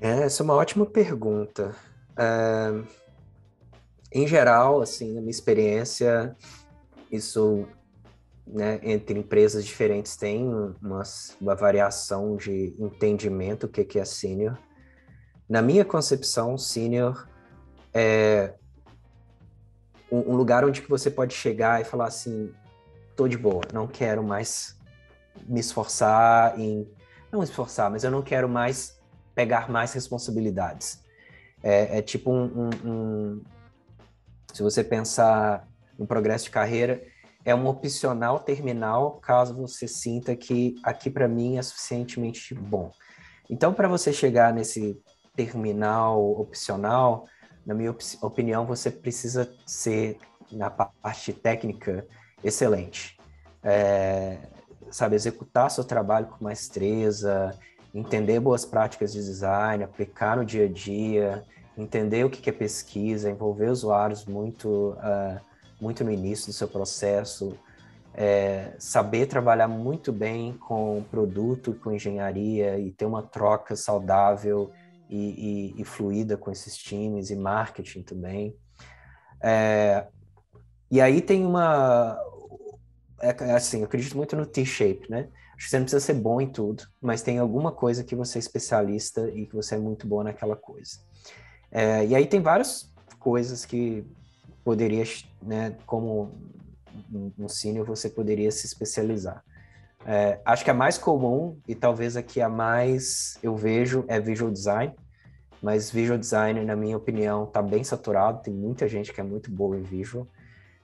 É, 0.00 0.22
essa 0.22 0.42
é 0.42 0.44
uma 0.44 0.54
ótima 0.54 0.86
pergunta. 0.86 1.74
É, 2.16 2.82
em 4.12 4.26
geral, 4.26 4.80
assim, 4.80 5.12
na 5.12 5.20
minha 5.20 5.30
experiência, 5.30 6.36
isso 7.10 7.66
né, 8.46 8.80
entre 8.82 9.18
empresas 9.18 9.64
diferentes 9.64 10.16
tem 10.16 10.48
uma, 10.82 11.02
uma 11.40 11.54
variação 11.54 12.36
de 12.36 12.74
entendimento 12.78 13.66
do 13.66 13.72
que, 13.72 13.84
que 13.84 13.98
é 13.98 14.04
sênior. 14.04 14.58
Na 15.48 15.62
minha 15.62 15.84
concepção, 15.84 16.56
sênior 16.56 17.28
é 17.92 18.54
um, 20.10 20.32
um 20.32 20.36
lugar 20.36 20.64
onde 20.64 20.82
que 20.82 20.90
você 20.90 21.10
pode 21.10 21.34
chegar 21.34 21.80
e 21.80 21.84
falar 21.84 22.06
assim, 22.06 22.52
tô 23.14 23.28
de 23.28 23.36
boa, 23.36 23.62
não 23.72 23.86
quero 23.86 24.22
mais 24.22 24.76
me 25.46 25.60
esforçar 25.60 26.58
em 26.58 26.88
não 27.32 27.42
esforçar, 27.42 27.90
mas 27.90 28.04
eu 28.04 28.10
não 28.10 28.22
quero 28.22 28.48
mais 28.48 28.98
pegar 29.34 29.70
mais 29.70 29.92
responsabilidades. 29.92 31.02
É, 31.62 31.98
é 31.98 32.02
tipo 32.02 32.30
um, 32.30 32.44
um, 32.44 32.90
um, 32.90 33.42
se 34.52 34.62
você 34.62 34.82
pensar 34.82 35.68
no 35.98 36.06
progresso 36.06 36.44
de 36.44 36.50
carreira, 36.50 37.02
é 37.44 37.54
um 37.54 37.66
opcional 37.66 38.38
terminal 38.40 39.12
caso 39.20 39.54
você 39.54 39.88
sinta 39.88 40.36
que 40.36 40.74
aqui 40.82 41.10
para 41.10 41.28
mim 41.28 41.56
é 41.58 41.62
suficientemente 41.62 42.54
bom. 42.54 42.90
Então, 43.48 43.72
para 43.72 43.88
você 43.88 44.12
chegar 44.12 44.52
nesse 44.52 45.00
terminal 45.34 46.22
opcional, 46.38 47.26
na 47.64 47.74
minha 47.74 47.90
op 47.90 48.02
opinião, 48.22 48.66
você 48.66 48.90
precisa 48.90 49.52
ser, 49.66 50.18
na 50.52 50.70
parte 50.70 51.32
técnica, 51.32 52.06
excelente. 52.44 53.18
É, 53.62 54.38
sabe, 54.90 55.16
executar 55.16 55.70
seu 55.70 55.84
trabalho 55.84 56.26
com 56.26 56.44
maestreza, 56.44 57.58
entender 57.94 58.40
boas 58.40 58.64
práticas 58.64 59.12
de 59.12 59.18
design, 59.18 59.84
aplicar 59.84 60.36
no 60.36 60.44
dia 60.44 60.64
a 60.64 60.68
dia, 60.68 61.44
entender 61.76 62.24
o 62.24 62.30
que 62.30 62.48
é 62.48 62.52
pesquisa, 62.52 63.30
envolver 63.30 63.68
usuários 63.68 64.24
muito 64.24 64.96
uh, 64.98 65.40
muito 65.80 66.04
no 66.04 66.12
início 66.12 66.48
do 66.48 66.52
seu 66.52 66.68
processo, 66.68 67.56
é, 68.14 68.74
saber 68.78 69.26
trabalhar 69.26 69.68
muito 69.68 70.12
bem 70.12 70.52
com 70.52 71.02
produto, 71.10 71.74
com 71.74 71.92
engenharia 71.92 72.78
e 72.78 72.90
ter 72.90 73.06
uma 73.06 73.22
troca 73.22 73.74
saudável 73.76 74.70
e, 75.08 75.74
e, 75.76 75.80
e 75.80 75.84
fluida 75.84 76.36
com 76.36 76.50
esses 76.50 76.76
times 76.76 77.30
e 77.30 77.36
marketing 77.36 78.02
também. 78.02 78.54
É, 79.42 80.06
e 80.90 81.00
aí 81.00 81.22
tem 81.22 81.46
uma. 81.46 82.18
É, 83.20 83.52
assim, 83.52 83.80
eu 83.80 83.84
acredito 83.84 84.16
muito 84.16 84.34
no 84.34 84.46
T-shape, 84.46 85.10
né? 85.10 85.28
Acho 85.56 85.66
que 85.66 85.70
você 85.70 85.78
não 85.78 85.84
precisa 85.84 86.00
ser 86.04 86.14
bom 86.14 86.40
em 86.40 86.48
tudo, 86.48 86.84
mas 87.00 87.22
tem 87.22 87.38
alguma 87.38 87.70
coisa 87.70 88.02
que 88.02 88.16
você 88.16 88.38
é 88.38 88.40
especialista 88.40 89.28
e 89.30 89.46
que 89.46 89.54
você 89.54 89.74
é 89.74 89.78
muito 89.78 90.06
bom 90.06 90.22
naquela 90.22 90.56
coisa. 90.56 90.98
É, 91.70 92.06
e 92.06 92.14
aí 92.14 92.26
tem 92.26 92.40
várias 92.40 92.90
coisas 93.18 93.66
que 93.66 94.04
poderia, 94.64 95.04
né, 95.42 95.76
como 95.86 96.32
um 97.38 97.48
senior, 97.48 97.86
você 97.86 98.08
poderia 98.08 98.50
se 98.50 98.66
especializar. 98.66 99.44
É, 100.06 100.40
acho 100.44 100.64
que 100.64 100.70
a 100.70 100.74
mais 100.74 100.96
comum 100.96 101.58
e 101.68 101.74
talvez 101.74 102.16
a 102.16 102.22
que 102.22 102.40
a 102.40 102.48
mais 102.48 103.38
eu 103.42 103.54
vejo 103.54 104.04
é 104.08 104.18
visual 104.18 104.50
design, 104.50 104.94
mas 105.62 105.90
visual 105.90 106.18
design, 106.18 106.64
na 106.64 106.74
minha 106.74 106.96
opinião, 106.96 107.44
está 107.44 107.60
bem 107.60 107.84
saturado. 107.84 108.42
Tem 108.42 108.54
muita 108.54 108.88
gente 108.88 109.12
que 109.12 109.20
é 109.20 109.24
muito 109.24 109.50
boa 109.50 109.76
em 109.76 109.82
visual. 109.82 110.26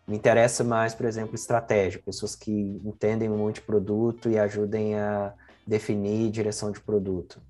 Me 0.06 0.16
interessa 0.16 0.62
mais, 0.62 0.94
por 0.94 1.04
exemplo, 1.04 1.34
estratégia, 1.34 2.00
pessoas 2.00 2.36
que 2.36 2.80
entendem 2.84 3.28
muito 3.28 3.56
de 3.56 3.62
produto 3.62 4.30
e 4.30 4.38
ajudem 4.38 4.94
a 4.94 5.34
definir 5.66 6.30
direção 6.30 6.70
de 6.70 6.78
produto. 6.80 7.40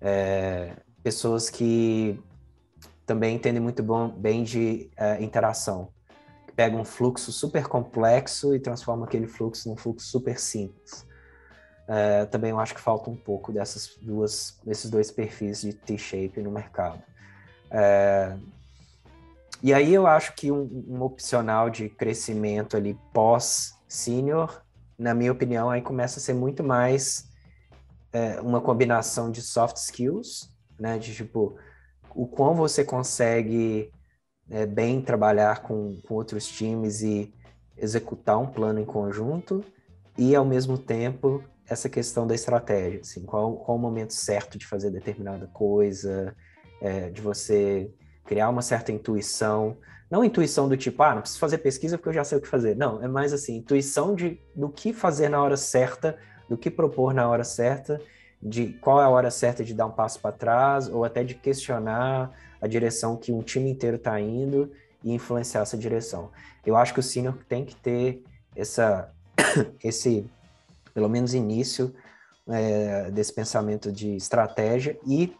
É, 0.00 0.74
pessoas 1.02 1.48
que 1.48 2.20
também 3.06 3.36
entendem 3.36 3.62
muito 3.62 3.82
bom, 3.82 4.08
bem 4.08 4.42
de 4.42 4.90
uh, 4.98 5.22
interação, 5.22 5.88
que 6.46 6.52
pegam 6.54 6.80
um 6.80 6.84
fluxo 6.84 7.30
super 7.30 7.66
complexo 7.66 8.54
e 8.54 8.60
transformam 8.60 9.04
aquele 9.04 9.26
fluxo 9.26 9.68
num 9.68 9.76
fluxo 9.76 10.06
super 10.06 10.38
simples. 10.38 11.06
Uh, 11.82 12.26
também 12.30 12.50
eu 12.50 12.58
acho 12.58 12.74
que 12.74 12.80
falta 12.80 13.10
um 13.10 13.16
pouco 13.16 13.52
dessas 13.52 13.96
duas, 14.00 14.58
desses 14.64 14.90
dois 14.90 15.10
perfis 15.10 15.60
de 15.60 15.72
T-shape 15.72 16.40
no 16.40 16.50
mercado. 16.50 17.02
Uh, 17.70 18.40
e 19.62 19.72
aí 19.72 19.94
eu 19.94 20.06
acho 20.06 20.34
que 20.34 20.50
um, 20.50 20.84
um 20.88 21.02
opcional 21.02 21.70
de 21.70 21.88
crescimento 21.88 22.76
ali 22.76 22.98
pós-senior, 23.12 24.62
na 24.98 25.14
minha 25.14 25.30
opinião, 25.30 25.70
aí 25.70 25.80
começa 25.80 26.18
a 26.18 26.22
ser 26.22 26.34
muito 26.34 26.64
mais 26.64 27.28
é, 28.12 28.40
uma 28.40 28.60
combinação 28.60 29.30
de 29.30 29.40
soft 29.40 29.76
skills, 29.76 30.50
né? 30.78 30.98
De 30.98 31.14
tipo, 31.14 31.56
o 32.14 32.26
quão 32.26 32.54
você 32.54 32.84
consegue 32.84 33.90
é, 34.50 34.66
bem 34.66 35.00
trabalhar 35.00 35.62
com, 35.62 36.00
com 36.02 36.14
outros 36.14 36.46
times 36.46 37.00
e 37.02 37.32
executar 37.76 38.38
um 38.38 38.46
plano 38.46 38.80
em 38.80 38.84
conjunto 38.84 39.64
e, 40.18 40.34
ao 40.34 40.44
mesmo 40.44 40.76
tempo, 40.76 41.42
essa 41.66 41.88
questão 41.88 42.26
da 42.26 42.34
estratégia, 42.34 43.00
assim, 43.00 43.24
qual, 43.24 43.56
qual 43.56 43.78
o 43.78 43.80
momento 43.80 44.12
certo 44.12 44.58
de 44.58 44.66
fazer 44.66 44.90
determinada 44.90 45.46
coisa, 45.46 46.34
é, 46.80 47.08
de 47.10 47.22
você 47.22 47.90
criar 48.24 48.48
uma 48.48 48.62
certa 48.62 48.92
intuição, 48.92 49.76
não 50.10 50.24
intuição 50.24 50.68
do 50.68 50.76
tipo, 50.76 51.02
ah, 51.02 51.14
não 51.14 51.22
preciso 51.22 51.40
fazer 51.40 51.58
pesquisa 51.58 51.96
porque 51.96 52.10
eu 52.10 52.12
já 52.12 52.24
sei 52.24 52.38
o 52.38 52.40
que 52.40 52.48
fazer. 52.48 52.76
Não, 52.76 53.02
é 53.02 53.08
mais 53.08 53.32
assim, 53.32 53.56
intuição 53.56 54.14
de 54.14 54.38
do 54.54 54.68
que 54.68 54.92
fazer 54.92 55.28
na 55.28 55.42
hora 55.42 55.56
certa, 55.56 56.18
do 56.48 56.56
que 56.56 56.70
propor 56.70 57.14
na 57.14 57.28
hora 57.28 57.44
certa, 57.44 58.00
de 58.42 58.74
qual 58.74 59.00
é 59.00 59.04
a 59.04 59.08
hora 59.08 59.30
certa 59.30 59.64
de 59.64 59.72
dar 59.72 59.86
um 59.86 59.90
passo 59.90 60.20
para 60.20 60.32
trás, 60.32 60.88
ou 60.88 61.04
até 61.04 61.24
de 61.24 61.34
questionar 61.34 62.30
a 62.60 62.66
direção 62.66 63.16
que 63.16 63.32
um 63.32 63.42
time 63.42 63.70
inteiro 63.70 63.96
está 63.96 64.20
indo 64.20 64.70
e 65.02 65.12
influenciar 65.12 65.62
essa 65.62 65.76
direção. 65.76 66.30
Eu 66.64 66.76
acho 66.76 66.92
que 66.92 67.00
o 67.00 67.02
senior 67.02 67.36
tem 67.48 67.64
que 67.64 67.74
ter 67.74 68.22
essa, 68.54 69.10
esse, 69.82 70.26
pelo 70.92 71.08
menos 71.08 71.34
início 71.34 71.94
é, 72.48 73.10
desse 73.10 73.32
pensamento 73.32 73.90
de 73.90 74.14
estratégia 74.14 74.98
e, 75.06 75.34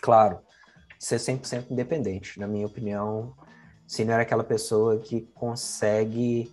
claro, 0.00 0.38
ser 0.98 1.16
100% 1.16 1.70
independente. 1.70 2.38
Na 2.38 2.46
minha 2.46 2.66
opinião, 2.66 3.34
se 3.86 4.04
não 4.04 4.14
era 4.14 4.22
aquela 4.22 4.44
pessoa 4.44 4.98
que 4.98 5.22
consegue 5.34 6.52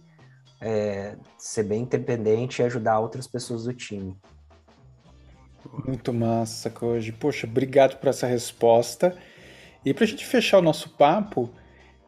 é, 0.62 1.16
ser 1.38 1.64
bem 1.64 1.84
independente 1.84 2.62
e 2.62 2.66
ajudar 2.66 3.00
outras 3.00 3.28
pessoas 3.28 3.64
do 3.64 3.74
time. 3.74 4.16
Muito 5.86 6.14
massa, 6.14 6.70
Koji. 6.70 7.12
Poxa, 7.12 7.48
obrigado 7.48 7.98
por 7.98 8.10
essa 8.10 8.28
resposta. 8.28 9.18
E 9.84 9.94
para 9.94 10.04
a 10.04 10.08
gente 10.08 10.26
fechar 10.26 10.60
o 10.60 10.62
nosso 10.62 10.90
papo, 10.92 11.50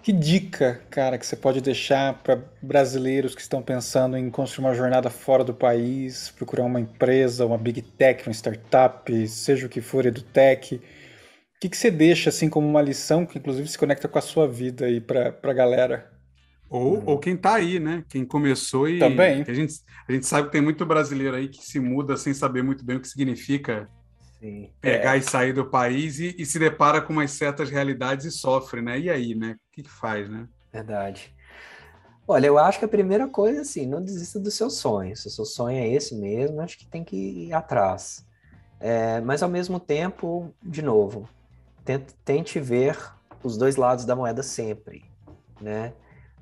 que 0.02 0.14
dica, 0.14 0.82
cara, 0.90 1.18
que 1.18 1.26
você 1.26 1.36
pode 1.36 1.60
deixar 1.60 2.14
para 2.24 2.42
brasileiros 2.62 3.36
que 3.36 3.42
estão 3.42 3.62
pensando 3.62 4.16
em 4.16 4.30
construir 4.30 4.66
uma 4.66 4.74
jornada 4.74 5.10
fora 5.10 5.44
do 5.44 5.54
país, 5.54 6.30
procurar 6.38 6.64
uma 6.64 6.80
empresa, 6.80 7.46
uma 7.46 7.58
big 7.58 7.82
tech, 7.82 8.28
uma 8.28 8.34
startup, 8.34 9.28
seja 9.28 9.66
o 9.66 9.70
que 9.70 9.82
for, 9.82 10.06
edutech, 10.06 10.82
o 11.58 11.60
que, 11.60 11.70
que 11.70 11.78
você 11.78 11.90
deixa 11.90 12.30
assim 12.30 12.50
como 12.50 12.68
uma 12.68 12.82
lição 12.82 13.26
que 13.26 13.40
inclusive 13.40 13.68
se 13.68 13.78
conecta 13.78 14.08
com 14.08 14.20
a 14.20 14.22
sua 14.22 14.48
vida 14.48 14.86
aí 14.86 15.02
para 15.02 15.36
a 15.42 15.54
galera? 15.54 16.12
Ou, 16.70 17.00
hum. 17.00 17.04
ou 17.08 17.18
quem 17.18 17.34
está 17.34 17.56
aí, 17.56 17.80
né? 17.80 18.04
Quem 18.08 18.24
começou 18.24 18.88
e. 18.88 19.00
Também. 19.00 19.44
A 19.48 19.54
gente, 19.54 19.74
a 20.08 20.12
gente 20.12 20.28
sabe 20.28 20.48
que 20.48 20.52
tem 20.52 20.62
muito 20.62 20.86
brasileiro 20.86 21.36
aí 21.36 21.48
que 21.48 21.66
se 21.66 21.80
muda 21.80 22.16
sem 22.16 22.32
saber 22.32 22.62
muito 22.62 22.86
bem 22.86 22.98
o 22.98 23.00
que 23.00 23.08
significa 23.08 23.90
Sim. 24.40 24.70
pegar 24.80 25.16
é. 25.16 25.18
e 25.20 25.22
sair 25.24 25.52
do 25.52 25.66
país 25.66 26.20
e, 26.20 26.36
e, 26.38 26.46
se 26.46 26.60
depara 26.60 27.02
com 27.02 27.12
umas 27.12 27.32
certas 27.32 27.72
realidades 27.72 28.26
e 28.28 28.32
sofre, 28.32 28.80
né? 28.80 29.00
E 29.00 29.10
aí, 29.10 29.34
né? 29.34 29.54
O 29.54 29.74
que, 29.74 29.82
que 29.82 29.90
faz, 29.90 30.30
né? 30.30 30.48
Verdade. 30.72 31.34
Olha, 32.28 32.46
eu 32.46 32.60
acho 32.60 32.78
que 32.78 32.86
a 32.86 32.90
primeira 32.90 33.28
coisa, 33.28 33.62
assim, 33.62 33.88
não 33.88 34.04
desista 34.04 34.40
do 34.40 34.52
seu 34.52 34.70
sonho. 34.70 35.16
Se 35.16 35.28
o 35.28 35.32
seu 35.32 35.46
sonho 35.46 35.78
é 35.78 35.88
esse 35.88 36.14
mesmo, 36.14 36.62
acho 36.62 36.78
que 36.78 36.86
tem 36.86 37.04
que 37.04 37.16
ir 37.16 37.54
atrás. 37.54 38.28
É, 38.80 39.22
mas, 39.22 39.42
ao 39.42 39.50
mesmo 39.50 39.80
tempo, 39.80 40.54
de 40.62 40.84
novo, 40.84 41.28
tente, 41.88 42.14
tente 42.26 42.60
ver 42.60 42.98
os 43.42 43.58
dois 43.58 43.78
lados 43.78 44.04
da 44.04 44.16
moeda 44.16 44.44
sempre, 44.44 45.06
né? 45.62 45.94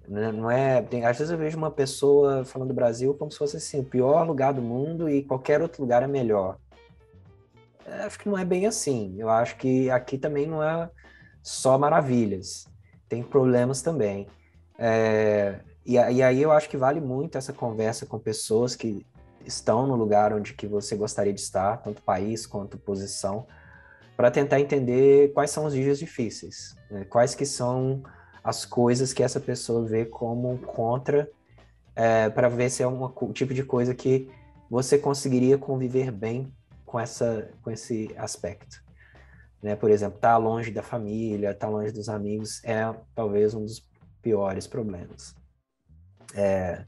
Não 0.07 0.51
é, 0.51 0.81
tem, 0.81 1.05
às 1.05 1.17
vezes 1.17 1.31
eu 1.31 1.37
vejo 1.37 1.57
uma 1.57 1.71
pessoa 1.71 2.43
falando 2.45 2.69
do 2.69 2.73
Brasil 2.75 3.13
como 3.15 3.31
se 3.31 3.37
fosse 3.37 3.57
assim, 3.57 3.79
o 3.79 3.83
pior 3.83 4.25
lugar 4.25 4.53
do 4.53 4.61
mundo 4.61 5.09
e 5.09 5.23
qualquer 5.23 5.61
outro 5.61 5.81
lugar 5.81 6.03
é 6.03 6.07
melhor. 6.07 6.57
Eu 7.85 8.05
acho 8.05 8.19
que 8.19 8.29
não 8.29 8.37
é 8.37 8.45
bem 8.45 8.67
assim. 8.67 9.15
Eu 9.17 9.29
acho 9.29 9.57
que 9.57 9.89
aqui 9.89 10.17
também 10.17 10.47
não 10.47 10.61
é 10.61 10.89
só 11.41 11.77
maravilhas. 11.77 12.67
Tem 13.09 13.23
problemas 13.23 13.81
também. 13.81 14.27
É, 14.77 15.59
e, 15.83 15.93
e 15.93 16.23
aí 16.23 16.41
eu 16.41 16.51
acho 16.51 16.69
que 16.69 16.77
vale 16.77 17.01
muito 17.01 17.37
essa 17.37 17.53
conversa 17.53 18.05
com 18.05 18.19
pessoas 18.19 18.75
que 18.75 19.05
estão 19.43 19.87
no 19.87 19.95
lugar 19.95 20.33
onde 20.33 20.53
que 20.53 20.67
você 20.67 20.95
gostaria 20.95 21.33
de 21.33 21.41
estar, 21.41 21.77
tanto 21.77 22.01
país 22.01 22.45
quanto 22.45 22.77
posição, 22.77 23.47
para 24.15 24.31
tentar 24.31 24.59
entender 24.59 25.33
quais 25.33 25.51
são 25.51 25.65
os 25.65 25.73
dias 25.73 25.99
difíceis, 25.99 26.75
né? 26.89 27.05
quais 27.05 27.35
que 27.35 27.45
são 27.45 28.03
as 28.43 28.65
coisas 28.65 29.11
que 29.11 29.23
essa 29.23 29.39
pessoa 29.39 29.85
vê 29.85 30.05
como 30.05 30.57
contra, 30.59 31.29
é, 31.95 32.29
para 32.29 32.47
ver 32.49 32.69
se 32.69 32.83
é 32.83 32.87
um 32.87 33.11
tipo 33.33 33.53
de 33.53 33.63
coisa 33.63 33.95
que 33.95 34.29
você 34.69 34.97
conseguiria 34.97 35.57
conviver 35.57 36.11
bem 36.11 36.53
com, 36.85 36.99
essa, 36.99 37.49
com 37.61 37.71
esse 37.71 38.13
aspecto. 38.17 38.83
Né? 39.61 39.75
Por 39.75 39.89
exemplo, 39.89 40.17
estar 40.17 40.33
tá 40.33 40.37
longe 40.37 40.71
da 40.71 40.83
família, 40.83 41.51
estar 41.51 41.67
tá 41.67 41.73
longe 41.73 41.91
dos 41.91 42.07
amigos 42.07 42.63
é 42.63 42.93
talvez 43.15 43.53
um 43.53 43.63
dos 43.63 43.87
piores 44.21 44.67
problemas. 44.67 45.35
É, 46.35 46.85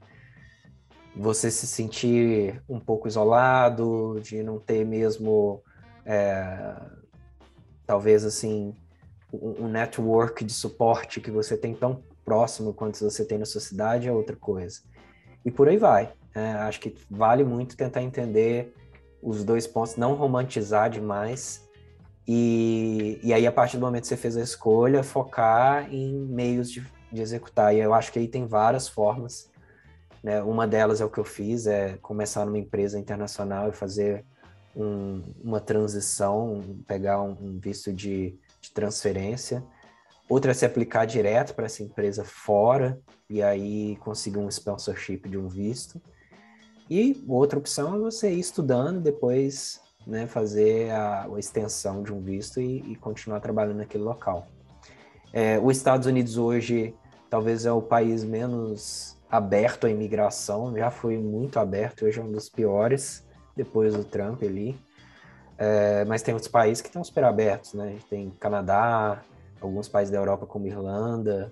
você 1.15 1.49
se 1.49 1.65
sentir 1.65 2.61
um 2.69 2.79
pouco 2.79 3.07
isolado, 3.07 4.19
de 4.21 4.43
não 4.43 4.59
ter 4.59 4.85
mesmo 4.85 5.63
é, 6.05 6.75
talvez 7.87 8.23
assim 8.23 8.75
um 9.33 9.67
network 9.67 10.45
de 10.45 10.53
suporte 10.53 11.19
que 11.19 11.31
você 11.31 11.57
tem 11.57 11.73
tão 11.73 12.03
próximo 12.23 12.73
quanto 12.73 12.99
você 12.99 13.25
tem 13.25 13.37
na 13.37 13.45
sua 13.45 13.61
cidade 13.61 14.07
é 14.07 14.11
outra 14.11 14.35
coisa. 14.35 14.81
E 15.43 15.49
por 15.49 15.67
aí 15.67 15.77
vai. 15.77 16.11
Né? 16.35 16.53
acho 16.59 16.79
que 16.79 16.95
vale 17.09 17.43
muito 17.43 17.75
tentar 17.75 18.03
entender 18.03 18.73
os 19.21 19.43
dois 19.43 19.65
pontos, 19.65 19.95
não 19.95 20.13
romantizar 20.13 20.89
demais. 20.89 21.65
E, 22.27 23.19
e 23.23 23.33
aí, 23.33 23.47
a 23.47 23.51
partir 23.51 23.77
do 23.77 23.85
momento 23.85 24.03
que 24.03 24.09
você 24.09 24.17
fez 24.17 24.35
a 24.37 24.41
escolha, 24.41 25.01
focar 25.01 25.91
em 25.93 26.13
meios 26.13 26.69
de, 26.69 26.85
de 27.11 27.21
executar. 27.21 27.73
E 27.73 27.79
eu 27.79 27.93
acho 27.93 28.11
que 28.11 28.19
aí 28.19 28.27
tem 28.27 28.45
várias 28.45 28.87
formas. 28.87 29.49
Né? 30.21 30.41
Uma 30.43 30.67
delas 30.67 30.99
é 30.99 31.05
o 31.05 31.09
que 31.09 31.17
eu 31.17 31.23
fiz, 31.23 31.65
é 31.65 31.97
começar 32.01 32.45
numa 32.45 32.57
empresa 32.57 32.99
internacional 32.99 33.69
e 33.69 33.73
fazer 33.73 34.25
um, 34.77 35.23
uma 35.43 35.59
transição, 35.59 36.63
pegar 36.87 37.21
um, 37.21 37.35
um 37.41 37.59
visto 37.59 37.91
de, 37.91 38.37
de, 38.61 38.71
transferência. 38.71 39.63
Outra 40.29 40.51
é 40.51 40.53
se 40.53 40.65
aplicar 40.65 41.05
direto 41.05 41.55
para 41.55 41.65
essa 41.65 41.81
empresa 41.81 42.23
fora 42.23 42.99
e 43.27 43.41
aí 43.41 43.95
conseguir 43.97 44.37
um 44.37 44.47
sponsorship 44.47 45.27
de 45.27 45.37
um 45.37 45.47
visto. 45.47 45.99
E 46.89 47.23
outra 47.27 47.57
opção 47.57 47.95
é 47.95 47.97
você 47.97 48.31
ir 48.31 48.39
estudando 48.39 49.01
depois 49.01 49.81
né, 50.05 50.27
fazer 50.27 50.91
a, 50.91 51.25
a, 51.25 51.39
extensão 51.39 52.03
de 52.03 52.13
um 52.13 52.21
visto 52.21 52.61
e, 52.61 52.79
e 52.91 52.95
continuar 52.95 53.39
trabalhando 53.39 53.77
naquele 53.77 54.03
local. 54.03 54.47
É, 55.33 55.59
os 55.59 55.75
Estados 55.75 56.07
Unidos 56.07 56.37
hoje 56.37 56.93
talvez 57.29 57.65
é 57.65 57.71
o 57.71 57.81
país 57.81 58.23
menos 58.23 59.17
aberto 59.29 59.87
à 59.87 59.89
imigração, 59.89 60.73
já 60.77 60.89
foi 60.89 61.17
muito 61.17 61.59
aberto, 61.59 62.05
hoje 62.05 62.19
é 62.19 62.23
um 62.23 62.31
dos 62.31 62.47
piores, 62.47 63.26
depois 63.57 63.93
do 63.93 64.05
Trump 64.05 64.41
ali. 64.43 64.79
É, 65.57 66.05
mas 66.05 66.21
tem 66.21 66.33
outros 66.33 66.51
países 66.51 66.81
que 66.81 66.87
estão 66.87 67.03
super 67.03 67.23
abertos, 67.23 67.73
né? 67.73 67.97
Tem 68.09 68.29
Canadá, 68.39 69.23
alguns 69.59 69.89
países 69.89 70.11
da 70.11 70.19
Europa 70.19 70.45
como 70.45 70.67
Irlanda. 70.67 71.51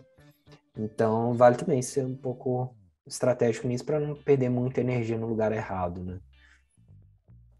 Então 0.78 1.34
vale 1.34 1.56
também 1.56 1.82
ser 1.82 2.06
um 2.06 2.16
pouco 2.16 2.76
estratégico 3.06 3.68
nisso 3.68 3.86
para 3.86 4.00
não 4.00 4.16
perder 4.16 4.50
muita 4.50 4.82
energia 4.82 5.18
no 5.18 5.28
lugar 5.28 5.52
errado, 5.52 6.04
né? 6.04 6.20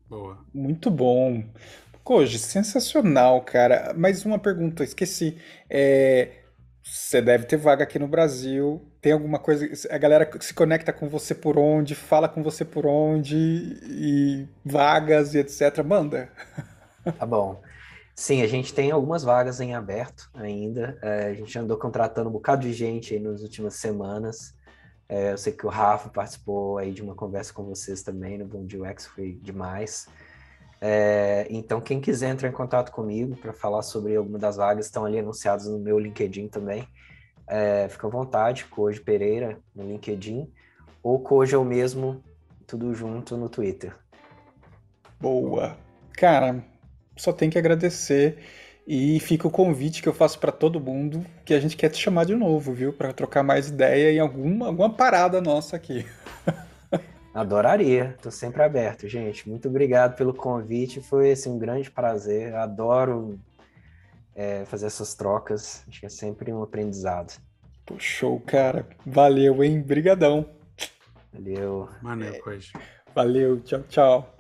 Boa. 0.08 0.38
Muito 0.54 0.92
bom. 0.92 1.44
Koji, 2.04 2.38
sensacional, 2.38 3.42
cara. 3.42 3.94
Mais 3.98 4.24
uma 4.24 4.38
pergunta, 4.38 4.84
esqueci. 4.84 5.40
É, 5.68 6.44
você 6.84 7.20
deve 7.20 7.46
ter 7.46 7.58
vaga 7.58 7.84
aqui 7.84 7.98
no 7.98 8.08
Brasil. 8.08 8.88
Tem 9.06 9.12
alguma 9.12 9.38
coisa. 9.38 9.70
A 9.92 10.00
galera 10.00 10.28
se 10.42 10.52
conecta 10.52 10.92
com 10.92 11.08
você 11.08 11.36
por 11.36 11.60
onde, 11.60 11.94
fala 11.94 12.28
com 12.28 12.42
você 12.42 12.66
por 12.66 12.88
onde, 12.88 13.38
e 13.38 14.48
vagas 14.66 15.36
e 15.36 15.38
etc. 15.38 15.84
Manda. 15.86 16.28
Tá 17.20 17.24
bom. 17.24 17.62
Sim, 18.16 18.42
a 18.42 18.48
gente 18.48 18.74
tem 18.74 18.90
algumas 18.90 19.22
vagas 19.22 19.62
em 19.62 19.76
aberto 19.76 20.28
ainda. 20.34 20.98
É, 21.04 21.28
a 21.28 21.34
gente 21.36 21.60
andou 21.60 21.78
contratando 21.78 22.30
um 22.30 22.32
bocado 22.32 22.64
de 22.64 22.74
gente 22.74 23.14
aí 23.14 23.20
nas 23.20 23.44
últimas 23.44 23.76
semanas. 23.76 24.56
É, 25.08 25.34
eu 25.34 25.38
sei 25.38 25.54
que 25.54 25.68
o 25.68 25.70
Rafa 25.70 26.10
participou 26.10 26.80
aí 26.80 26.92
de 26.92 27.04
uma 27.04 27.14
conversa 27.14 27.54
com 27.54 27.64
vocês 27.64 28.02
também 28.02 28.40
no 28.40 28.48
Bom 28.48 28.64
UX, 28.66 29.06
foi 29.06 29.34
demais. 29.40 30.08
É, 30.82 31.46
então, 31.52 31.80
quem 31.80 32.02
quiser 32.02 32.32
entrar 32.32 32.50
em 32.50 32.54
contato 32.54 32.92
comigo 32.92 33.36
para 33.36 33.54
falar 33.54 33.84
sobre 33.84 34.16
alguma 34.16 34.40
das 34.40 34.56
vagas, 34.56 34.88
estão 34.88 35.06
ali 35.06 35.20
anunciadas 35.20 35.68
no 35.68 35.78
meu 35.78 36.00
LinkedIn 36.00 36.48
também. 36.48 36.88
É, 37.48 37.88
fica 37.90 38.08
à 38.08 38.10
vontade, 38.10 38.66
Cojo 38.66 39.04
Pereira 39.04 39.60
no 39.76 39.84
LinkedIn, 39.84 40.52
ou 41.04 41.20
Cojo 41.20 41.56
é 41.56 41.60
o 41.60 41.66
mesmo, 41.66 42.24
tudo 42.66 42.94
junto 42.94 43.38
no 43.38 43.50
Twitter. 43.50 43.96
Boa. 45.20 45.78
Cara, 46.14 46.64
só 47.16 47.32
tem 47.32 47.50
que 47.50 47.58
agradecer. 47.58 48.38
E 48.88 49.20
fica 49.20 49.48
o 49.48 49.52
convite 49.52 50.04
que 50.04 50.08
eu 50.08 50.14
faço 50.14 50.38
para 50.38 50.52
todo 50.52 50.80
mundo, 50.80 51.26
que 51.44 51.56
a 51.56 51.60
gente 51.60 51.76
quer 51.76 51.90
te 51.90 51.98
chamar 51.98 52.24
de 52.24 52.36
novo, 52.36 52.72
viu? 52.72 52.94
Para 52.94 53.12
trocar 53.12 53.42
mais 53.42 53.68
ideia 53.68 54.12
em 54.12 54.20
alguma, 54.20 54.68
alguma 54.68 54.94
parada 54.94 55.42
nossa 55.42 55.76
aqui. 55.76 56.06
Adoraria, 57.34 58.14
estou 58.16 58.32
sempre 58.32 58.62
aberto, 58.62 59.08
gente. 59.08 59.50
Muito 59.50 59.68
obrigado 59.68 60.16
pelo 60.16 60.34
convite, 60.34 61.02
foi 61.02 61.32
assim, 61.32 61.50
um 61.50 61.58
grande 61.58 61.90
prazer. 61.90 62.54
Adoro 62.54 63.40
é, 64.36 64.66
fazer 64.66 64.88
essas 64.88 65.16
trocas, 65.16 65.84
acho 65.88 66.00
que 66.00 66.06
é 66.06 66.10
sempre 66.10 66.52
um 66.52 66.62
aprendizado. 66.62 67.34
Pô, 67.86 67.98
show, 67.98 68.40
cara. 68.40 68.88
Valeu, 69.06 69.64
hein? 69.64 69.82
Brigadão. 69.82 70.46
Valeu. 71.32 71.90
Maneiro, 72.02 72.44
coisa. 72.44 72.68
Valeu, 73.14 73.62
tchau, 73.62 73.84
tchau. 73.88 74.36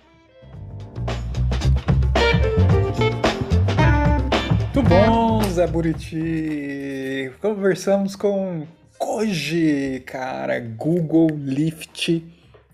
Muito 4.75 4.89
bom, 4.89 5.41
Zé 5.43 5.67
Buriti. 5.67 7.31
Conversamos 7.41 8.15
com 8.15 8.67
Koji, 8.97 10.03
cara. 10.05 10.59
Google, 10.59 11.27
Lyft 11.37 12.21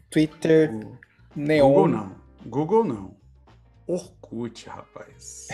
Twitter, 0.09 0.72
Google. 0.72 0.97
Neon. 1.36 1.67
Google 1.67 1.88
não. 1.88 2.15
Google 2.45 2.84
não. 2.84 3.15
Orkut, 3.88 4.67
rapaz. 4.67 5.47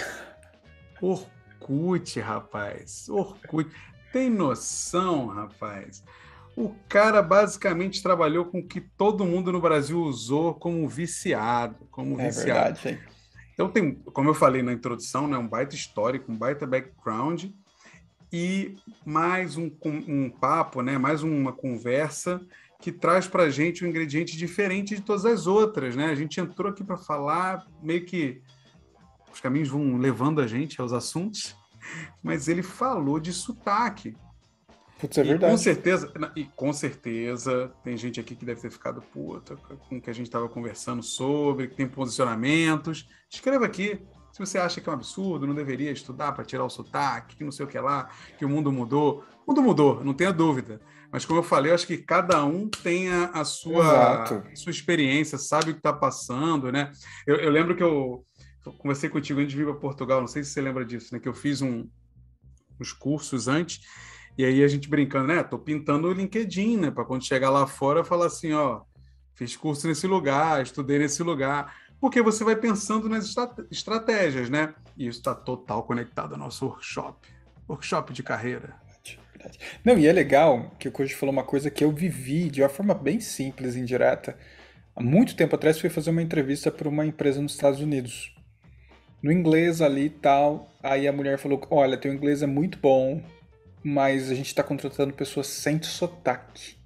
Orkut, 1.02 1.37
rapaz. 2.20 3.08
Orkut. 3.10 3.70
Tem 4.12 4.30
noção, 4.30 5.28
rapaz? 5.28 6.04
O 6.56 6.74
cara 6.90 7.22
basicamente 7.22 8.02
trabalhou 8.02 8.46
com 8.46 8.60
o 8.60 8.68
que 8.68 8.82
todo 8.82 9.26
mundo 9.26 9.52
no 9.52 9.62
Brasil 9.62 10.02
usou 10.02 10.54
como 10.56 10.88
viciado, 10.88 11.88
como 11.92 12.20
é 12.20 12.28
viciado. 12.28 12.80
Verdade, 12.80 13.18
então 13.54 13.70
tem, 13.70 13.96
como 14.14 14.30
eu 14.30 14.36
falei 14.36 14.62
na 14.62 14.72
introdução, 14.72 15.28
né, 15.28 15.36
um 15.36 15.48
baita 15.48 15.74
histórico, 15.74 16.32
um 16.32 16.38
baita 16.38 16.68
background 16.68 17.46
e 18.32 18.76
mais 19.04 19.58
um, 19.58 19.72
um 19.84 20.30
papo, 20.30 20.84
né, 20.84 20.98
mais 21.00 21.24
uma 21.24 21.52
conversa 21.52 22.40
que 22.80 22.92
traz 22.92 23.28
para 23.28 23.44
a 23.44 23.50
gente 23.50 23.84
um 23.84 23.88
ingrediente 23.88 24.38
diferente 24.38 24.96
de 24.96 25.02
todas 25.02 25.26
as 25.26 25.48
outras, 25.48 25.96
né? 25.96 26.06
A 26.06 26.16
gente 26.16 26.40
entrou 26.40 26.72
aqui 26.72 26.84
para 26.84 26.98
falar 26.98 27.66
meio 27.82 28.06
que 28.06 28.40
os 29.38 29.42
caminhos 29.42 29.70
vão 29.70 29.98
levando 29.98 30.42
a 30.42 30.48
gente 30.48 30.82
aos 30.82 30.92
assuntos, 30.92 31.56
mas 32.24 32.48
ele 32.48 32.64
falou 32.64 33.20
de 33.20 33.32
sotaque. 33.32 34.18
Putz, 35.00 35.16
é 35.16 35.22
e 35.22 35.28
verdade. 35.28 35.52
Com 35.52 35.58
certeza, 35.60 36.12
e 36.36 36.46
com 36.46 36.74
certeza 36.74 37.72
tem 37.84 37.96
gente 37.96 38.20
aqui 38.20 38.36
que 38.36 38.44
deve 38.44 38.60
ter 38.60 38.72
ficado 38.72 39.00
puta 39.00 39.56
com 39.56 39.98
o 39.98 40.02
que 40.02 40.10
a 40.10 40.14
gente 40.14 40.26
estava 40.26 40.50
conversando 40.50 41.04
sobre, 41.04 41.68
que 41.68 41.76
tem 41.76 41.88
posicionamentos. 41.88 43.08
Escreva 43.30 43.68
aqui 43.68 44.02
se 44.32 44.40
você 44.40 44.58
acha 44.58 44.82
que 44.82 44.90
é 44.90 44.92
um 44.92 44.96
absurdo, 44.96 45.46
não 45.46 45.54
deveria 45.54 45.92
estudar 45.92 46.32
para 46.32 46.44
tirar 46.44 46.66
o 46.66 46.70
sotaque, 46.70 47.36
que 47.36 47.44
não 47.44 47.52
sei 47.52 47.66
o 47.66 47.70
que 47.70 47.80
lá, 47.80 48.10
que 48.40 48.46
o 48.46 48.50
mundo 48.50 48.72
mudou. 48.72 49.24
O 49.46 49.52
mundo 49.52 49.62
mudou, 49.62 50.04
não 50.04 50.14
tenha 50.14 50.34
dúvida. 50.34 50.82
Mas 51.12 51.26
como 51.26 51.40
eu 51.40 51.44
falei, 51.44 51.72
eu 51.72 51.76
acho 51.76 51.88
que 51.88 51.98
cada 51.98 52.44
um 52.44 52.70
tem 52.70 53.10
a, 53.10 53.32
a 53.34 53.46
sua, 53.46 54.26
sua 54.54 54.72
experiência, 54.72 55.38
sabe 55.38 55.72
o 55.72 55.74
que 55.74 55.80
está 55.80 55.94
passando, 55.94 56.72
né? 56.72 56.92
Eu, 57.26 57.38
eu, 57.38 57.50
lembro 57.50 57.76
que 57.76 57.82
eu 57.82 58.27
conversei 58.74 59.10
contigo 59.10 59.40
antes 59.40 59.52
de 59.52 59.58
vir 59.58 59.66
para 59.66 59.76
Portugal, 59.76 60.20
não 60.20 60.28
sei 60.28 60.44
se 60.44 60.52
você 60.52 60.62
lembra 60.62 60.86
disso, 60.86 61.14
né? 61.14 61.20
Que 61.20 61.28
eu 61.28 61.34
fiz 61.34 61.62
um, 61.62 61.88
uns 62.80 62.94
cursos 62.94 63.48
antes, 63.48 63.82
e 64.38 64.46
aí 64.46 64.64
a 64.64 64.68
gente 64.68 64.88
brincando, 64.88 65.28
né? 65.28 65.44
Tô 65.44 65.58
pintando 65.58 66.08
o 66.08 66.14
LinkedIn, 66.14 66.78
né? 66.78 66.92
Para 66.92 67.06
quando 67.06 67.26
chegar 67.26 67.50
lá 67.50 67.66
fora, 67.66 68.04
falar 68.04 68.28
assim, 68.28 68.54
ó, 68.54 68.82
fiz 69.34 69.56
curso 69.56 69.88
nesse 69.88 70.06
lugar, 70.06 70.62
estudei 70.62 71.00
nesse 71.00 71.24
lugar. 71.24 71.76
Porque 72.00 72.22
você 72.22 72.44
vai 72.44 72.56
pensando 72.56 73.10
nas 73.10 73.34
estratégias, 73.72 74.50
né? 74.50 74.76
E 74.96 75.08
isso 75.08 75.18
está 75.20 75.34
total 75.34 75.84
conectado 75.84 76.34
ao 76.34 76.40
nosso 76.40 76.66
workshop. 76.66 77.28
Workshop 77.68 78.14
de 78.14 78.22
carreira. 78.22 78.76
Não, 79.84 79.98
e 79.98 80.06
é 80.06 80.14
legal 80.14 80.76
que 80.78 80.88
o 80.88 80.92
Koji 80.92 81.16
falou 81.16 81.34
uma 81.34 81.44
coisa 81.44 81.72
que 81.72 81.84
eu 81.84 81.92
vivi 81.92 82.50
de 82.50 82.62
uma 82.62 82.70
forma 82.70 82.94
bem 82.94 83.20
simples 83.20 83.76
e 83.76 83.80
indireta. 83.80 84.38
Há 84.96 85.02
muito 85.02 85.36
tempo 85.36 85.56
atrás 85.56 85.80
fui 85.80 85.90
fazer 85.90 86.12
uma 86.12 86.22
entrevista 86.22 86.72
para 86.72 86.90
uma 86.90 87.06
empresa 87.06 87.42
nos 87.42 87.54
Estados 87.54 87.80
Unidos. 87.80 88.37
No 89.22 89.32
inglês 89.32 89.82
ali 89.82 90.06
e 90.06 90.10
tal, 90.10 90.72
aí 90.82 91.08
a 91.08 91.14
mulher 91.14 91.38
falou: 91.38 91.62
Olha, 91.70 91.98
teu 91.98 92.14
inglês 92.14 92.42
é 92.44 92.48
muito 92.48 92.78
bom, 92.78 93.22
mas 93.84 94.30
a 94.30 94.36
gente 94.36 94.48
está 94.48 94.64
contratando 94.64 95.14
pessoas 95.14 95.48
sem 95.48 95.82
sotaque. 95.82 96.78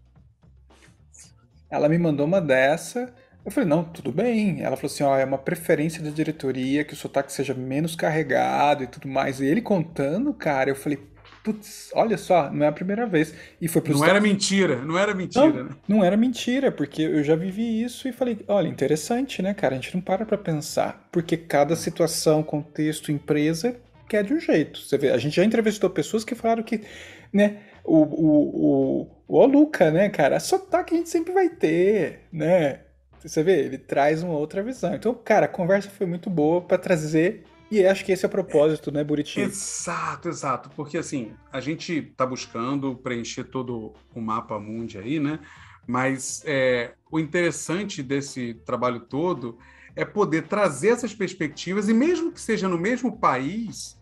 Ela 1.70 1.88
me 1.88 1.98
mandou 1.98 2.26
uma 2.26 2.42
dessa. 2.42 3.14
Eu 3.44 3.52
falei, 3.52 3.68
não, 3.68 3.84
tudo 3.84 4.12
bem. 4.12 4.62
Ela 4.62 4.76
falou 4.76 4.94
assim, 4.94 5.04
ó, 5.04 5.18
é 5.18 5.26
uma 5.26 5.38
preferência 5.38 6.04
da 6.04 6.10
diretoria 6.10 6.84
que 6.84 6.94
o 6.94 6.98
sotaque 6.98 7.32
seja 7.34 7.54
menos 7.54 7.96
carregado 7.96 8.84
e 8.84 8.88
tudo 8.88 9.08
mais. 9.08 9.40
E 9.40 9.46
ele 9.46 9.62
contando, 9.62 10.34
cara, 10.34 10.70
eu 10.70 10.76
falei, 10.76 11.00
putz, 11.44 11.92
olha 11.94 12.18
só, 12.18 12.52
não 12.52 12.66
é 12.66 12.70
a 12.70 12.72
primeira 12.72 13.06
vez. 13.06 13.34
E 13.60 13.68
foi 13.68 13.82
Não 13.88 14.06
era 14.06 14.20
mentira, 14.20 14.76
não 14.78 14.98
era 14.98 15.14
mentira, 15.14 15.48
não, 15.48 15.64
né? 15.64 15.70
Não 15.88 16.04
era 16.04 16.18
mentira, 16.18 16.72
porque 16.72 17.02
eu 17.02 17.24
já 17.24 17.36
vivi 17.36 17.84
isso 17.84 18.08
e 18.08 18.12
falei, 18.12 18.40
olha, 18.48 18.68
interessante, 18.68 19.42
né, 19.42 19.54
cara? 19.54 19.76
A 19.76 19.80
gente 19.80 19.96
não 19.96 20.02
para 20.02 20.26
pra 20.26 20.38
pensar, 20.38 21.08
porque 21.12 21.36
cada 21.38 21.76
situação, 21.76 22.44
contexto, 22.44 23.12
empresa 23.12 23.76
quer 24.08 24.24
de 24.24 24.34
um 24.34 24.40
jeito. 24.40 24.80
Você 24.80 24.98
vê, 24.98 25.10
a 25.10 25.18
gente 25.18 25.36
já 25.36 25.44
entrevistou 25.44 25.90
pessoas 25.90 26.24
que 26.24 26.36
falaram 26.36 26.64
que, 26.64 26.82
né, 27.34 27.58
o, 27.84 27.98
o, 27.98 29.08
o, 29.28 29.42
o 29.42 29.46
Luca, 29.46 29.90
né, 29.90 30.10
cara, 30.10 30.40
sotaque 30.40 30.94
a 30.94 30.98
gente 30.98 31.10
sempre 31.10 31.34
vai 31.34 31.50
ter, 31.50 32.22
né? 32.32 32.82
Você 33.24 33.44
vê, 33.44 33.60
ele 33.60 33.78
traz 33.78 34.24
uma 34.24 34.34
outra 34.34 34.64
visão. 34.64 34.96
Então, 34.96 35.14
cara, 35.14 35.46
a 35.46 35.50
conversa 35.50 35.90
foi 35.90 36.08
muito 36.08 36.30
boa 36.30 36.62
para 36.62 36.78
trazer 36.78 37.44
e 37.72 37.86
acho 37.86 38.04
que 38.04 38.12
esse 38.12 38.26
é 38.26 38.28
o 38.28 38.32
propósito, 38.32 38.92
né, 38.92 39.04
Buriti? 39.04 39.40
Exato, 39.40 40.28
exato. 40.28 40.70
Porque 40.76 40.98
assim, 40.98 41.34
a 41.52 41.62
gente 41.62 41.94
está 41.94 42.26
buscando 42.26 42.96
preencher 42.96 43.46
todo 43.46 43.94
o 44.14 44.22
mapa 44.22 44.60
mundi 44.60 44.98
aí, 44.98 45.20
né? 45.20 45.40
Mas 45.88 46.44
é, 46.46 46.94
o 47.10 47.20
interessante 47.20 48.04
desse 48.04 48.54
trabalho 48.66 49.00
todo 49.00 49.58
é 49.96 50.06
poder 50.06 50.44
trazer 50.48 50.90
essas 50.90 51.14
perspectivas, 51.14 51.90
e 51.90 51.94
mesmo 51.94 52.32
que 52.32 52.40
seja 52.40 52.68
no 52.68 52.78
mesmo 52.78 53.18
país, 53.18 54.00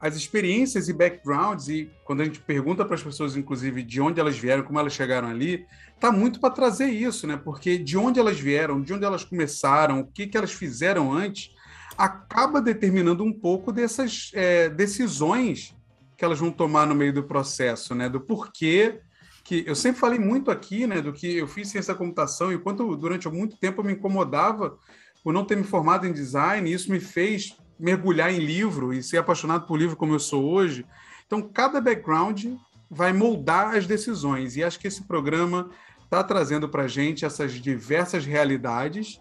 as 0.00 0.14
experiências 0.14 0.88
e 0.88 0.92
backgrounds, 0.92 1.68
e 1.68 1.90
quando 2.04 2.20
a 2.20 2.24
gente 2.24 2.40
pergunta 2.40 2.84
para 2.84 2.94
as 2.94 3.02
pessoas, 3.02 3.36
inclusive, 3.36 3.82
de 3.82 4.00
onde 4.00 4.20
elas 4.20 4.38
vieram, 4.38 4.62
como 4.62 4.78
elas 4.78 4.92
chegaram 4.92 5.28
ali, 5.28 5.66
tá 5.98 6.12
muito 6.12 6.38
para 6.38 6.50
trazer 6.50 6.86
isso, 6.86 7.26
né? 7.26 7.36
Porque 7.36 7.76
de 7.78 7.96
onde 7.96 8.20
elas 8.20 8.38
vieram, 8.38 8.80
de 8.80 8.92
onde 8.92 9.04
elas 9.04 9.24
começaram, 9.24 10.00
o 10.00 10.06
que, 10.06 10.26
que 10.26 10.36
elas 10.36 10.52
fizeram 10.52 11.12
antes, 11.12 11.50
acaba 11.98 12.62
determinando 12.62 13.24
um 13.24 13.32
pouco 13.32 13.72
dessas 13.72 14.30
é, 14.32 14.68
decisões 14.68 15.76
que 16.16 16.24
elas 16.24 16.38
vão 16.38 16.52
tomar 16.52 16.86
no 16.86 16.94
meio 16.94 17.12
do 17.12 17.24
processo, 17.24 17.92
né? 17.92 18.08
Do 18.08 18.20
porquê 18.20 19.00
que 19.42 19.64
eu 19.66 19.74
sempre 19.74 20.00
falei 20.00 20.18
muito 20.18 20.50
aqui, 20.50 20.86
né? 20.86 21.00
Do 21.00 21.12
que 21.12 21.38
eu 21.38 21.48
fiz 21.48 21.68
ciência 21.68 21.92
da 21.92 21.98
computação 21.98 22.52
e 22.52 22.58
quanto 22.58 22.94
durante 22.96 23.28
muito 23.28 23.56
tempo 23.56 23.80
eu 23.80 23.84
me 23.84 23.94
incomodava 23.94 24.78
por 25.24 25.32
não 25.32 25.44
ter 25.44 25.56
me 25.56 25.64
formado 25.64 26.06
em 26.06 26.12
design, 26.12 26.70
e 26.70 26.72
isso 26.72 26.92
me 26.92 27.00
fez 27.00 27.56
mergulhar 27.78 28.32
em 28.32 28.38
livro 28.38 28.92
e 28.92 29.02
ser 29.02 29.18
apaixonado 29.18 29.66
por 29.66 29.76
livro 29.76 29.96
como 29.96 30.14
eu 30.14 30.20
sou 30.20 30.44
hoje. 30.44 30.86
Então, 31.26 31.42
cada 31.42 31.80
background 31.80 32.46
vai 32.88 33.12
moldar 33.12 33.76
as 33.76 33.86
decisões. 33.86 34.56
E 34.56 34.62
acho 34.62 34.78
que 34.78 34.86
esse 34.86 35.02
programa 35.02 35.70
está 36.04 36.22
trazendo 36.22 36.68
para 36.68 36.86
gente 36.86 37.24
essas 37.24 37.52
diversas 37.52 38.24
realidades 38.24 39.20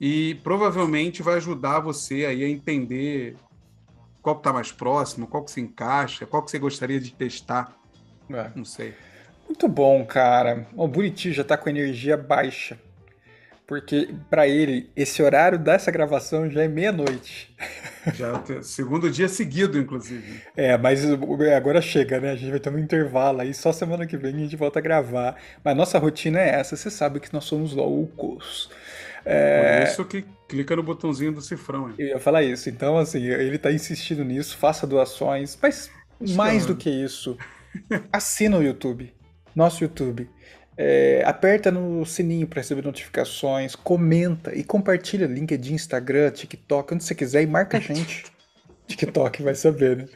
e 0.00 0.34
provavelmente 0.42 1.22
vai 1.22 1.36
ajudar 1.36 1.80
você 1.80 2.26
aí 2.26 2.44
a 2.44 2.48
entender 2.48 3.36
qual 4.22 4.36
que 4.36 4.40
está 4.40 4.52
mais 4.52 4.72
próximo, 4.72 5.26
qual 5.26 5.44
que 5.44 5.50
se 5.50 5.60
encaixa, 5.60 6.26
qual 6.26 6.42
que 6.42 6.50
você 6.50 6.58
gostaria 6.58 7.00
de 7.00 7.12
testar. 7.12 7.76
É. 8.28 8.50
Não 8.54 8.64
sei. 8.64 8.94
Muito 9.46 9.68
bom, 9.68 10.04
cara. 10.04 10.66
O 10.74 10.88
Buriti 10.88 11.32
já 11.32 11.42
está 11.42 11.56
com 11.56 11.68
energia 11.70 12.16
baixa. 12.16 12.78
Porque 13.66 14.14
para 14.30 14.46
ele, 14.46 14.90
esse 14.94 15.20
horário 15.20 15.58
dessa 15.58 15.90
gravação 15.90 16.48
já 16.48 16.62
é 16.62 16.68
meia-noite. 16.68 17.54
Já 18.14 18.40
segundo 18.62 19.10
dia 19.10 19.28
seguido, 19.28 19.76
inclusive. 19.76 20.40
É, 20.56 20.78
mas 20.78 21.04
agora 21.04 21.82
chega, 21.82 22.20
né? 22.20 22.30
A 22.30 22.36
gente 22.36 22.52
vai 22.52 22.60
ter 22.60 22.70
um 22.70 22.78
intervalo 22.78 23.40
aí, 23.40 23.52
só 23.52 23.72
semana 23.72 24.06
que 24.06 24.16
vem 24.16 24.32
a 24.32 24.38
gente 24.38 24.54
volta 24.54 24.78
a 24.78 24.82
gravar. 24.82 25.34
Mas 25.64 25.76
nossa 25.76 25.98
rotina 25.98 26.38
é 26.38 26.50
essa, 26.50 26.76
você 26.76 26.88
sabe 26.88 27.18
que 27.18 27.32
nós 27.32 27.42
somos 27.42 27.72
loucos. 27.72 28.70
É... 29.26 29.80
Por 29.80 29.88
isso 29.88 30.04
que 30.04 30.24
clica 30.48 30.76
no 30.76 30.82
botãozinho 30.82 31.32
do 31.32 31.42
cifrão. 31.42 31.88
Hein? 31.88 31.94
Eu 31.98 32.06
ia 32.06 32.18
falar 32.20 32.44
isso. 32.44 32.70
Então, 32.70 32.96
assim, 32.96 33.24
ele 33.24 33.58
tá 33.58 33.72
insistindo 33.72 34.24
nisso, 34.24 34.56
faça 34.56 34.86
doações, 34.86 35.58
mas 35.60 35.90
mais 36.34 36.64
do 36.64 36.76
que 36.76 36.88
isso, 36.88 37.36
assina 38.12 38.56
o 38.56 38.62
YouTube. 38.62 39.12
Nosso 39.54 39.82
YouTube. 39.82 40.30
É, 40.78 41.22
aperta 41.24 41.70
no 41.70 42.04
sininho 42.04 42.46
para 42.46 42.60
receber 42.60 42.84
notificações, 42.84 43.74
comenta 43.74 44.54
e 44.54 44.62
compartilha 44.62 45.26
LinkedIn, 45.26 45.74
Instagram, 45.74 46.30
TikTok, 46.30 46.94
onde 46.94 47.02
você 47.04 47.14
quiser 47.14 47.42
e 47.42 47.46
marca 47.46 47.78
a 47.78 47.80
gente. 47.80 48.24
TikTok 48.86 49.42
vai 49.42 49.54
saber, 49.54 49.96
né? 49.96 50.08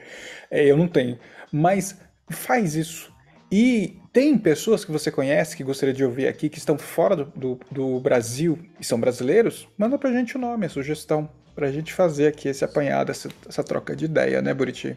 É, 0.51 0.65
eu 0.71 0.77
não 0.77 0.87
tenho. 0.87 1.19
Mas 1.51 1.99
faz 2.31 2.77
isso. 2.77 3.13
E 3.51 3.99
tem 4.13 4.37
pessoas 4.37 4.85
que 4.85 4.91
você 4.91 5.11
conhece 5.11 5.57
que 5.57 5.63
gostaria 5.63 5.95
de 5.95 6.05
ouvir 6.05 6.27
aqui, 6.27 6.49
que 6.49 6.59
estão 6.59 6.77
fora 6.77 7.17
do, 7.17 7.25
do, 7.37 7.61
do 7.71 8.01
Brasil 8.01 8.59
e 8.81 8.85
são 8.85 9.01
brasileiros? 9.01 9.69
Manda 9.79 9.99
pra 9.99 10.13
gente 10.13 10.37
o 10.37 10.41
nome, 10.41 10.67
a 10.67 10.69
sugestão, 10.69 11.29
pra 11.55 11.71
gente 11.71 11.93
fazer 11.93 12.27
aqui 12.27 12.49
esse 12.49 12.65
apanhado, 12.65 13.11
essa, 13.11 13.29
essa 13.49 13.63
troca 13.63 13.95
de 13.95 14.07
ideia, 14.07 14.43
né, 14.43 14.53
Buriti? 14.53 14.97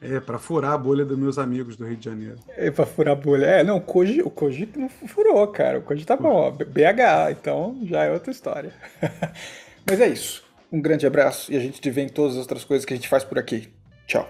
É, 0.00 0.18
para 0.18 0.38
furar 0.38 0.72
a 0.72 0.78
bolha 0.78 1.04
dos 1.04 1.16
meus 1.16 1.38
amigos 1.38 1.76
do 1.76 1.86
Rio 1.86 1.96
de 1.96 2.04
Janeiro. 2.04 2.36
É, 2.56 2.70
pra 2.70 2.84
furar 2.84 3.12
a 3.12 3.16
bolha. 3.16 3.46
É, 3.46 3.64
não, 3.64 3.76
o 3.76 3.80
Koji, 3.80 4.20
o 4.22 4.30
Koji 4.30 4.68
não 4.76 4.88
furou, 4.88 5.46
cara. 5.48 5.78
O 5.78 5.82
Koji 5.82 6.04
tá 6.04 6.16
bom, 6.16 6.34
ó, 6.34 6.50
BH, 6.50 7.30
então 7.30 7.78
já 7.84 8.04
é 8.04 8.12
outra 8.12 8.32
história. 8.32 8.72
Mas 9.88 10.00
é 10.00 10.08
isso. 10.08 10.44
Um 10.72 10.80
grande 10.80 11.06
abraço 11.06 11.52
e 11.52 11.56
a 11.56 11.60
gente 11.60 11.80
te 11.80 11.90
vê 11.90 12.02
em 12.02 12.08
todas 12.08 12.32
as 12.32 12.40
outras 12.40 12.64
coisas 12.64 12.84
que 12.84 12.92
a 12.92 12.96
gente 12.96 13.08
faz 13.08 13.22
por 13.22 13.38
aqui. 13.38 13.68
Tchau. 14.06 14.28